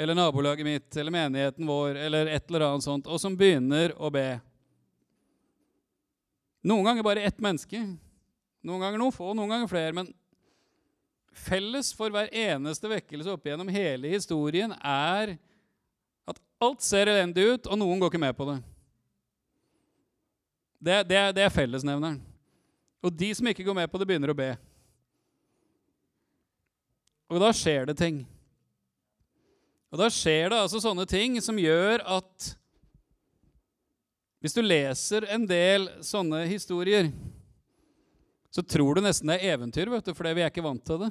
eller 0.00 0.18
nabolaget 0.18 0.68
mitt 0.68 0.96
eller 1.00 1.16
menigheten 1.16 1.66
vår 1.66 1.96
eller 1.96 2.26
et 2.26 2.46
eller 2.52 2.66
annet 2.68 2.84
sånt, 2.84 3.08
og 3.08 3.20
som 3.20 3.34
begynner 3.36 3.92
å 3.96 4.12
be. 4.12 4.40
Noen 6.60 6.84
ganger 6.84 7.04
bare 7.06 7.24
ett 7.24 7.38
menneske, 7.40 7.78
noen 8.60 8.82
ganger 8.82 9.00
noen 9.00 9.14
få, 9.14 9.30
noen 9.36 9.52
ganger 9.52 9.70
flere. 9.70 9.94
Men 9.96 10.10
felles 11.32 11.92
for 11.96 12.12
hver 12.12 12.28
eneste 12.34 12.90
vekkelse 12.90 13.32
opp 13.32 13.46
gjennom 13.48 13.70
hele 13.72 14.10
historien 14.12 14.74
er 14.76 15.36
at 16.28 16.42
alt 16.60 16.84
ser 16.84 17.08
elendig 17.08 17.46
ut, 17.54 17.70
og 17.70 17.80
noen 17.80 18.02
går 18.02 18.12
ikke 18.12 18.22
med 18.22 18.36
på 18.36 18.48
det. 18.50 18.58
Det, 20.80 20.98
det, 21.08 21.22
det 21.36 21.44
er 21.44 21.54
fellesnevneren. 21.54 22.20
Og 23.00 23.12
de 23.16 23.30
som 23.36 23.48
ikke 23.48 23.64
går 23.64 23.76
med 23.76 23.88
på 23.88 24.00
det, 24.00 24.08
begynner 24.08 24.32
å 24.32 24.36
be. 24.36 24.50
Og 27.30 27.40
da 27.40 27.50
skjer 27.56 27.88
det 27.88 27.96
ting. 28.00 28.22
Og 29.90 29.98
da 30.00 30.08
skjer 30.12 30.50
det 30.52 30.60
altså 30.60 30.80
sånne 30.82 31.06
ting 31.08 31.38
som 31.42 31.58
gjør 31.58 32.02
at 32.18 32.52
hvis 34.40 34.56
du 34.56 34.62
leser 34.64 35.26
en 35.28 35.44
del 35.48 35.88
sånne 36.04 36.46
historier, 36.48 37.10
så 38.50 38.64
tror 38.64 38.96
du 38.96 39.04
nesten 39.04 39.30
det 39.30 39.38
er 39.38 39.54
eventyr, 39.54 39.90
vet 39.92 40.08
du, 40.08 40.14
fordi 40.16 40.32
vi 40.38 40.44
er 40.46 40.50
ikke 40.50 40.64
vant 40.64 40.82
til 40.84 41.04
det. 41.04 41.10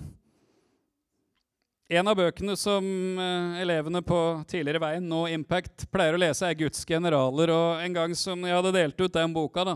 En 1.90 2.06
av 2.06 2.18
bøkene 2.18 2.54
som 2.60 2.86
eh, 3.18 3.62
elevene 3.64 4.02
på 4.06 4.18
tidligere 4.50 4.82
veien, 4.84 5.06
nå 5.10 5.24
Impact, 5.34 5.88
pleier 5.90 6.14
å 6.14 6.22
lese, 6.22 6.46
er 6.46 6.58
'Guds 6.58 6.84
generaler'. 6.86 7.50
Og 7.50 7.82
En 7.82 7.96
gang 7.96 8.14
som 8.14 8.44
jeg 8.46 8.54
hadde 8.54 8.76
delt 8.76 9.02
ut 9.02 9.16
den 9.16 9.34
boka, 9.34 9.64
da, 9.72 9.76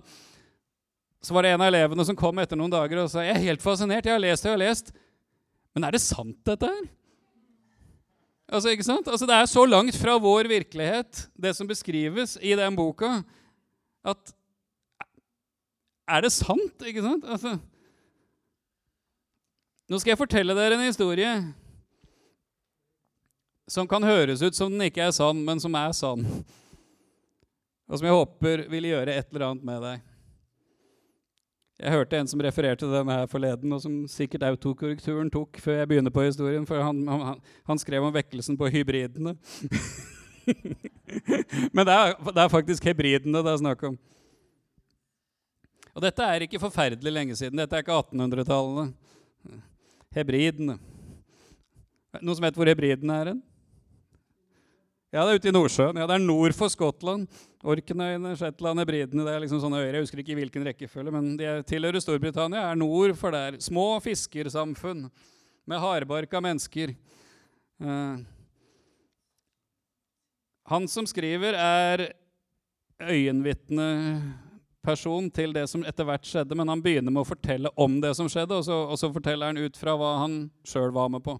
så 1.23 1.33
var 1.33 1.41
det 1.41 1.55
en 1.55 1.63
av 1.63 1.71
elevene 1.71 2.05
som 2.05 2.17
kom 2.17 2.37
etter 2.37 2.59
noen 2.59 2.73
dager 2.73 3.01
og 3.01 3.09
sa 3.09 3.23
'Jeg 3.23 3.33
er 3.33 3.47
helt 3.49 3.65
fascinert. 3.65 4.05
Jeg 4.05 4.13
har 4.13 4.21
lest 4.21 4.45
og 4.45 4.51
jeg 4.51 4.59
har 4.59 4.65
lest.' 4.67 4.93
Men 5.73 5.85
er 5.85 5.91
det 5.91 6.01
sant, 6.01 6.37
dette 6.45 6.69
her? 6.69 6.83
Altså, 8.45 8.69
ikke 8.69 8.85
sant? 8.85 9.07
Altså, 9.07 9.25
Det 9.25 9.33
er 9.33 9.45
så 9.49 9.65
langt 9.65 9.95
fra 9.97 10.19
vår 10.19 10.45
virkelighet, 10.45 11.29
det 11.33 11.55
som 11.55 11.65
beskrives 11.65 12.37
i 12.41 12.53
den 12.53 12.75
boka, 12.75 13.23
at 14.03 14.33
Er 16.03 16.25
det 16.25 16.33
sant, 16.35 16.83
ikke 16.83 17.01
sant? 17.01 17.23
Altså, 17.23 17.55
nå 19.87 19.99
skal 19.99 20.13
jeg 20.13 20.19
fortelle 20.19 20.55
dere 20.57 20.75
en 20.75 20.83
historie 20.83 21.31
som 23.71 23.87
kan 23.87 24.03
høres 24.03 24.43
ut 24.43 24.55
som 24.55 24.71
den 24.73 24.89
ikke 24.89 25.05
er 25.05 25.13
sann, 25.15 25.39
men 25.47 25.61
som 25.63 25.75
er 25.79 25.93
sann. 25.95 26.25
Og 27.87 27.99
som 27.99 28.07
jeg 28.07 28.15
håper 28.15 28.65
vil 28.71 28.89
gjøre 28.91 29.15
et 29.15 29.29
eller 29.31 29.47
annet 29.47 29.67
med 29.67 29.85
deg. 29.85 30.09
Jeg 31.83 31.91
hørte 31.95 32.19
en 32.19 32.29
som 32.29 32.41
refererte 32.43 32.87
denne 32.87 33.15
her 33.17 33.29
forleden, 33.31 33.73
og 33.75 33.81
som 33.83 33.95
sikkert 34.11 34.45
autokorrekturen 34.47 35.31
tok 35.33 35.57
før 35.59 35.81
jeg 35.81 35.89
begynner 35.91 36.13
på 36.13 36.25
historien, 36.27 36.67
for 36.69 36.83
han, 36.83 37.01
han, 37.09 37.39
han 37.67 37.81
skrev 37.81 38.05
om 38.05 38.13
vekkelsen 38.13 38.59
på 38.59 38.69
hybridene. 38.75 39.35
Men 41.75 41.86
det 41.88 41.93
er, 41.93 42.15
det 42.17 42.41
er, 42.41 42.51
faktisk 42.51 42.89
hebridene 42.89 43.43
det 43.43 43.53
er 43.53 43.62
snakk 43.62 43.86
om. 43.89 43.95
Og 45.93 46.01
dette 46.03 46.25
er 46.25 46.45
ikke 46.45 46.62
forferdelig 46.62 47.13
lenge 47.13 47.38
siden. 47.38 47.60
Dette 47.60 47.77
er 47.77 47.86
ikke 47.86 47.95
1800-tallet. 48.01 48.93
Hebridene. 50.13 50.77
Noen 52.21 52.38
som 52.38 52.45
vet 52.45 52.58
hvor 52.58 52.69
hebridene 52.69 53.17
er 53.17 53.32
hen? 53.34 53.41
Ja, 55.13 55.21
det 55.27 55.36
er 55.36 55.39
ute 55.41 55.49
i 55.51 55.53
Nordsjøen. 55.53 55.97
Ja, 56.01 56.08
Det 56.10 56.15
er 56.15 56.25
nord 56.25 56.56
for 56.58 56.73
Skottland. 56.73 57.27
Orknøyene, 57.62 58.34
Shetland, 58.36 58.82
Hebridene 58.82 59.25
det 59.27 59.34
er 59.36 59.43
liksom 59.43 59.62
sånne 59.62 59.84
øyer. 59.84 59.93
Jeg 59.93 60.08
husker 60.08 60.21
ikke 60.23 60.34
i 60.34 60.38
hvilken 60.39 60.65
rekkefølge, 60.65 61.13
men 61.13 61.36
de 61.38 61.51
tilhører 61.69 62.01
Storbritannia. 62.01 62.71
er 62.71 62.75
nord 62.75 63.13
for 63.15 63.32
der. 63.32 63.60
Små 63.62 64.01
fiskersamfunn 64.01 65.06
med 65.69 65.79
hardbarka 65.79 66.41
mennesker. 66.41 66.95
Uh, 67.77 68.25
han 70.73 70.88
som 70.89 71.05
skriver, 71.05 71.53
er 71.53 72.17
øyenvitneperson 73.03 75.27
til 75.36 75.53
det 75.53 75.67
som 75.69 75.83
etter 75.86 76.05
hvert 76.07 76.25
skjedde, 76.25 76.55
men 76.57 76.69
han 76.71 76.81
begynner 76.81 77.12
med 77.13 77.21
å 77.21 77.29
fortelle 77.29 77.69
om 77.77 78.01
det 78.01 78.15
som 78.17 78.29
skjedde, 78.31 78.55
og 78.57 78.63
så, 78.65 78.77
og 78.89 78.97
så 78.99 79.13
forteller 79.13 79.45
han 79.51 79.62
ut 79.62 79.77
fra 79.77 79.95
hva 79.99 80.12
han 80.23 80.49
sjøl 80.67 80.91
var 80.95 81.09
med 81.13 81.21
på. 81.25 81.33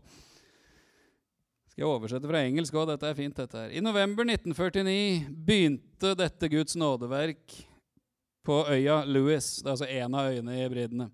Skal 1.74 1.82
jeg 1.82 1.90
oversette 1.90 2.30
fra 2.30 2.44
engelsk 2.46 2.74
òg? 2.78 2.86
Dette 2.92 3.08
er 3.10 3.16
fint. 3.18 3.36
dette 3.36 3.58
her. 3.58 3.70
I 3.74 3.82
november 3.82 4.24
1949 4.30 5.26
begynte 5.48 6.14
dette 6.20 6.46
Guds 6.54 6.76
nådeverk 6.78 7.66
på 8.46 8.56
øya 8.70 9.02
Louis. 9.10 9.48
Det 9.58 9.66
er 9.66 9.74
altså 9.74 9.90
en 9.90 10.14
av 10.20 10.30
øyene 10.30 10.54
i 10.54 10.62
Hebridene. 10.62 11.08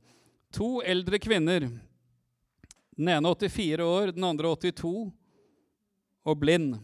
To 0.52 0.82
eldre 0.82 1.20
kvinner, 1.22 1.70
Den 3.00 3.08
ene 3.08 3.32
84 3.32 3.86
år, 3.86 4.12
den 4.12 4.24
andre 4.28 4.50
82, 4.52 5.12
og 6.28 6.36
blind. 6.42 6.76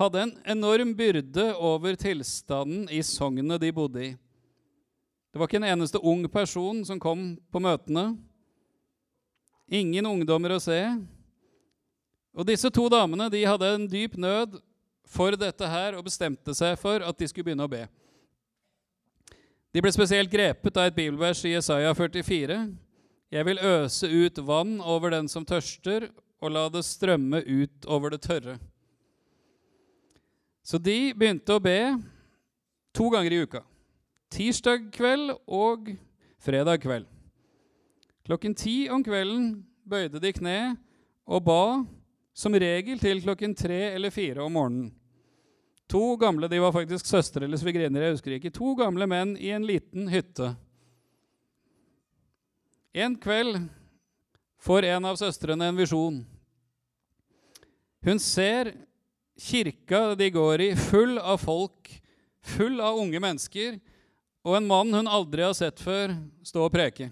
Hadde 0.00 0.22
en 0.22 0.30
enorm 0.48 0.94
byrde 0.96 1.50
over 1.60 1.94
tilstanden 2.00 2.86
i 2.88 3.02
sognet 3.04 3.60
de 3.60 3.68
bodde 3.72 4.04
i. 4.06 4.10
Det 5.28 5.38
var 5.38 5.44
ikke 5.44 5.58
en 5.60 5.68
eneste 5.68 6.00
ung 6.00 6.22
person 6.32 6.80
som 6.88 7.00
kom 7.00 7.34
på 7.52 7.60
møtene. 7.60 8.14
Ingen 9.68 10.08
ungdommer 10.08 10.56
å 10.56 10.62
se. 10.62 10.78
Og 12.32 12.48
disse 12.48 12.70
to 12.72 12.86
damene 12.88 13.28
de 13.28 13.44
hadde 13.44 13.74
en 13.74 13.84
dyp 13.92 14.16
nød 14.16 14.56
for 15.04 15.36
dette 15.36 15.68
her 15.68 15.98
og 15.98 16.08
bestemte 16.08 16.56
seg 16.56 16.80
for 16.80 17.04
at 17.04 17.20
de 17.20 17.28
skulle 17.28 17.50
begynne 17.50 17.68
å 17.68 17.70
be. 17.70 17.84
De 19.70 19.84
ble 19.84 19.92
spesielt 19.92 20.32
grepet 20.32 20.80
av 20.80 20.88
et 20.88 20.96
bibelvers 20.96 21.44
i 21.44 21.52
Jesaja 21.52 21.92
44. 21.92 22.58
Jeg 23.36 23.46
vil 23.52 23.60
øse 23.68 24.08
ut 24.08 24.40
vann 24.48 24.78
over 24.80 25.12
den 25.12 25.28
som 25.28 25.44
tørster, 25.44 26.08
og 26.40 26.56
la 26.56 26.68
det 26.72 26.86
strømme 26.88 27.44
ut 27.44 27.84
over 27.84 28.16
det 28.16 28.24
tørre. 28.24 28.56
Så 30.70 30.78
de 30.78 31.10
begynte 31.18 31.56
å 31.56 31.62
be 31.62 31.96
to 32.94 33.08
ganger 33.10 33.34
i 33.34 33.38
uka. 33.42 33.64
Tirsdag 34.30 34.84
kveld 34.94 35.32
og 35.50 35.88
fredag 36.38 36.84
kveld. 36.84 37.08
Klokken 38.22 38.54
ti 38.54 38.84
om 38.92 39.02
kvelden 39.02 39.48
bøyde 39.82 40.20
de 40.22 40.30
kne 40.36 40.58
og 41.26 41.42
ba 41.48 41.62
som 42.38 42.54
regel 42.54 43.00
til 43.02 43.18
klokken 43.24 43.56
tre 43.58 43.80
eller 43.96 44.14
fire 44.14 44.44
om 44.44 44.54
morgenen. 44.54 44.92
To 45.90 46.14
gamle 46.20 46.46
de 46.46 46.60
var 46.62 46.76
faktisk 46.76 47.08
søstre 47.08 47.48
eller 47.48 47.58
svigerinner, 47.58 48.04
jeg 48.06 48.14
husker 48.14 48.36
ikke. 48.36 48.52
To 48.54 48.76
gamle 48.78 49.08
menn 49.10 49.32
i 49.42 49.50
en 49.50 49.66
liten 49.66 50.06
hytte. 50.12 50.52
En 52.94 53.16
kveld 53.18 53.58
får 54.62 54.86
en 54.92 55.10
av 55.10 55.18
søstrene 55.18 55.66
en 55.66 55.82
visjon. 55.82 56.22
Hun 58.06 58.22
ser 58.22 58.70
kirka 59.40 60.14
de 60.18 60.30
går 60.30 60.60
i, 60.60 60.68
full 60.76 61.18
av 61.18 61.40
folk, 61.40 61.88
full 62.44 62.80
av 62.84 62.98
unge 63.00 63.20
mennesker, 63.22 63.78
og 64.44 64.56
en 64.56 64.68
mann 64.68 64.92
hun 64.94 65.08
aldri 65.10 65.44
har 65.44 65.56
sett 65.56 65.80
før, 65.80 66.14
stå 66.46 66.64
og 66.66 66.72
preke. 66.74 67.10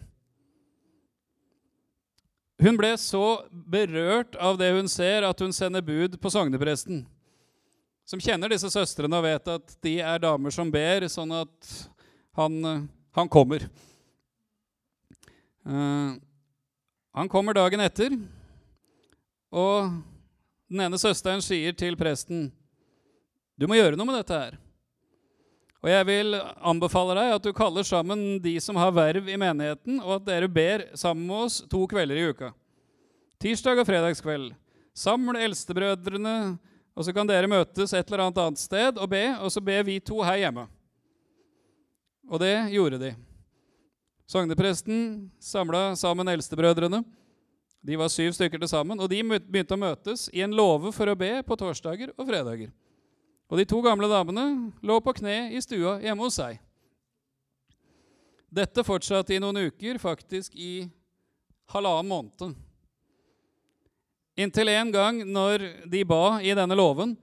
Hun 2.58 2.74
ble 2.78 2.90
så 2.98 3.44
berørt 3.50 4.34
av 4.42 4.58
det 4.58 4.72
hun 4.74 4.88
ser, 4.90 5.22
at 5.22 5.40
hun 5.40 5.54
sender 5.54 5.84
bud 5.84 6.16
på 6.18 6.32
sognepresten, 6.32 7.04
som 8.08 8.22
kjenner 8.22 8.50
disse 8.50 8.70
søstrene 8.72 9.20
og 9.20 9.26
vet 9.26 9.50
at 9.52 9.76
de 9.84 9.98
er 10.00 10.22
damer 10.24 10.54
som 10.54 10.70
ber, 10.72 11.06
sånn 11.12 11.34
at 11.36 11.72
han, 12.38 12.88
han 13.14 13.30
kommer. 13.30 13.68
Uh, 15.68 16.16
han 17.14 17.30
kommer 17.30 17.56
dagen 17.56 17.82
etter, 17.84 18.14
og 19.52 19.92
den 20.68 20.84
ene 20.84 21.00
søsteren 21.00 21.42
sier 21.44 21.72
til 21.72 21.96
presten, 21.96 22.52
'Du 23.58 23.66
må 23.66 23.74
gjøre 23.74 23.96
noe 23.96 24.06
med 24.06 24.20
dette 24.20 24.36
her.' 24.38 24.58
Og 25.78 25.90
jeg 25.90 26.06
vil 26.08 26.34
anbefale 26.58 27.14
deg 27.14 27.32
at 27.36 27.44
du 27.44 27.52
kaller 27.54 27.86
sammen 27.86 28.40
de 28.42 28.56
som 28.60 28.76
har 28.76 28.90
verv 28.90 29.28
i 29.30 29.36
menigheten, 29.38 30.00
og 30.02 30.16
at 30.16 30.24
dere 30.26 30.48
ber 30.50 30.88
sammen 30.98 31.26
med 31.26 31.44
oss 31.46 31.60
to 31.70 31.84
kvelder 31.86 32.18
i 32.18 32.24
uka. 32.32 32.50
Tirsdag 33.38 33.78
og 33.78 33.86
fredagskveld. 33.86 34.56
Saml 34.90 35.38
eldstebrødrene, 35.38 36.58
og 36.98 37.06
så 37.06 37.14
kan 37.14 37.28
dere 37.30 37.46
møtes 37.46 37.94
et 37.94 38.10
eller 38.10 38.24
annet 38.24 38.40
annet 38.42 38.58
sted 38.58 38.98
og 38.98 39.06
be, 39.12 39.22
og 39.38 39.52
så 39.54 39.62
ber 39.62 39.86
vi 39.86 40.00
to 40.02 40.18
her 40.26 40.40
hjemme. 40.42 40.66
Og 42.26 42.42
det 42.42 42.56
gjorde 42.74 42.98
de. 42.98 43.12
Sognepresten 44.26 45.30
samla 45.40 45.94
sammen 45.96 46.28
eldstebrødrene. 46.28 47.04
De 47.82 47.96
var 47.96 48.10
syv 48.10 48.32
stykker 48.34 48.58
til 48.58 48.70
sammen, 48.70 48.98
og 48.98 49.08
de 49.10 49.22
begynte 49.22 49.76
å 49.76 49.80
møtes 49.80 50.26
i 50.34 50.42
en 50.42 50.54
låve 50.54 50.92
for 50.94 51.08
å 51.08 51.18
be 51.18 51.30
på 51.46 51.56
torsdager 51.58 52.12
og 52.16 52.26
fredager. 52.26 52.72
Og 53.48 53.60
de 53.60 53.66
to 53.68 53.80
gamle 53.84 54.10
damene 54.10 54.72
lå 54.84 54.98
på 55.00 55.14
kne 55.20 55.52
i 55.56 55.62
stua 55.64 55.96
hjemme 56.02 56.26
hos 56.26 56.36
seg. 56.40 56.58
Dette 58.48 58.84
fortsatte 58.84 59.34
i 59.36 59.40
noen 59.40 59.68
uker, 59.68 60.00
faktisk 60.00 60.56
i 60.56 60.88
halvannen 61.72 62.08
måned. 62.10 62.56
Inntil 64.38 64.70
en 64.72 64.92
gang 64.94 65.22
når 65.26 65.64
de 65.90 66.04
ba 66.06 66.38
i 66.40 66.54
denne 66.56 66.76
låven, 66.78 67.16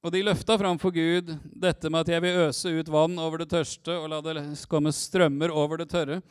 og 0.00 0.14
de 0.14 0.22
løfta 0.24 0.56
fram 0.56 0.78
for 0.80 0.94
Gud 0.96 1.28
dette 1.44 1.90
med 1.90 2.00
at 2.00 2.08
'jeg 2.08 2.22
vil 2.22 2.38
øse 2.48 2.68
ut 2.72 2.88
vann 2.88 3.18
over 3.18 3.38
det 3.38 3.50
tørste 3.50 3.92
og 3.92 4.08
la 4.08 4.20
det 4.20 4.66
komme 4.66 4.88
strømmer 4.92 5.50
over 5.52 5.76
det 5.76 5.90
tørre', 5.90 6.22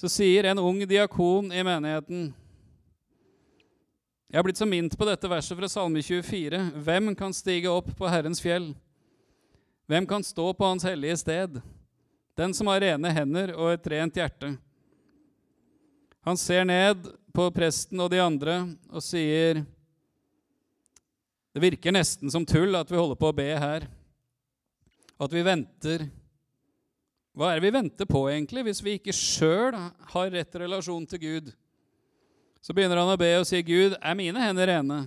så 0.00 0.10
sier 0.10 0.50
en 0.50 0.62
ung 0.62 0.80
diakon 0.88 1.52
i 1.54 1.62
menigheten 1.66 2.32
jeg 4.34 4.40
har 4.40 4.48
blitt 4.48 4.58
så 4.58 4.66
mint 4.66 4.96
på 4.98 5.06
dette 5.06 5.28
verset 5.30 5.54
fra 5.54 5.68
Salme 5.70 6.00
24. 6.02 6.58
Hvem 6.82 7.12
kan 7.14 7.30
stige 7.30 7.70
opp 7.70 7.92
på 7.94 8.08
Herrens 8.10 8.40
fjell? 8.42 8.72
Hvem 9.86 10.08
kan 10.10 10.26
stå 10.26 10.48
på 10.58 10.66
Hans 10.66 10.82
hellige 10.82 11.20
sted? 11.20 11.60
Den 12.34 12.50
som 12.50 12.66
har 12.66 12.82
rene 12.82 13.12
hender 13.14 13.52
og 13.54 13.76
et 13.76 13.86
rent 13.92 14.18
hjerte. 14.18 14.56
Han 16.26 16.40
ser 16.40 16.66
ned 16.66 17.06
på 17.30 17.46
presten 17.54 18.02
og 18.02 18.10
de 18.10 18.18
andre 18.24 18.56
og 18.90 19.06
sier 19.06 19.62
Det 21.54 21.62
virker 21.62 21.94
nesten 21.94 22.26
som 22.34 22.42
tull 22.42 22.74
at 22.74 22.90
vi 22.90 22.98
holder 22.98 23.20
på 23.20 23.30
å 23.30 23.38
be 23.38 23.46
her. 23.54 23.86
At 25.14 25.30
vi 25.30 25.46
venter. 25.46 26.08
Hva 27.34 27.50
er 27.50 27.58
det 27.58 27.66
vi 27.66 27.74
venter 27.74 28.06
på, 28.06 28.24
egentlig, 28.30 28.62
hvis 28.68 28.82
vi 28.84 28.96
ikke 28.98 29.14
sjøl 29.14 29.74
har 30.12 30.34
rett 30.34 30.58
relasjon 30.62 31.06
til 31.10 31.22
Gud? 31.22 31.52
Så 32.62 32.72
begynner 32.72 33.00
han 33.02 33.10
å 33.10 33.20
be 33.20 33.32
og 33.40 33.46
si, 33.48 33.58
'Gud, 33.62 33.96
er 33.98 34.14
mine 34.14 34.40
hender 34.40 34.70
rene? 34.70 35.00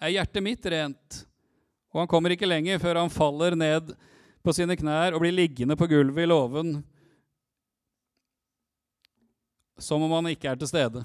Er 0.00 0.14
hjertet 0.14 0.42
mitt 0.42 0.64
rent?' 0.64 1.24
Og 1.92 2.04
han 2.04 2.08
kommer 2.08 2.30
ikke 2.30 2.48
lenger 2.48 2.78
før 2.78 3.00
han 3.00 3.10
faller 3.10 3.56
ned 3.56 3.94
på 4.44 4.52
sine 4.52 4.76
knær 4.76 5.16
og 5.16 5.22
blir 5.24 5.32
liggende 5.32 5.76
på 5.76 5.88
gulvet 5.88 6.22
i 6.22 6.28
låven 6.28 6.76
som 9.78 10.02
om 10.02 10.12
han 10.12 10.30
ikke 10.32 10.50
er 10.50 10.60
til 10.60 10.70
stede. 10.70 11.02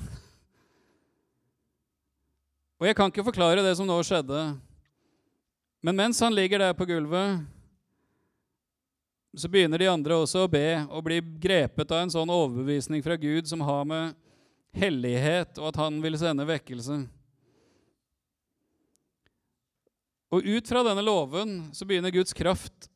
Og 2.82 2.88
jeg 2.88 2.98
kan 2.98 3.12
ikke 3.12 3.28
forklare 3.28 3.64
det 3.64 3.76
som 3.78 3.88
nå 3.88 3.98
skjedde, 4.06 4.40
men 5.86 5.98
mens 5.98 6.22
han 6.24 6.34
ligger 6.34 6.64
der 6.64 6.78
på 6.78 6.88
gulvet, 6.90 7.44
så 9.38 9.48
begynner 9.48 9.80
de 9.80 9.88
andre 9.88 10.18
også 10.20 10.44
å 10.44 10.52
be 10.52 10.82
og 10.90 11.06
bli 11.06 11.22
grepet 11.44 11.92
av 11.94 12.04
en 12.04 12.12
sånn 12.12 12.32
overbevisning 12.34 13.04
fra 13.04 13.16
Gud 13.20 13.48
som 13.48 13.64
har 13.64 13.86
med 13.88 14.18
hellighet, 14.76 15.58
og 15.60 15.72
at 15.72 15.80
han 15.80 16.00
vil 16.04 16.18
sende 16.20 16.48
vekkelse. 16.48 17.02
Og 20.32 20.48
ut 20.48 20.68
fra 20.68 20.84
denne 20.88 21.04
låven 21.04 21.58
så 21.76 21.88
begynner 21.88 22.14
Guds 22.16 22.36
kraft 22.36 22.88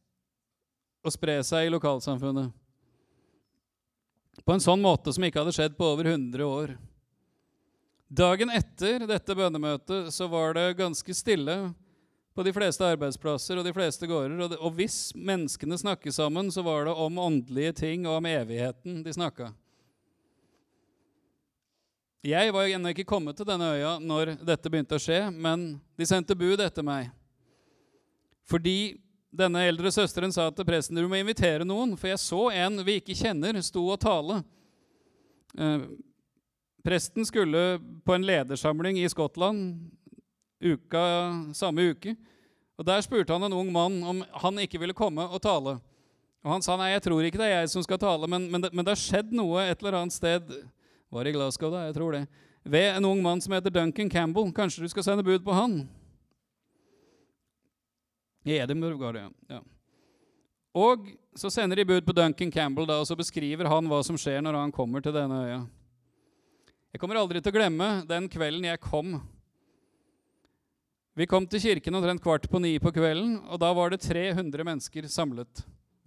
å 1.03 1.11
spre 1.11 1.41
seg 1.43 1.67
i 1.67 1.71
lokalsamfunnet. 1.73 2.51
På 4.45 4.55
en 4.55 4.63
sånn 4.63 4.83
måte 4.83 5.11
som 5.15 5.23
ikke 5.25 5.41
hadde 5.41 5.55
skjedd 5.55 5.75
på 5.77 5.87
over 5.87 6.11
100 6.11 6.43
år. 6.45 6.75
Dagen 8.07 8.51
etter 8.53 9.07
dette 9.07 9.35
bønnemøtet 9.35 10.11
så 10.13 10.27
var 10.31 10.53
det 10.55 10.77
ganske 10.79 11.15
stille 11.17 11.55
på 12.35 12.43
de 12.43 12.51
fleste 12.53 12.83
arbeidsplasser 12.83 13.59
og 13.59 13.63
de 13.63 13.73
fleste 13.73 14.07
gårder. 14.07 14.35
Og, 14.43 14.49
det, 14.51 14.57
og 14.59 14.73
hvis 14.75 14.97
menneskene 15.15 15.77
snakket 15.79 16.17
sammen, 16.17 16.51
så 16.51 16.65
var 16.65 16.89
det 16.89 16.95
om 16.99 17.21
åndelige 17.21 17.77
ting 17.79 18.03
og 18.07 18.19
om 18.19 18.27
evigheten 18.27 18.99
de 19.05 19.13
snakka. 19.15 19.53
Jeg 22.25 22.51
var 22.51 22.67
ennå 22.67 22.91
ikke 22.91 23.05
kommet 23.07 23.37
til 23.37 23.47
denne 23.47 23.69
øya 23.77 23.95
når 24.01 24.33
dette 24.41 24.69
begynte 24.73 24.97
å 24.97 25.01
skje, 25.01 25.27
men 25.31 25.75
de 25.95 26.07
sendte 26.09 26.35
bud 26.35 26.59
etter 26.59 26.83
meg. 26.83 27.11
Fordi 28.49 28.97
denne 29.35 29.61
eldre 29.69 29.91
søsteren 29.93 30.33
sa 30.33 30.49
til 30.51 30.67
presten 30.67 30.97
du 30.97 31.07
må 31.07 31.19
invitere 31.21 31.67
noen, 31.67 31.93
for 31.99 32.09
jeg 32.09 32.21
så 32.23 32.41
en 32.65 32.81
vi 32.87 32.97
ikke 32.99 33.15
kjenner, 33.15 33.59
sto 33.63 33.83
og 33.93 33.99
tale. 34.01 34.41
Eh, 35.55 35.85
presten 36.85 37.27
skulle 37.27 37.77
på 38.03 38.15
en 38.15 38.25
ledersamling 38.27 38.99
i 38.99 39.09
Skottland 39.11 39.85
uka, 40.65 41.01
samme 41.53 41.91
uke. 41.91 42.15
og 42.77 42.85
Der 42.85 43.01
spurte 43.05 43.33
han 43.33 43.43
en 43.43 43.53
ung 43.53 43.71
mann 43.71 44.01
om 44.03 44.23
han 44.41 44.63
ikke 44.65 44.79
ville 44.81 44.97
komme 44.97 45.23
og 45.23 45.41
tale. 45.41 45.77
Og 46.45 46.51
Han 46.51 46.61
sa 46.61 46.75
nei, 46.77 46.91
jeg 46.91 47.05
tror 47.07 47.25
ikke 47.25 47.41
det 47.41 47.49
er 47.49 47.61
jeg 47.63 47.69
som 47.73 47.83
skal 47.83 47.97
tale, 47.97 48.27
men, 48.29 48.49
men, 48.51 48.61
det, 48.61 48.73
men 48.73 48.85
det 48.85 48.93
har 48.93 49.01
skjedd 49.01 49.31
noe 49.33 49.63
et 49.65 49.79
eller 49.81 50.01
annet 50.01 50.13
sted 50.13 50.51
var 51.09 51.25
i 51.25 51.31
Glasgow, 51.33 51.71
da. 51.73 51.85
Jeg 51.87 51.95
tror 51.95 52.17
det. 52.17 52.25
Ved 52.65 52.97
en 52.97 53.05
ung 53.05 53.21
mann 53.23 53.41
som 53.41 53.53
heter 53.53 53.73
Duncan 53.73 54.09
Campbell. 54.09 54.51
Kanskje 54.53 54.83
du 54.83 54.89
skal 54.89 55.05
sende 55.05 55.25
bud 55.25 55.45
på 55.45 55.53
han? 55.55 55.83
I 58.45 58.59
Edinburgh 58.59 59.01
var 59.01 59.17
det, 59.17 59.23
ja. 59.49 59.61
Og 60.75 61.07
så 61.39 61.49
sender 61.49 61.79
de 61.79 61.85
bud 61.87 62.05
på 62.05 62.13
Duncan 62.13 62.51
Campbell, 62.51 62.85
da, 62.85 62.99
og 62.99 63.07
så 63.07 63.15
beskriver 63.17 63.69
han 63.71 63.87
hva 63.89 64.01
som 64.03 64.17
skjer 64.19 64.43
når 64.43 64.59
han 64.59 64.73
kommer 64.75 65.01
til 65.01 65.15
denne 65.15 65.39
øya. 65.47 65.61
Jeg 66.93 67.01
kommer 67.01 67.17
aldri 67.19 67.41
til 67.41 67.51
å 67.51 67.55
glemme 67.55 67.87
den 68.07 68.27
kvelden 68.31 68.67
jeg 68.69 68.79
kom. 68.83 69.17
Vi 71.15 71.27
kom 71.31 71.45
til 71.47 71.61
kirken 71.63 71.95
omtrent 71.95 72.19
kvart 72.19 72.43
på 72.51 72.59
ni 72.59 72.73
på 72.83 72.91
kvelden, 72.91 73.37
og 73.47 73.59
da 73.61 73.69
var 73.71 73.93
det 73.93 74.01
300 74.03 74.65
mennesker 74.67 75.05
samlet. 75.07 75.61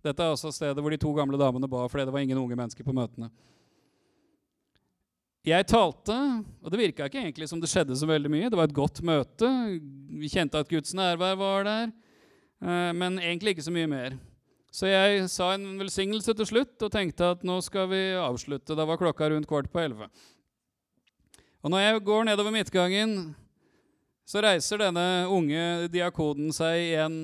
Dette 0.04 0.20
er 0.20 0.34
altså 0.34 0.50
stedet 0.52 0.82
hvor 0.84 0.92
de 0.92 0.98
to 1.00 1.14
gamle 1.16 1.40
damene 1.40 1.70
ba, 1.70 1.86
fordi 1.88 2.04
det 2.04 2.12
var 2.12 2.24
ingen 2.26 2.36
unge 2.36 2.58
mennesker 2.58 2.84
på 2.84 2.92
møtene. 2.92 3.30
Jeg 5.48 5.64
talte, 5.70 6.12
og 6.60 6.68
det 6.68 6.82
virka 6.82 7.08
ikke 7.08 7.22
egentlig 7.22 7.48
som 7.48 7.62
det 7.62 7.70
skjedde 7.72 7.96
så 7.96 8.04
veldig 8.10 8.34
mye. 8.34 8.52
Det 8.52 8.60
var 8.60 8.68
et 8.68 8.76
godt 8.76 9.00
møte. 9.00 9.48
Vi 10.20 10.28
kjente 10.28 10.60
at 10.60 10.68
Guds 10.68 10.92
nærvær 10.92 11.40
var 11.40 11.64
der, 11.64 11.88
eh, 12.60 12.92
men 12.92 13.16
egentlig 13.16 13.56
ikke 13.56 13.64
så 13.70 13.72
mye 13.72 13.88
mer. 13.88 14.20
Så 14.68 14.92
jeg 14.92 15.24
sa 15.32 15.54
en 15.54 15.78
velsignelse 15.80 16.36
til 16.36 16.52
slutt 16.52 16.84
og 16.84 16.92
tenkte 16.92 17.32
at 17.32 17.48
nå 17.48 17.62
skal 17.64 17.88
vi 17.88 18.04
avslutte. 18.20 18.76
Da 18.76 18.84
var 18.84 19.00
klokka 19.00 19.32
rundt 19.32 19.48
kvart 19.48 19.72
på 19.72 19.80
elleve. 19.80 20.12
Og 21.64 21.72
når 21.72 21.86
jeg 21.86 22.04
går 22.04 22.28
nedover 22.28 22.52
midtgangen, 22.52 23.30
så 24.28 24.42
reiser 24.44 24.82
denne 24.82 25.24
unge 25.32 25.88
diakonen 25.88 26.52
seg 26.52 26.82
igjen 26.90 27.22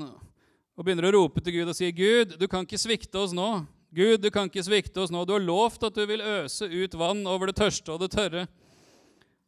og 0.74 0.86
begynner 0.86 1.10
å 1.10 1.16
rope 1.18 1.42
til 1.44 1.58
Gud 1.58 1.68
og 1.68 1.76
sier, 1.76 1.92
'Gud, 1.92 2.38
du 2.40 2.46
kan 2.48 2.64
ikke 2.64 2.80
svikte 2.80 3.20
oss 3.20 3.34
nå.' 3.36 3.66
Gud, 3.94 4.24
du 4.24 4.30
kan 4.32 4.48
ikke 4.48 4.64
svikte 4.66 5.04
oss 5.04 5.12
nå. 5.14 5.20
Du 5.22 5.36
har 5.36 5.44
lovt 5.44 5.84
at 5.86 5.94
du 5.94 6.02
vil 6.02 6.18
øse 6.18 6.66
ut 6.66 6.96
vann 6.98 7.20
over 7.30 7.46
det 7.46 7.54
tørste 7.60 7.92
og 7.94 8.00
det 8.02 8.08
tørre. 8.10 8.48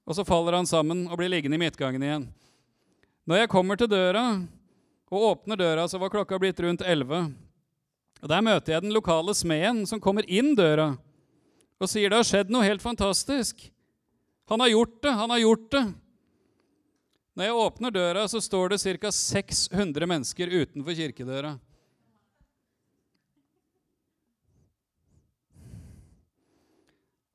Og 0.07 0.15
så 0.15 0.23
faller 0.23 0.55
han 0.55 0.69
sammen 0.71 1.09
og 1.11 1.19
blir 1.19 1.33
liggende 1.33 1.59
i 1.59 1.63
midtgangen 1.65 2.05
igjen. 2.05 2.29
Når 3.27 3.43
jeg 3.43 3.51
kommer 3.51 3.75
til 3.75 3.91
døra 3.91 4.23
og 5.11 5.27
åpner 5.33 5.59
døra, 5.59 5.89
så 5.91 5.99
var 5.99 6.15
klokka 6.15 6.39
blitt 6.39 6.63
rundt 6.63 6.87
elleve. 6.87 7.25
Og 8.23 8.29
Der 8.31 8.47
møter 8.47 8.77
jeg 8.77 8.87
den 8.87 8.95
lokale 8.95 9.35
smeden 9.35 9.83
som 9.91 9.99
kommer 9.99 10.23
inn 10.31 10.55
døra 10.55 10.93
og 11.83 11.91
sier 11.91 12.09
det 12.09 12.23
har 12.23 12.31
skjedd 12.31 12.55
noe 12.55 12.65
helt 12.65 12.85
fantastisk. 12.85 13.67
Han 14.47 14.63
har 14.63 14.71
gjort 14.77 15.01
det, 15.03 15.11
han 15.11 15.35
har 15.35 15.43
gjort 15.43 15.71
det. 15.75 15.85
Når 17.37 17.45
jeg 17.45 17.57
åpner 17.61 17.93
døra, 17.93 18.23
så 18.33 18.41
står 18.41 18.73
det 18.73 18.79
ca. 18.81 19.11
600 19.13 20.09
mennesker 20.09 20.49
utenfor 20.49 20.97
kirkedøra. 20.97 21.59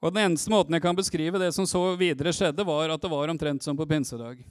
Og 0.02 0.10
Den 0.10 0.24
eneste 0.24 0.50
måten 0.50 0.74
jeg 0.74 0.82
kan 0.82 0.98
beskrive 0.98 1.38
det 1.38 1.52
som 1.54 1.68
så 1.70 1.84
videre 1.94 2.34
skjedde, 2.34 2.66
var 2.66 2.90
at 2.90 3.04
det 3.04 3.12
var 3.14 3.30
omtrent 3.30 3.62
som 3.62 3.78
på 3.78 3.86
pinsedag. 3.86 4.42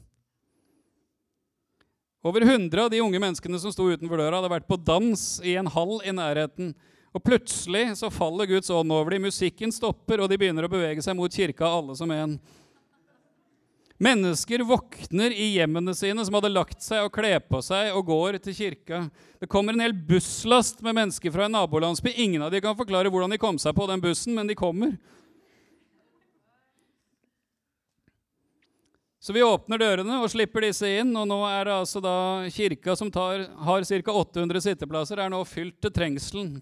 Over 2.22 2.46
100 2.46 2.84
av 2.84 2.92
de 2.92 3.00
unge 3.02 3.18
menneskene 3.18 3.58
som 3.58 3.74
sto 3.74 3.88
utenfor 3.90 4.20
døra, 4.20 4.38
hadde 4.38 4.52
vært 4.52 4.70
på 4.70 4.78
dans 4.78 5.24
i 5.42 5.56
en 5.58 5.66
hall 5.74 5.98
i 6.06 6.14
nærheten. 6.14 6.70
Og 7.10 7.24
Plutselig 7.26 7.96
så 7.98 8.12
faller 8.14 8.46
Guds 8.46 8.70
ånd 8.70 8.94
over 8.94 9.16
dem. 9.16 9.26
Musikken 9.26 9.74
stopper, 9.74 10.22
og 10.22 10.30
de 10.30 10.38
begynner 10.38 10.68
å 10.68 10.70
bevege 10.70 11.02
seg 11.02 11.18
mot 11.18 11.34
kirka, 11.34 11.66
alle 11.66 11.98
som 11.98 12.12
en. 12.14 12.38
Mennesker 14.00 14.62
våkner 14.64 15.30
i 15.30 15.50
hjemmene 15.58 15.92
sine, 15.94 16.24
som 16.24 16.38
hadde 16.38 16.48
lagt 16.48 16.80
seg 16.80 17.04
og 17.04 17.12
kler 17.12 17.42
på 17.44 17.58
seg 17.60 17.92
og 17.92 18.06
går 18.08 18.38
til 18.40 18.56
kirka. 18.56 19.02
Det 19.36 19.48
kommer 19.52 19.76
en 19.76 19.84
hel 19.84 19.92
busslast 19.92 20.80
med 20.80 20.96
mennesker 20.96 21.34
fra 21.34 21.44
en 21.44 21.52
nabolandsby. 21.52 22.14
Ingen 22.16 22.46
av 22.46 22.54
dem 22.54 22.64
kan 22.64 22.78
forklare 22.78 23.12
hvordan 23.12 23.34
de 23.34 23.40
kom 23.42 23.60
seg 23.60 23.76
på 23.76 23.84
den 23.90 24.00
bussen, 24.00 24.32
men 24.38 24.48
de 24.48 24.56
kommer. 24.56 24.96
Så 29.20 29.36
vi 29.36 29.44
åpner 29.44 29.76
dørene 29.84 30.22
og 30.24 30.32
slipper 30.32 30.64
disse 30.64 30.88
inn, 31.02 31.12
og 31.12 31.28
nå 31.28 31.42
er 31.44 31.68
det 31.68 31.76
altså 31.82 32.00
da 32.00 32.16
kirka 32.48 32.96
som 32.96 33.12
tar, 33.12 33.50
har 33.66 33.84
ca. 33.84 34.14
800 34.16 34.64
sitteplasser, 34.64 35.20
er 35.20 35.28
nå 35.28 35.44
fylt 35.44 35.76
til 35.84 35.92
trengselen. 35.92 36.54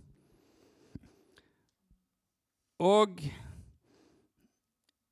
Og 2.83 3.23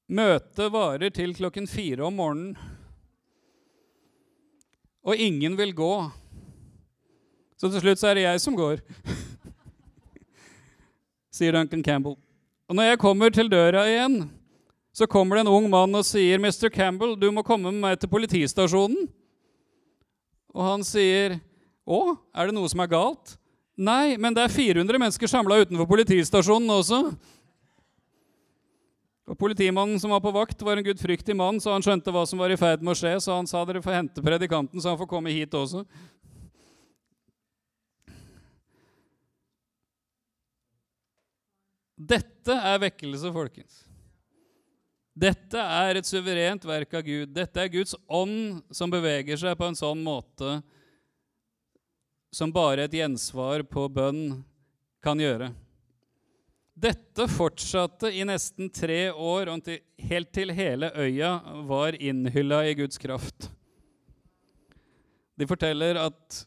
møtet 0.07 0.73
varer 0.73 1.11
til 1.15 1.35
klokken 1.37 1.67
fire 1.71 2.07
om 2.07 2.17
morgenen. 2.19 2.57
Og 5.07 5.19
ingen 5.23 5.57
vil 5.59 5.75
gå. 5.75 5.93
Så 7.57 7.71
til 7.71 7.81
slutt 7.83 8.01
så 8.01 8.11
er 8.11 8.19
det 8.19 8.27
jeg 8.27 8.43
som 8.43 8.57
går, 8.59 8.83
sier 11.37 11.57
Duncan 11.57 11.85
Campbell. 11.85 12.19
Og 12.69 12.77
når 12.77 12.91
jeg 12.91 13.01
kommer 13.01 13.33
til 13.33 13.49
døra 13.49 13.87
igjen, 13.89 14.27
så 14.97 15.07
kommer 15.07 15.37
det 15.37 15.47
en 15.47 15.53
ung 15.53 15.69
mann 15.71 15.95
og 15.95 16.05
sier, 16.09 16.41
'Mr. 16.41 16.69
Campbell, 16.73 17.15
du 17.21 17.31
må 17.31 17.45
komme 17.45 17.71
med 17.71 17.81
meg 17.81 18.01
til 18.01 18.11
politistasjonen.' 18.11 19.09
Og 20.57 20.63
han 20.65 20.85
sier, 20.85 21.39
'Å, 21.87 22.17
er 22.35 22.47
det 22.47 22.57
noe 22.57 22.69
som 22.69 22.81
er 22.81 22.91
galt?' 22.91 23.37
'Nei, 23.77 24.17
men 24.17 24.35
det 24.35 24.43
er 24.43 24.53
400 24.53 24.99
mennesker 24.99 25.29
samla 25.29 25.61
utenfor 25.63 25.87
politistasjonen 25.87 26.71
også.' 26.81 27.17
Og 29.27 29.35
Politimannen 29.39 29.99
som 29.99 30.13
var 30.15 30.21
på 30.23 30.31
vakt, 30.31 30.61
var 30.63 30.79
en 30.79 30.87
gudfryktig 30.87 31.35
mann, 31.35 31.59
så 31.59 31.73
han 31.75 31.83
skjønte 31.83 32.13
hva 32.15 32.23
som 32.31 32.39
var 32.39 32.53
i 32.55 32.59
ferd 32.59 32.85
med 32.85 32.95
å 32.95 32.99
skje, 32.99 33.17
så 33.25 33.35
han 33.35 33.49
sa 33.51 33.65
dere 33.67 33.83
får 33.83 33.99
hente 33.99 34.23
predikanten, 34.23 34.79
så 34.79 34.93
han 34.93 35.01
får 35.01 35.11
komme 35.11 35.35
hit 35.35 35.55
også. 35.59 35.83
Dette 41.97 42.55
er 42.55 42.79
vekkelse, 42.87 43.33
folkens. 43.35 43.83
Dette 45.17 45.59
er 45.59 45.97
et 45.97 46.07
suverent 46.07 46.65
verk 46.69 46.93
av 46.95 47.03
Gud. 47.07 47.31
Dette 47.35 47.63
er 47.63 47.73
Guds 47.73 47.97
ånd 48.07 48.61
som 48.71 48.93
beveger 48.93 49.41
seg 49.41 49.57
på 49.57 49.71
en 49.71 49.79
sånn 49.79 50.03
måte 50.05 50.59
som 52.37 52.53
bare 52.53 52.85
et 52.85 52.95
gjensvar 52.95 53.65
på 53.65 53.87
bønn 53.89 54.43
kan 55.03 55.19
gjøre. 55.19 55.49
Dette 56.77 57.25
fortsatte 57.33 58.11
i 58.13 58.25
nesten 58.29 58.69
tre 58.69 59.09
år, 59.09 59.49
og 59.49 59.69
helt 60.11 60.33
til 60.37 60.53
hele 60.53 60.91
øya 60.93 61.31
var 61.65 61.97
innhylla 61.97 62.67
i 62.69 62.75
Guds 62.77 63.01
kraft. 63.01 63.49
De 65.41 65.47
forteller 65.49 65.97
at 65.97 66.43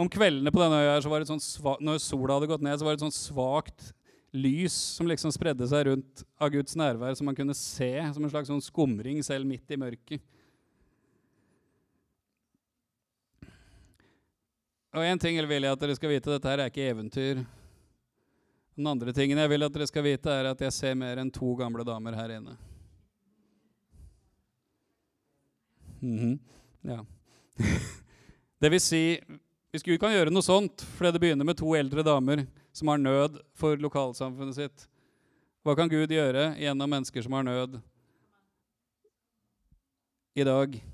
om 0.00 0.08
kveldene 0.10 0.50
på 0.50 0.62
denne 0.62 0.78
øya 0.80 0.94
så 1.04 1.12
var 1.12 1.20
det 1.20 1.28
sånn 1.28 1.42
når 1.84 2.00
sola 2.02 2.38
hadde 2.38 2.48
gått 2.50 2.64
ned, 2.64 2.78
så 2.80 2.86
var 2.86 2.94
det 2.94 3.02
et 3.02 3.04
sånn 3.04 3.14
svakt 3.14 3.92
lys 4.34 4.74
som 4.96 5.06
liksom 5.06 5.30
spredde 5.36 5.68
seg 5.70 5.84
rundt 5.86 6.24
av 6.40 6.50
Guds 6.54 6.74
nærvær, 6.74 7.12
som 7.14 7.28
man 7.28 7.36
kunne 7.36 7.54
se 7.54 7.92
som 8.16 8.24
en 8.24 8.32
slags 8.32 8.48
sånn 8.50 8.64
skumring 8.64 9.20
selv 9.22 9.46
midt 9.46 9.68
i 9.70 9.78
mørket. 9.78 10.24
Og 14.94 15.04
én 15.04 15.20
ting 15.20 15.36
vil 15.44 15.68
jeg 15.68 15.76
at 15.76 15.84
dere 15.84 15.98
skal 15.98 16.12
vite, 16.14 16.32
dette 16.32 16.50
her 16.50 16.64
er 16.64 16.72
ikke 16.72 16.88
eventyr. 16.88 17.44
Den 18.74 18.86
andre 18.90 19.12
tingen 19.14 19.38
jeg 19.38 19.50
vil 19.52 19.62
at 19.62 19.74
dere 19.74 19.86
skal 19.86 20.02
vite, 20.02 20.30
er 20.30 20.48
at 20.50 20.62
jeg 20.66 20.74
ser 20.74 20.96
mer 20.98 21.20
enn 21.22 21.30
to 21.30 21.52
gamle 21.58 21.84
damer 21.86 22.16
her 22.18 22.32
inne. 22.36 22.56
Mm 26.02 26.18
-hmm. 26.18 26.38
Ja. 26.82 27.04
det 28.60 28.70
vil 28.70 28.80
si, 28.80 29.20
hvis 29.70 29.82
Gud 29.82 29.98
kan 29.98 30.12
gjøre 30.12 30.30
noe 30.30 30.42
sånt 30.42 30.82
fordi 30.82 31.12
det 31.12 31.20
begynner 31.20 31.44
med 31.44 31.56
to 31.56 31.74
eldre 31.74 32.02
damer 32.02 32.46
som 32.72 32.88
har 32.88 32.98
nød 32.98 33.38
for 33.54 33.76
lokalsamfunnet 33.76 34.54
sitt. 34.54 34.88
Hva 35.62 35.76
kan 35.76 35.88
Gud 35.88 36.10
gjøre 36.10 36.56
gjennom 36.58 36.90
mennesker 36.90 37.22
som 37.22 37.32
har 37.32 37.42
nød 37.42 37.80
i 40.34 40.44
dag? 40.44 40.84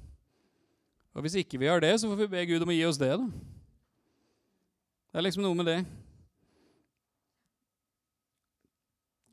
Og 1.14 1.22
Hvis 1.22 1.34
ikke 1.34 1.58
vi 1.58 1.66
har 1.66 1.80
det, 1.80 2.00
så 2.00 2.08
får 2.08 2.16
vi 2.16 2.26
be 2.26 2.46
Gud 2.46 2.62
om 2.62 2.68
å 2.68 2.72
gi 2.72 2.84
oss 2.84 2.98
det. 2.98 3.18
da. 3.18 3.26
Det 5.12 5.18
er 5.18 5.22
liksom 5.22 5.42
noe 5.42 5.54
med 5.54 5.66
det. 5.66 5.86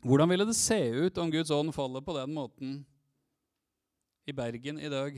Hvordan 0.07 0.29
ville 0.31 0.45
det 0.47 0.55
se 0.55 0.77
ut 1.03 1.17
om 1.19 1.31
Guds 1.31 1.51
ånd 1.51 1.73
faller 1.75 2.03
på 2.03 2.13
den 2.15 2.31
måten 2.31 2.77
i 4.23 4.31
Bergen 4.35 4.79
i 4.79 4.91
dag? 4.91 5.17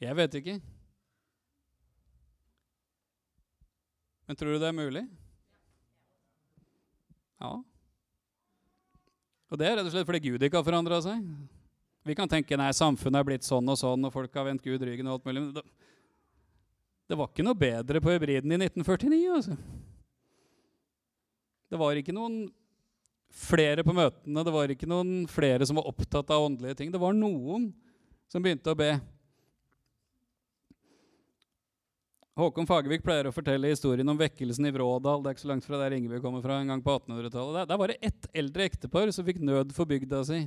Jeg 0.00 0.16
vet 0.18 0.34
ikke. 0.40 0.56
Men 4.26 4.38
tror 4.38 4.56
du 4.56 4.58
det 4.62 4.66
er 4.66 4.74
mulig? 4.74 5.04
Ja. 7.38 7.52
Og 9.50 9.58
det 9.60 9.68
er 9.68 9.78
rett 9.78 9.86
og 9.86 9.94
slett 9.94 10.08
fordi 10.08 10.22
Gud 10.24 10.42
ikke 10.42 10.58
har 10.58 10.66
forandra 10.66 10.98
seg. 11.04 11.22
Vi 12.06 12.16
kan 12.18 12.30
tenke 12.30 12.58
nei, 12.58 12.72
samfunnet 12.74 13.20
er 13.20 13.28
blitt 13.28 13.46
sånn 13.46 13.68
og 13.70 13.78
sånn, 13.78 14.08
og 14.08 14.14
folk 14.14 14.34
har 14.34 14.48
vendt 14.48 14.64
Gud 14.66 14.82
ryggen 14.82 15.06
og 15.06 15.20
alt 15.20 15.28
mulig. 15.28 15.44
Men 15.44 15.54
det, 15.54 17.18
var 17.18 17.30
ikke 17.30 17.46
noe 17.46 17.58
bedre 17.58 18.02
på 18.02 18.16
hybriden 18.16 18.56
i 18.56 18.58
1949. 18.58 19.22
altså. 19.36 19.58
Det 21.70 21.78
var 21.78 21.98
ikke 21.98 22.14
noen 22.14 22.48
flere 23.30 23.84
på 23.86 23.94
møtene, 23.94 24.42
det 24.42 24.52
var 24.54 24.72
ikke 24.74 24.88
noen 24.90 25.22
flere 25.30 25.66
som 25.68 25.78
var 25.78 25.86
opptatt 25.86 26.32
av 26.34 26.48
åndelige 26.48 26.80
ting. 26.80 26.90
Det 26.90 26.98
var 26.98 27.14
noen 27.14 27.68
som 28.30 28.42
begynte 28.42 28.72
å 28.72 28.78
be. 28.78 28.90
Håkon 32.40 32.66
Fagervik 32.66 33.02
pleier 33.04 33.28
å 33.28 33.34
fortelle 33.34 33.70
historien 33.70 34.08
om 34.08 34.18
vekkelsen 34.18 34.66
i 34.66 34.72
Vrådal. 34.74 35.20
Det 35.22 35.30
er 35.30 35.36
ikke 35.36 35.44
så 35.44 35.50
langt 35.50 35.66
fra 35.66 35.80
der 35.82 35.94
Ingebjørg 35.96 36.24
kommer 36.24 36.42
fra. 36.44 36.58
en 36.58 36.72
gang 36.72 36.82
på 36.82 36.94
1800-tallet. 36.94 37.58
Der, 37.58 37.68
der 37.70 37.80
var 37.80 37.92
det 37.92 37.98
ett 38.00 38.28
eldre 38.32 38.66
ektepar 38.70 39.12
som 39.12 39.26
fikk 39.26 39.42
nød 39.44 39.74
for 39.76 39.90
bygda 39.90 40.22
si. 40.24 40.40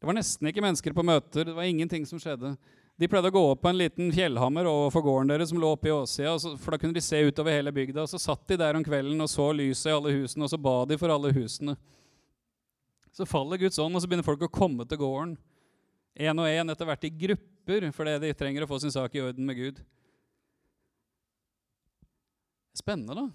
Det 0.00 0.08
var 0.08 0.16
nesten 0.16 0.50
ikke 0.50 0.64
mennesker 0.64 0.94
på 0.96 1.06
møter. 1.06 1.48
Det 1.48 1.56
var 1.56 1.66
ingenting 1.68 2.06
som 2.08 2.20
skjedde. 2.20 2.52
De 3.00 3.08
pleide 3.08 3.30
å 3.30 3.32
gå 3.32 3.40
opp 3.54 3.62
på 3.64 3.70
en 3.70 3.78
liten 3.80 4.10
fjellhammer 4.12 4.66
overfor 4.68 5.00
gården 5.06 5.30
deres 5.32 5.48
som 5.48 5.60
lå 5.62 5.70
oppe 5.72 5.88
i 5.88 5.92
åssida, 5.94 6.34
for 6.60 6.74
da 6.74 6.78
kunne 6.82 6.92
de 6.92 7.00
se 7.00 7.16
utover 7.24 7.54
hele 7.56 7.72
bygda. 7.72 8.02
Og 8.04 8.10
så 8.12 8.20
satt 8.20 8.42
de 8.50 8.58
der 8.60 8.76
om 8.76 8.84
kvelden 8.84 9.24
og 9.24 9.30
så 9.32 9.46
lyset 9.56 9.88
i 9.88 9.94
alle 9.94 10.12
husene, 10.18 10.44
og 10.44 10.52
så 10.52 10.58
ba 10.60 10.74
de 10.90 10.98
for 11.00 11.14
alle 11.14 11.30
husene. 11.32 11.78
Så 13.16 13.24
faller 13.24 13.62
Guds 13.62 13.80
ånd, 13.80 13.96
og 13.96 14.04
så 14.04 14.10
begynner 14.10 14.28
folk 14.28 14.44
å 14.44 14.52
komme 14.52 14.84
til 14.84 15.00
gården. 15.00 15.32
Én 16.20 16.44
og 16.44 16.50
én, 16.50 16.74
etter 16.74 16.90
hvert 16.90 17.08
i 17.08 17.12
grupper, 17.24 17.88
fordi 17.96 18.18
de 18.26 18.34
trenger 18.36 18.68
å 18.68 18.68
få 18.68 18.82
sin 18.84 18.92
sak 18.92 19.16
i 19.16 19.24
orden 19.24 19.48
med 19.48 19.56
Gud. 19.56 19.80
Spennende, 22.76 23.16
da. 23.16 23.26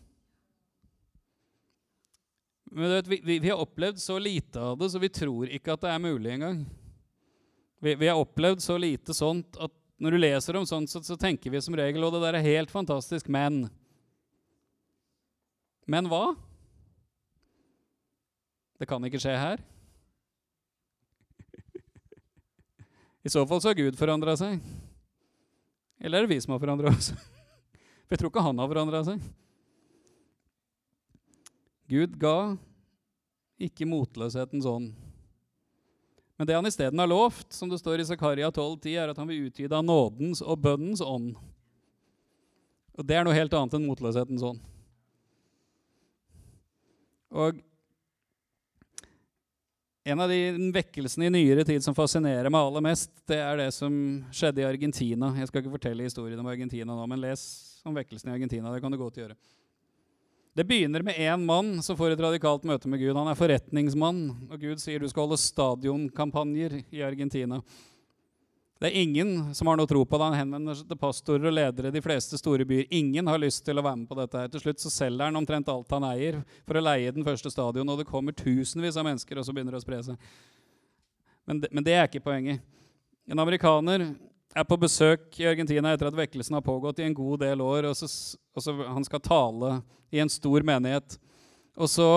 Men 2.69 2.99
vet, 2.99 3.09
vi, 3.09 3.39
vi 3.41 3.49
har 3.49 3.65
opplevd 3.65 3.97
så 3.97 4.21
lite 4.21 4.61
av 4.61 4.77
det, 4.77 4.93
så 4.93 5.01
vi 5.01 5.09
tror 5.09 5.49
ikke 5.49 5.73
at 5.73 5.89
det 5.89 5.95
er 5.95 6.05
mulig 6.05 6.37
engang. 6.37 6.67
Vi, 7.85 7.93
vi 7.95 8.07
har 8.09 8.17
opplevd 8.17 8.63
så 8.65 8.79
lite 8.81 9.13
sånt 9.13 9.59
at 9.61 9.69
når 10.01 10.15
du 10.15 10.17
leser 10.17 10.57
om 10.57 10.63
sånt, 10.65 10.89
så, 10.89 11.03
så 11.05 11.13
tenker 11.21 11.53
vi 11.53 11.59
som 11.61 11.75
regel 11.77 12.01
og 12.01 12.15
det 12.15 12.23
der 12.23 12.39
er 12.39 12.47
helt 12.47 12.71
fantastisk, 12.73 13.29
men 13.29 13.67
Men 15.85 16.09
hva? 16.09 16.33
Det 18.81 18.89
kan 18.89 19.05
ikke 19.05 19.21
skje 19.21 19.37
her. 19.37 19.61
I 23.21 23.29
så 23.29 23.45
fall 23.45 23.61
så 23.61 23.69
har 23.69 23.77
Gud 23.77 24.01
forandra 24.01 24.33
seg. 24.41 24.57
Eller 26.01 26.17
er 26.17 26.25
det 26.25 26.33
vi 26.33 26.41
som 26.41 26.57
har 26.57 26.65
forandra 26.65 26.89
oss? 26.89 27.13
For 27.13 28.17
jeg 28.17 28.23
tror 28.23 28.33
ikke 28.33 28.49
han 28.49 28.65
har 28.65 28.73
forandra 28.73 29.05
seg. 29.05 29.21
Gud 31.93 32.17
ga 32.17 32.37
ikke 33.61 33.85
motløshetens 33.93 34.65
ånd. 34.65 34.95
Men 36.35 36.47
det 36.47 36.55
han 36.57 36.67
isteden 36.67 36.99
har 36.99 37.07
lovt, 37.07 37.53
som 37.53 37.69
det 37.71 37.79
står 37.79 38.01
i 38.01 38.07
Zakaria 38.07 38.49
12,10, 38.51 38.89
er 38.99 39.11
at 39.11 39.19
han 39.19 39.27
vil 39.29 39.47
utvide 39.47 39.77
av 39.77 39.85
nådens 39.87 40.41
og 40.43 40.59
bønnens 40.63 41.03
ånd. 41.03 41.35
Og 42.95 43.07
det 43.07 43.15
er 43.15 43.27
noe 43.27 43.35
helt 43.35 43.55
annet 43.55 43.77
enn 43.77 43.87
motløshetens 43.87 44.43
ånd. 44.43 44.59
Og 47.35 47.59
en 50.05 50.21
av 50.21 50.29
de 50.29 50.69
vekkelsene 50.75 51.27
i 51.27 51.33
nyere 51.33 51.63
tid 51.65 51.83
som 51.83 51.95
fascinerer 51.97 52.51
meg 52.53 52.67
aller 52.67 52.83
mest, 52.85 53.09
det 53.27 53.39
er 53.41 53.57
det 53.57 53.71
som 53.73 53.95
skjedde 54.29 54.61
i 54.61 54.67
Argentina. 54.67 55.31
Jeg 55.39 55.49
skal 55.49 55.63
ikke 55.63 55.73
fortelle 55.79 56.05
historien 56.05 56.39
om 56.39 56.51
Argentina 56.51 56.93
nå, 56.93 57.07
men 57.09 57.23
les 57.23 57.41
om 57.85 57.95
vekkelsen 57.95 58.29
i 58.29 58.35
Argentina. 58.35 58.71
Det 58.73 58.83
kan 58.83 58.93
du 58.93 58.99
godt 59.01 59.17
gjøre. 59.17 59.37
Det 60.55 60.63
begynner 60.63 61.03
med 61.03 61.17
én 61.19 61.41
mann 61.43 61.81
som 61.83 61.97
får 61.99 62.13
et 62.13 62.21
radikalt 62.23 62.63
møte 62.63 62.87
med 62.87 63.01
Gud. 63.01 63.17
Han 63.17 63.27
er 63.27 63.35
forretningsmann, 63.35 64.21
og 64.47 64.61
Gud 64.61 64.79
sier 64.79 65.01
du 65.03 65.09
skal 65.11 65.25
holde 65.25 65.39
stadionkampanjer 65.41 66.77
i 66.95 67.01
Argentina. 67.03 67.59
Det 68.79 68.87
er 68.87 69.01
ingen 69.01 69.53
som 69.55 69.67
har 69.67 69.75
noe 69.75 69.89
tro 69.89 70.05
på 70.07 70.15
det. 70.15 70.29
Han 70.29 70.37
henvender 70.39 70.77
seg 70.79 70.87
til 70.87 70.99
pastorer 71.01 71.49
og 71.49 71.57
ledere 71.57 71.91
i 71.91 71.95
de 71.97 72.03
fleste 72.03 72.39
store 72.39 72.63
byer. 72.67 72.87
Ingen 72.95 73.27
har 73.27 73.41
lyst 73.43 73.65
til 73.67 73.75
å 73.75 73.83
være 73.83 73.99
med 73.99 74.07
på 74.07 74.15
dette. 74.21 74.45
her. 74.45 74.53
Til 74.53 74.63
slutt 74.63 74.83
så 74.83 74.93
selger 74.93 75.27
han 75.27 75.39
omtrent 75.41 75.71
alt 75.73 75.91
han 75.91 76.07
eier, 76.07 76.39
for 76.63 76.79
å 76.79 76.85
leie 76.85 77.11
den 77.11 77.27
første 77.27 77.51
stadion, 77.51 77.91
og 77.91 77.99
det 77.99 78.07
kommer 78.07 78.35
tusenvis 78.35 78.95
av 78.95 79.09
mennesker, 79.09 79.35
og 79.35 79.47
så 79.47 79.55
begynner 79.55 79.75
det 79.75 79.83
å 79.83 79.85
spre 79.85 80.01
seg. 80.07 80.31
Men 81.51 81.59
det, 81.65 81.71
men 81.75 81.83
det 81.83 81.97
er 81.99 82.07
ikke 82.07 82.23
poenget. 82.29 82.63
En 83.27 83.43
amerikaner 83.43 84.07
er 84.55 84.63
på 84.63 84.77
besøk 84.79 85.35
i 85.41 85.47
Argentina 85.49 85.91
etter 85.91 86.07
at 86.07 86.15
vekkelsen 86.15 86.55
har 86.55 86.63
pågått 86.63 87.01
i 87.01 87.05
en 87.07 87.15
god 87.15 87.43
del 87.43 87.61
år. 87.61 87.89
og, 87.91 87.97
så, 87.99 88.07
og 88.55 88.63
så 88.63 88.75
Han 88.87 89.03
skal 89.03 89.23
tale 89.23 89.81
i 90.11 90.21
en 90.23 90.31
stor 90.31 90.63
menighet. 90.63 91.19
Og 91.75 91.91
så 91.91 92.09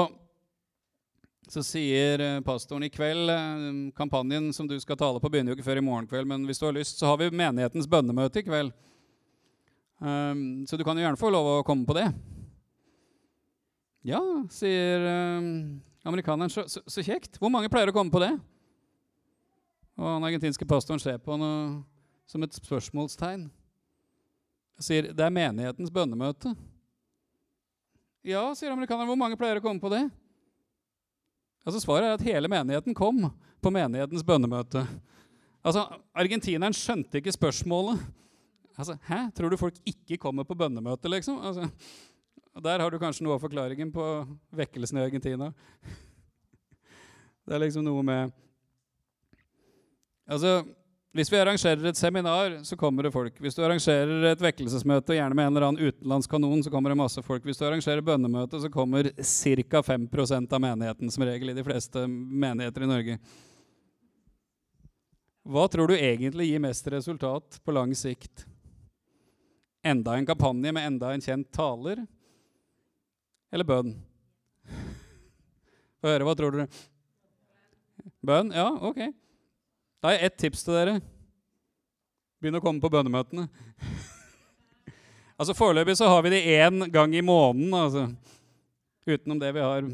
så 1.49 1.62
sier 1.64 2.20
eh, 2.20 2.41
pastoren 2.45 2.84
i 2.84 2.91
kveld 2.93 3.30
eh, 3.32 3.68
Kampanjen 3.97 4.51
som 4.53 4.66
du 4.68 4.74
skal 4.80 4.99
tale 5.01 5.20
på, 5.20 5.30
begynner 5.32 5.55
jo 5.55 5.57
ikke 5.57 5.64
før 5.70 5.80
i 5.80 5.84
morgen 5.84 6.09
kveld, 6.11 6.28
men 6.28 6.45
hvis 6.45 6.61
du 6.61 6.66
har 6.66 6.76
lyst, 6.76 7.01
så 7.01 7.09
har 7.09 7.16
vi 7.22 7.30
menighetens 7.32 7.89
bønnemøte 7.89 8.43
i 8.43 8.45
kveld. 8.45 8.74
Um, 9.99 10.66
så 10.68 10.76
du 10.76 10.84
kan 10.86 10.99
jo 10.99 11.03
gjerne 11.03 11.18
få 11.18 11.30
lov 11.32 11.49
å 11.51 11.62
komme 11.66 11.89
på 11.89 11.97
det. 11.97 12.05
Ja, 14.07 14.20
sier 14.53 15.09
um, 15.41 15.49
amerikaneren. 16.07 16.53
Så, 16.53 16.68
så, 16.70 16.84
så, 16.84 17.03
kjekt. 17.03 17.41
Hvor 17.41 17.51
mange 17.51 17.72
pleier 17.72 17.91
å 17.91 17.97
komme 17.97 18.12
på 18.12 18.22
det? 18.22 18.30
Og 19.99 20.07
den 20.07 20.28
argentinske 20.28 20.68
pastoren 20.68 21.03
ser 21.03 21.18
på 21.18 21.41
noe 21.41 21.80
som 22.29 22.45
et 22.45 22.57
spørsmålstegn. 22.59 23.47
Jeg 24.79 24.87
sier 24.87 25.09
det 25.16 25.24
er 25.24 25.35
menighetens 25.35 25.93
bønnemøte. 25.93 26.53
Ja, 28.26 28.45
sier 28.55 28.74
amerikaneren. 28.74 29.09
Hvor 29.09 29.18
mange 29.18 29.39
pleier 29.41 29.59
å 29.59 29.64
komme 29.64 29.83
på 29.83 29.91
det? 29.93 30.05
Altså 31.64 31.81
Svaret 31.83 32.07
er 32.07 32.18
at 32.18 32.26
hele 32.26 32.51
menigheten 32.51 32.97
kom 32.97 33.24
på 33.62 33.72
menighetens 33.74 34.24
bønnemøte. 34.26 34.85
Altså, 35.66 35.83
Argentineren 36.16 36.76
skjønte 36.76 37.18
ikke 37.18 37.35
spørsmålet. 37.35 38.01
Altså, 38.79 38.95
Hæ? 39.09 39.24
Tror 39.37 39.51
du 39.51 39.59
folk 39.61 39.81
ikke 39.89 40.20
kommer 40.20 40.47
på 40.47 40.57
bønnemøte, 40.57 41.11
liksom? 41.11 41.41
Altså, 41.43 41.66
der 42.62 42.81
har 42.81 42.91
du 42.91 42.99
kanskje 43.03 43.26
noe 43.26 43.37
av 43.37 43.43
forklaringen 43.43 43.91
på 43.95 44.05
vekkelsen 44.57 45.01
i 45.01 45.05
Argentina. 45.05 45.51
Det 47.49 47.57
er 47.57 47.64
liksom 47.64 47.85
noe 47.87 48.05
med 48.05 48.37
Altså, 50.29 50.61
hvis 51.17 51.31
vi 51.33 51.39
arrangerer 51.41 51.87
et 51.89 51.97
seminar, 51.97 52.59
så 52.69 52.77
kommer 52.77 53.07
det 53.07 53.13
folk. 53.15 53.39
Hvis 53.41 53.57
du 53.57 53.63
arrangerer 53.65 54.27
et 54.29 54.43
vekkelsesmøte, 54.45 55.17
gjerne 55.17 55.37
med 55.37 55.47
en 55.47 55.57
eller 55.57 55.67
annen 55.71 55.89
utenlandskanon, 55.89 56.61
så 56.63 56.71
kommer 56.71 56.93
det 56.93 56.99
masse 57.01 57.23
folk. 57.25 57.47
Hvis 57.49 57.57
du 57.57 57.65
arrangerer 57.65 58.05
bønnemøte, 58.05 58.61
så 58.61 58.69
kommer 58.73 59.09
ca. 59.17 59.81
5% 59.83 60.53
av 60.53 60.61
menigheten 60.61 61.11
som 61.11 61.25
regel 61.25 61.51
i 61.51 61.57
de 61.57 61.65
fleste 61.65 62.05
menigheter 62.09 62.85
i 62.85 62.91
Norge. 62.91 63.17
Hva 65.49 65.65
tror 65.73 65.89
du 65.89 65.97
egentlig 65.97 66.51
gir 66.51 66.61
mest 66.61 66.91
resultat 66.93 67.57
på 67.65 67.73
lang 67.73 67.95
sikt? 67.97 68.45
Enda 69.81 70.19
en 70.19 70.29
kampanje 70.29 70.75
med 70.77 70.91
enda 70.91 71.15
en 71.15 71.25
kjent 71.25 71.49
taler? 71.57 72.03
Eller 73.49 73.65
bønn? 73.65 73.95
Få 75.99 76.13
høre, 76.13 76.29
hva 76.29 76.37
tror 76.37 76.53
dere? 76.53 76.69
Bønn? 78.21 78.53
Ja, 78.53 78.69
ok. 78.77 79.09
Da 79.99 80.09
har 80.09 80.14
jeg 80.14 80.28
ett 80.28 80.38
tips 80.38 80.62
til 80.62 80.76
dere. 80.76 80.99
Begynn 82.38 82.59
å 82.61 82.62
komme 82.62 82.82
på 82.82 82.90
bønnemøtene. 82.92 83.49
altså 85.38 85.57
Foreløpig 85.59 85.96
så 85.99 86.11
har 86.12 86.22
vi 86.22 86.36
det 86.36 86.44
én 86.55 86.86
gang 86.94 87.16
i 87.18 87.24
måneden. 87.24 87.74
altså. 87.74 88.07
Utenom 89.09 89.40
det 89.42 89.51
vi 89.57 89.64
har 89.64 89.88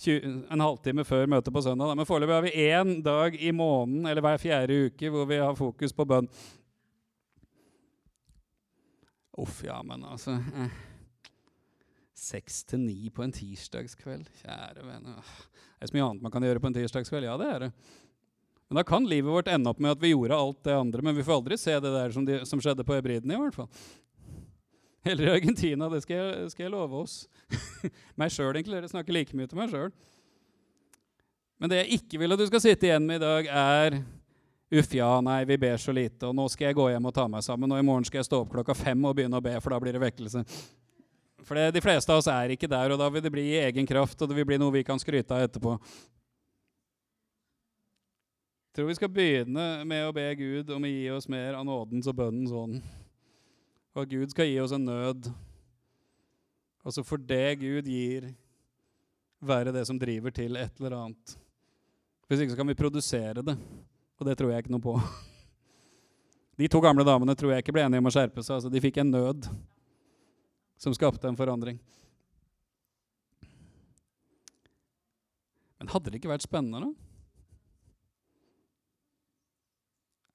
20, 0.00 0.30
en 0.48 0.64
halvtime 0.64 1.04
før 1.04 1.28
møtet 1.28 1.52
på 1.52 1.62
søndag. 1.66 1.92
Men 1.98 2.08
foreløpig 2.08 2.38
har 2.38 2.46
vi 2.46 2.68
én 2.70 2.94
dag 3.04 3.36
i 3.36 3.52
måneden 3.52 4.08
eller 4.08 4.24
hver 4.24 4.40
fjerde 4.40 4.78
uke 4.86 5.12
hvor 5.12 5.28
vi 5.28 5.42
har 5.42 5.58
fokus 5.58 5.92
på 5.92 6.08
bønn. 6.08 6.30
Uff, 9.40 9.60
ja, 9.64 9.82
men 9.84 10.04
altså 10.04 10.38
eh. 10.40 10.78
Seks 12.16 12.64
til 12.68 12.80
ni 12.84 13.08
på 13.12 13.24
en 13.24 13.32
tirsdagskveld. 13.32 14.28
Kjære 14.42 14.84
venner. 14.84 15.28
Det 15.76 15.84
er 15.84 15.92
så 15.92 15.96
mye 15.96 16.08
annet 16.08 16.24
man 16.24 16.32
kan 16.32 16.44
gjøre 16.44 16.60
på 16.60 16.68
en 16.68 16.76
tirsdagskveld. 16.76 17.28
Ja, 17.28 17.36
det 17.40 17.48
er 17.48 17.62
det. 17.66 17.70
Men 18.70 18.78
da 18.78 18.84
kan 18.86 19.06
livet 19.10 19.32
vårt 19.32 19.48
ende 19.50 19.66
opp 19.66 19.80
med 19.82 19.96
at 19.96 20.02
vi 20.02 20.12
gjorde 20.12 20.36
alt 20.38 20.60
det 20.62 20.76
andre, 20.78 21.02
men 21.02 21.16
vi 21.16 21.24
får 21.26 21.40
aldri 21.40 21.56
se 21.58 21.72
det 21.74 21.90
der 21.90 22.12
som, 22.14 22.26
de, 22.26 22.36
som 22.46 22.60
skjedde 22.62 22.84
på 22.86 22.94
Hebriden, 22.94 23.32
i 23.34 23.38
hvert 23.40 23.56
fall. 23.56 23.66
Heller 25.02 25.26
i 25.26 25.32
Argentina. 25.32 25.88
Det 25.90 26.04
skal 26.04 26.20
jeg, 26.20 26.52
skal 26.52 26.66
jeg 26.68 26.72
love 26.76 27.00
oss. 27.00 27.16
meg 28.20 28.30
sjøl, 28.30 28.52
egentlig. 28.52 28.76
Dere 28.76 28.92
snakker 28.92 29.16
like 29.16 29.34
mye 29.34 29.50
til 29.50 29.58
meg 29.58 29.72
sjøl. 29.72 29.90
Men 31.58 31.72
det 31.72 31.80
jeg 31.80 31.98
ikke 31.98 32.22
vil 32.22 32.36
at 32.36 32.44
du 32.44 32.46
skal 32.46 32.62
sitte 32.62 32.86
igjen 32.86 33.10
med 33.10 33.18
i 33.18 33.24
dag, 33.24 33.50
er 33.50 33.98
Uff, 34.70 34.92
ja, 34.94 35.08
nei, 35.18 35.40
vi 35.50 35.56
ber 35.58 35.80
så 35.82 35.90
lite, 35.90 36.28
og 36.28 36.36
nå 36.38 36.44
skal 36.46 36.68
jeg 36.68 36.76
gå 36.78 36.84
hjem 36.92 37.08
og 37.10 37.14
ta 37.16 37.24
meg 37.26 37.42
sammen, 37.42 37.72
og 37.74 37.80
i 37.80 37.86
morgen 37.88 38.04
skal 38.06 38.20
jeg 38.20 38.28
stå 38.28 38.38
opp 38.44 38.52
klokka 38.52 38.76
fem 38.78 39.02
og 39.02 39.16
begynne 39.18 39.40
å 39.40 39.42
be, 39.42 39.56
for 39.58 39.74
da 39.74 39.80
blir 39.82 39.96
det 39.96 40.02
vekkelse. 40.04 40.44
For 41.42 41.58
det, 41.58 41.72
de 41.74 41.82
fleste 41.82 42.14
av 42.14 42.20
oss 42.22 42.28
er 42.30 42.54
ikke 42.54 42.70
der, 42.70 42.94
og 42.94 43.00
da 43.02 43.08
vil 43.10 43.24
det 43.24 43.32
bli 43.34 43.48
i 43.50 43.58
egen 43.64 43.88
kraft, 43.88 44.22
og 44.22 44.30
det 44.30 44.38
vil 44.38 44.46
bli 44.46 44.60
noe 44.62 44.76
vi 44.76 44.84
kan 44.86 45.02
skryte 45.02 45.34
av 45.34 45.48
etterpå. 45.48 45.74
Tror 48.70 48.86
vi 48.86 48.94
skal 48.94 49.10
begynne 49.10 49.64
med 49.82 50.04
å 50.06 50.12
be 50.14 50.28
Gud 50.38 50.68
om 50.70 50.84
å 50.86 50.90
gi 50.90 51.08
oss 51.10 51.26
mer 51.30 51.56
av 51.58 51.64
nådens 51.66 52.06
og 52.06 52.14
bønnens 52.20 52.52
ånd. 52.54 52.76
Og 53.96 54.04
at 54.04 54.12
Gud 54.12 54.30
skal 54.30 54.46
gi 54.46 54.60
oss 54.62 54.74
en 54.76 54.86
nød. 54.86 55.26
Altså 56.86 57.02
for 57.02 57.18
det 57.18 57.58
Gud 57.64 57.90
gir, 57.90 58.28
være 59.42 59.74
det 59.74 59.82
som 59.88 59.98
driver 59.98 60.30
til 60.36 60.54
et 60.60 60.78
eller 60.78 60.94
annet. 61.00 61.34
Hvis 62.30 62.44
ikke 62.44 62.54
så 62.54 62.60
kan 62.60 62.70
vi 62.70 62.78
produsere 62.78 63.42
det, 63.42 63.56
og 64.20 64.28
det 64.28 64.38
tror 64.38 64.54
jeg 64.54 64.62
ikke 64.62 64.76
noe 64.76 64.86
på. 64.86 64.94
De 66.60 66.70
to 66.70 66.78
gamle 66.84 67.02
damene 67.08 67.34
tror 67.34 67.56
jeg 67.56 67.64
ikke 67.64 67.74
ble 67.74 67.88
enige 67.88 68.04
om 68.04 68.10
å 68.10 68.14
skjerpe 68.14 68.44
seg. 68.44 68.60
altså 68.60 68.70
De 68.70 68.84
fikk 68.84 69.02
en 69.02 69.14
nød 69.16 69.50
som 70.78 70.94
skapte 70.94 71.26
en 71.26 71.36
forandring. 71.36 71.82
Men 75.80 75.90
hadde 75.90 76.12
det 76.12 76.20
ikke 76.20 76.30
vært 76.30 76.46
spennende? 76.46 76.86
da? 76.86 77.09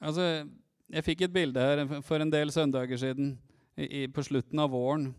Altså, 0.02 0.48
jeg 0.92 1.06
fikk 1.06 1.26
et 1.26 1.34
bilde 1.34 1.62
her 1.62 1.84
for 2.06 2.22
en 2.22 2.32
del 2.32 2.52
søndager 2.54 3.00
siden, 3.02 3.36
i, 3.76 4.04
i, 4.04 4.08
på 4.08 4.24
slutten 4.24 4.60
av 4.60 4.72
våren. 4.72 5.10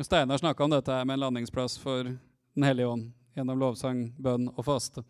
Steinar 0.00 0.38
snakka 0.38 0.64
om 0.64 0.72
dette 0.72 0.94
her 0.94 1.04
med 1.04 1.18
en 1.18 1.26
landingsplass 1.26 1.76
for 1.82 2.06
Den 2.06 2.66
hellige 2.66 2.88
ånd 2.88 3.08
gjennom 3.36 3.58
lovsang, 3.60 4.08
bønn 4.18 4.48
og 4.50 4.64
faste. 4.66 5.02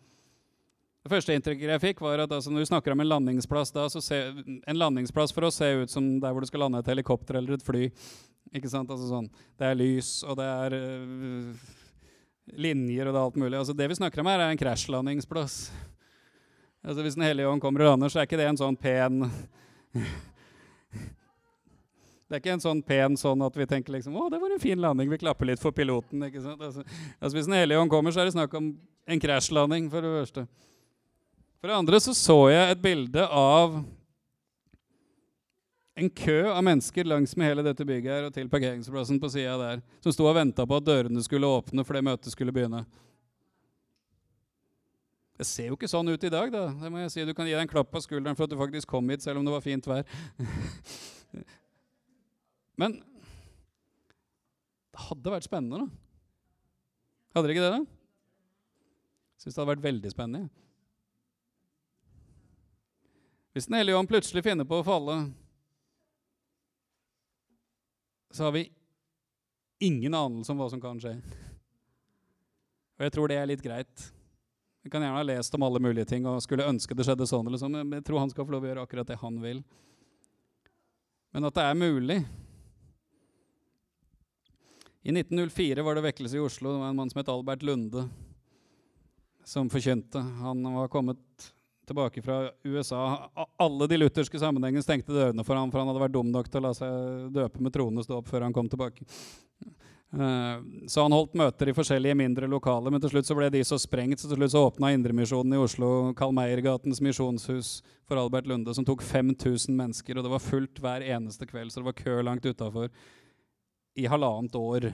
Det 0.99 1.11
første 1.13 1.33
inntrykket 1.33 1.71
jeg 1.71 1.81
fikk, 1.81 2.01
var 2.03 2.21
at 2.25 2.33
altså, 2.35 2.51
når 2.51 2.65
du 2.65 2.69
snakker 2.69 2.93
om 2.93 3.01
en 3.01 3.09
landingsplass 3.09 3.71
da, 3.73 3.87
så 3.89 4.01
ser, 4.03 4.35
En 4.67 4.77
landingsplass 4.77 5.33
for 5.33 5.47
oss 5.47 5.57
ser 5.61 5.85
ut 5.85 5.93
som 5.93 6.19
der 6.19 6.33
hvor 6.33 6.43
du 6.43 6.49
skal 6.49 6.65
lande 6.65 6.81
et 6.83 6.91
helikopter 6.91 7.39
eller 7.39 7.55
et 7.55 7.65
fly. 7.65 7.87
Ikke 8.53 8.69
sant? 8.69 8.89
Altså 8.91 9.07
sånn, 9.07 9.29
Det 9.57 9.69
er 9.69 9.77
lys, 9.79 10.11
og 10.27 10.37
det 10.37 10.45
er 10.49 10.75
øh, 10.75 11.53
linjer, 12.57 13.07
og 13.07 13.13
det 13.13 13.19
er 13.19 13.23
alt 13.23 13.39
mulig. 13.39 13.57
Altså, 13.57 13.73
det 13.77 13.87
vi 13.89 13.97
snakker 14.01 14.21
om 14.21 14.29
her, 14.29 14.43
er 14.43 14.51
en 14.51 14.59
krasjlandingsplass. 14.59 15.69
Altså 16.83 17.03
Hvis 17.03 17.15
Den 17.15 17.27
hellige 17.27 17.49
ånd 17.49 17.61
kommer 17.61 17.83
og 17.83 17.93
lander, 17.93 18.11
så 18.11 18.21
er 18.21 18.27
ikke 18.29 18.39
det 18.39 18.47
en 18.49 18.59
sånn 18.59 18.77
pen 18.79 19.25
Det 22.29 22.37
er 22.37 22.41
ikke 22.43 22.53
en 22.53 22.63
sånn 22.63 22.81
pen 22.85 23.17
sånn 23.17 23.41
at 23.41 23.55
vi 23.57 23.65
tenker 23.69 23.95
liksom 23.95 24.15
Å, 24.15 24.29
det 24.29 24.39
var 24.41 24.53
en 24.53 24.61
fin 24.61 24.79
landing. 24.79 25.09
Vi 25.09 25.21
klapper 25.23 25.49
litt 25.49 25.61
for 25.61 25.73
piloten. 25.75 26.23
ikke 26.27 26.43
sant? 26.43 26.61
Altså, 26.61 26.85
altså 27.17 27.37
Hvis 27.37 27.49
Den 27.49 27.57
hellige 27.57 27.81
ånd 27.81 27.91
kommer, 27.91 28.13
så 28.13 28.21
er 28.21 28.29
det 28.29 28.37
snakk 28.37 28.53
om 28.59 28.73
en 29.09 29.21
krasjlanding, 29.23 29.87
for 29.89 30.05
det 30.05 30.11
første. 30.13 30.43
For 31.59 31.71
det 31.71 31.79
andre 31.81 31.99
så 31.99 32.13
så 32.13 32.37
jeg 32.53 32.71
et 32.71 32.83
bilde 32.83 33.23
av 33.25 33.79
en 35.99 36.09
kø 36.15 36.37
av 36.53 36.61
mennesker 36.63 37.03
langs 37.09 37.33
med 37.35 37.49
hele 37.49 37.65
dette 37.65 37.83
bygget 37.83 38.13
her 38.13 38.27
og 38.29 38.35
til 38.35 38.47
parkeringsplassen 38.51 39.19
på 39.19 39.31
sida 39.33 39.57
der, 39.59 39.81
som 39.99 40.13
sto 40.15 40.29
og 40.29 40.37
venta 40.37 40.63
på 40.63 40.77
at 40.77 40.85
dørene 40.87 41.23
skulle 41.25 41.49
åpne 41.49 41.83
for 41.83 41.97
det 41.97 42.05
møtet 42.07 42.31
skulle 42.31 42.53
begynne. 42.55 42.85
Det 45.39 45.45
ser 45.47 45.69
jo 45.69 45.77
ikke 45.77 45.87
sånn 45.87 46.11
ut 46.11 46.23
i 46.27 46.29
dag, 46.33 46.49
da. 46.51 46.65
Det 46.81 46.89
må 46.91 46.99
jeg 46.99 47.11
si. 47.13 47.23
Du 47.23 47.31
kan 47.31 47.47
gi 47.47 47.53
deg 47.55 47.61
en 47.63 47.69
klapp 47.71 47.87
på 47.93 48.01
skulderen 48.03 48.35
for 48.35 48.43
at 48.43 48.51
du 48.51 48.57
faktisk 48.59 48.89
kom 48.91 49.07
hit, 49.07 49.23
selv 49.23 49.39
om 49.39 49.45
det 49.47 49.53
var 49.53 49.63
fint 49.63 49.85
vær. 49.87 50.03
Men 52.79 52.97
det 54.91 55.05
hadde 55.05 55.33
vært 55.37 55.47
spennende, 55.47 55.85
da. 55.85 55.87
Hadde 57.37 57.47
det 57.47 57.55
ikke 57.55 57.69
det? 57.69 57.71
da? 57.77 57.79
Syns 59.39 59.55
det 59.55 59.61
hadde 59.61 59.71
vært 59.71 59.87
veldig 59.87 60.11
spennende. 60.11 60.51
Hvis 63.55 63.71
Den 63.71 63.79
hellige 63.79 64.03
ånd 64.03 64.11
plutselig 64.11 64.43
finner 64.43 64.67
på 64.67 64.81
å 64.81 64.87
falle, 64.91 65.17
så 68.35 68.49
har 68.49 68.57
vi 68.59 68.67
ingen 69.87 70.19
anelse 70.19 70.51
om 70.51 70.59
hva 70.59 70.67
som 70.67 70.83
kan 70.83 70.99
skje. 70.99 71.15
Og 72.99 73.07
jeg 73.07 73.15
tror 73.15 73.31
det 73.31 73.39
er 73.39 73.53
litt 73.55 73.63
greit. 73.63 74.09
Jeg 74.83 74.93
kan 74.93 75.03
gjerne 75.03 75.19
ha 75.19 75.25
lest 75.27 75.55
om 75.55 75.63
alle 75.67 75.81
mulige 75.83 76.07
ting 76.07 76.27
og 76.29 76.39
skulle 76.43 76.67
ønske 76.69 76.95
det 76.95 77.03
skjedde 77.07 77.27
sånn, 77.27 77.47
eller 77.49 77.59
sånn, 77.59 77.75
men 77.81 77.99
jeg 77.99 78.05
tror 78.07 78.23
han 78.23 78.31
skal 78.31 78.47
få 78.47 78.55
lov 78.55 78.63
å 78.63 78.69
gjøre 78.69 78.85
akkurat 78.87 79.09
det 79.11 79.19
han 79.19 79.41
vil. 79.43 79.59
Men 81.35 81.45
at 81.49 81.57
det 81.59 81.65
er 81.67 81.77
mulig 81.77 82.19
I 85.03 85.13
1904 85.13 85.83
var 85.85 85.95
det 85.95 86.03
vekkelse 86.07 86.35
i 86.37 86.41
Oslo. 86.43 86.73
Det 86.73 86.81
var 86.81 86.91
en 86.91 86.97
mann 86.97 87.11
som 87.11 87.21
het 87.21 87.29
Albert 87.31 87.63
Lunde, 87.63 88.03
som 89.47 89.69
forkynte. 89.71 90.19
Han 90.43 90.65
var 90.75 90.91
kommet 90.91 91.47
tilbake 91.89 92.21
fra 92.21 92.51
USA. 92.67 93.29
Alle 93.57 93.87
de 93.87 93.97
lutherske 93.97 94.39
sammenhengene 94.39 94.83
stengte 94.85 95.15
dørene 95.15 95.45
for 95.47 95.57
ham, 95.57 95.71
for 95.71 95.81
han 95.81 95.89
hadde 95.89 96.03
vært 96.03 96.15
dum 96.17 96.29
nok 96.33 96.49
til 96.51 96.61
å 96.61 96.67
la 96.67 96.73
seg 96.77 97.29
døpe 97.33 97.63
med 97.63 97.73
troende 97.73 98.03
stå 98.05 98.19
opp 98.19 98.29
før 98.29 98.45
han 98.45 98.53
kom 98.53 98.69
tilbake. 98.69 99.07
Uh, 100.09 100.57
så 100.89 101.03
han 101.05 101.13
holdt 101.13 101.35
møter 101.37 101.69
i 101.69 101.73
forskjellige 101.77 102.17
mindre 102.17 102.47
lokaler, 102.49 102.89
men 102.89 103.01
til 103.03 103.11
slutt 103.13 103.27
så 103.29 103.35
ble 103.37 103.51
de 103.53 103.61
så 103.67 103.77
sprengt, 103.77 104.17
så 104.17 104.29
til 104.31 104.39
slutt 104.39 104.55
så 104.55 104.63
åpna 104.65 104.89
Indremisjonen 104.95 105.53
i 105.53 105.61
Oslo 105.61 105.89
Karl 106.17 106.33
Meiergatens 106.33 107.01
misjonshus 107.05 107.75
for 108.09 108.17
Albert 108.17 108.49
Lunde, 108.49 108.73
som 108.73 108.87
tok 108.87 109.05
5000 109.05 109.75
mennesker, 109.77 110.17
og 110.17 110.25
det 110.25 110.33
var 110.33 110.41
fullt 110.41 110.81
hver 110.81 111.05
eneste 111.05 111.45
kveld, 111.49 111.69
så 111.69 111.83
det 111.83 111.91
var 111.91 111.99
kø 112.01 112.17
langt 112.25 112.49
utafor 112.49 112.89
i 113.99 114.07
halvannet 114.09 114.57
år. 114.57 114.89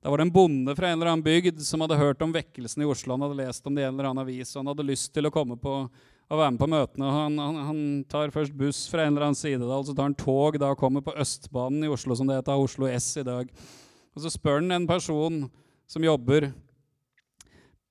Da 0.00 0.12
var 0.12 0.20
det 0.20 0.28
en 0.28 0.32
bonde 0.32 0.76
fra 0.76 0.88
en 0.88 1.00
eller 1.00 1.10
annen 1.10 1.26
bygd 1.26 1.58
som 1.66 1.82
hadde 1.82 1.98
hørt 1.98 2.22
om 2.22 2.32
vekkelsen 2.32 2.84
i 2.84 2.88
Oslo. 2.88 3.12
Han 3.16 3.26
hadde 3.26 3.42
lest 3.42 3.66
om 3.66 3.74
det 3.74 3.82
i 3.82 3.88
en 3.88 3.98
eller 3.98 4.12
annen 4.12 4.22
avis, 4.22 4.54
og 4.54 4.62
han 4.62 4.70
hadde 4.72 4.86
lyst 4.86 5.10
til 5.12 5.28
å 5.28 5.34
komme 5.34 5.58
på 5.60 5.74
og 6.30 6.38
være 6.38 6.54
med 6.54 6.62
på 6.62 6.68
møtene. 6.70 7.10
Han, 7.10 7.38
han, 7.42 7.60
han, 7.66 7.78
tar 8.10 8.30
først 8.34 8.54
buss 8.54 8.84
fra 8.90 9.02
en 9.02 9.14
eller 9.14 9.28
annen 9.28 9.38
side, 9.38 9.60
da, 9.64 9.74
og 9.80 9.88
så 9.88 9.94
tar 9.96 10.06
han 10.06 10.18
tog 10.18 10.58
da 10.62 10.70
kommer 10.78 11.02
på 11.02 11.14
Østbanen 11.18 11.86
i 11.86 11.90
Oslo, 11.90 12.14
som 12.14 12.30
det 12.30 12.38
heter, 12.38 12.54
Oslo 12.54 12.86
S 12.86 13.08
i 13.18 13.26
dag. 13.26 13.50
Og 14.14 14.22
så 14.22 14.30
spør 14.30 14.60
han 14.60 14.76
en 14.76 14.86
person 14.90 15.42
som 15.90 16.06
jobber 16.06 16.52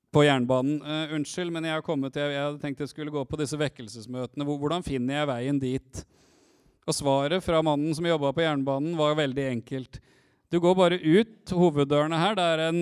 på 0.10 0.24
jernbanen 0.26 0.80
uh, 0.82 1.12
unnskyld, 1.18 1.52
men 1.54 1.68
jeg 1.68 1.76
har 1.76 1.86
kommet, 1.86 2.16
jeg, 2.16 2.32
jeg 2.34 2.46
hadde 2.46 2.62
tenkt 2.64 2.80
jeg 2.82 2.92
skulle 2.94 3.14
gå 3.14 3.26
på 3.28 3.40
disse 3.42 3.60
vekkelsesmøtene. 3.60 4.48
Hvordan 4.48 4.86
finner 4.88 5.20
jeg 5.20 5.30
veien 5.30 5.60
dit? 5.62 6.02
Og 6.90 6.96
svaret 6.96 7.44
fra 7.46 7.60
mannen 7.66 7.92
som 7.94 8.08
jobba 8.08 8.32
på 8.34 8.42
jernbanen, 8.42 8.96
var 8.98 9.20
veldig 9.20 9.50
enkelt. 9.52 10.00
Du 10.50 10.58
går 10.64 10.80
bare 10.80 10.98
ut 10.98 11.54
hoveddørene 11.54 12.18
her. 12.18 12.40
Det 12.40 12.48
er 12.56 12.64
en 12.72 12.80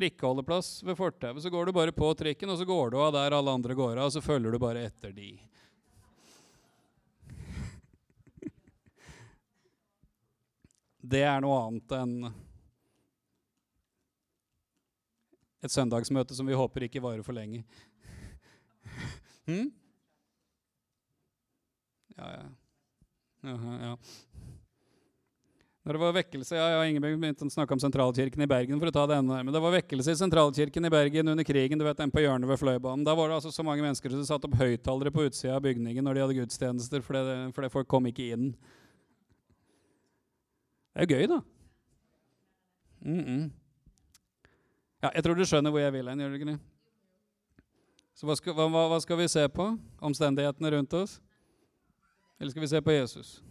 trikkeholdeplass 0.00 0.80
ved 0.88 0.98
fortauet. 0.98 1.42
Så 1.44 1.52
går 1.52 1.68
du 1.68 1.76
bare 1.76 1.94
på 1.94 2.10
trikken, 2.18 2.50
og 2.50 2.58
så 2.58 2.66
går 2.68 2.90
du 2.90 3.00
av 3.04 3.14
der 3.14 3.36
alle 3.36 3.54
andre 3.60 3.76
går 3.76 3.98
av, 3.98 4.08
og 4.08 4.14
så 4.16 4.24
følger 4.24 4.56
du 4.56 4.62
bare 4.62 4.88
etter 4.88 5.12
de. 5.14 5.34
Det 11.00 11.22
er 11.24 11.40
noe 11.42 11.56
annet 11.64 11.92
enn 11.96 12.16
et 15.60 15.72
søndagsmøte 15.72 16.36
som 16.36 16.48
vi 16.48 16.56
håper 16.56 16.86
ikke 16.86 17.02
varer 17.04 17.24
for 17.24 17.36
lenge. 17.36 17.62
hm? 19.48 19.70
Ja, 22.16 22.28
ja. 22.36 22.46
Aha, 23.50 23.76
ja. 23.80 23.92
Når 25.80 25.96
det 25.96 26.00
var 26.02 26.12
vekkelse, 26.12 26.56
ja, 26.58 26.64
ja 26.74 26.80
Ingebjørg 26.84 27.14
begynte 27.22 27.46
å 27.46 27.52
snakke 27.52 27.72
om 27.72 27.80
sentralkirken 27.80 28.42
i 28.44 28.48
Bergen. 28.50 28.78
for 28.78 28.90
å 28.90 28.92
ta 28.92 29.06
det 29.08 29.16
enda 29.16 29.38
men 29.40 29.54
det 29.54 29.62
var 29.64 29.72
vekkelse 29.72 30.12
i 30.12 30.18
sentralkirken 30.18 30.84
i 30.84 30.90
Bergen 30.92 31.32
under 31.32 31.44
krigen. 31.44 31.78
du 31.78 31.84
vet, 31.84 31.96
den 31.96 32.12
på 32.12 32.20
hjørnet 32.20 32.48
ved 32.48 32.60
Fløibanen. 32.60 33.04
Da 33.04 33.14
var 33.16 33.28
det 33.28 33.38
altså 33.38 33.52
så 33.52 33.64
mange 33.64 33.80
mennesker 33.80 34.12
som 34.12 34.26
satte 34.28 34.44
opp 34.44 34.58
høyttalere 34.60 35.10
på 35.10 35.24
utsida 35.24 35.56
av 35.56 35.64
bygningen 35.64 36.04
når 36.04 36.14
de 36.14 36.20
hadde 36.20 36.36
gudstjenester, 36.36 37.00
fordi, 37.00 37.52
fordi 37.56 37.72
folk 37.72 37.88
kom 37.88 38.10
ikke 38.10 38.28
inn. 38.36 38.52
Det 40.92 41.00
er 41.00 41.08
jo 41.08 41.16
gøy, 41.16 41.26
da. 41.32 41.40
Mm 43.00 43.24
-mm. 43.24 43.50
Ja, 45.02 45.10
jeg 45.14 45.24
tror 45.24 45.34
du 45.34 45.44
skjønner 45.44 45.70
hvor 45.70 45.80
jeg 45.80 45.92
vil 45.92 46.08
hen, 46.08 46.20
gjør 46.20 46.28
du 46.28 46.34
ikke 46.34 46.52
det? 46.52 46.60
Så 48.14 48.26
hva 48.26 48.36
skal, 48.36 48.52
hva, 48.52 48.68
hva 48.68 49.00
skal 49.00 49.16
vi 49.16 49.28
se 49.28 49.48
på? 49.48 49.78
Omstendighetene 50.00 50.70
rundt 50.70 50.92
oss? 50.92 51.20
Eller 52.38 52.50
skal 52.50 52.60
vi 52.60 52.66
se 52.66 52.80
på 52.82 52.90
Jesus? 52.90 53.42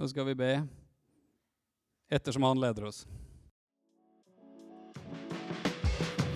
Nå 0.00 0.06
skal 0.08 0.24
vi 0.30 0.32
be 0.32 0.52
ettersom 2.08 2.46
han 2.46 2.60
leder 2.60 2.86
oss. 2.88 3.02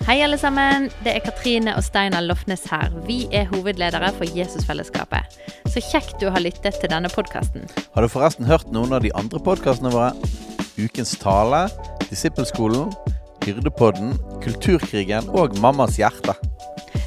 Hei, 0.05 0.19
alle 0.21 0.37
sammen. 0.37 0.91
Det 1.01 1.15
er 1.15 1.23
Katrine 1.25 1.73
og 1.73 1.81
Steinar 1.87 2.21
Lofnes 2.21 2.67
her. 2.69 2.93
Vi 3.07 3.23
er 3.33 3.49
hovedledere 3.49 4.11
for 4.19 4.37
Jesusfellesskapet. 4.37 5.39
Så 5.73 5.81
kjekt 5.81 6.21
du 6.21 6.27
har 6.29 6.45
lyttet 6.45 6.77
til 6.77 6.93
denne 6.93 7.09
podkasten. 7.09 7.65
Har 7.95 8.05
du 8.05 8.11
forresten 8.13 8.45
hørt 8.45 8.69
noen 8.69 8.93
av 8.93 9.01
de 9.01 9.09
andre 9.17 9.41
podkastene 9.41 9.89
våre? 9.95 10.13
Ukens 10.77 11.17
tale, 11.17 11.65
Disippelskolen, 12.05 12.93
Hyrdepodden, 13.47 14.13
Kulturkrigen 14.45 15.33
og 15.33 15.57
Mammas 15.57 15.97
hjerte. 15.97 16.37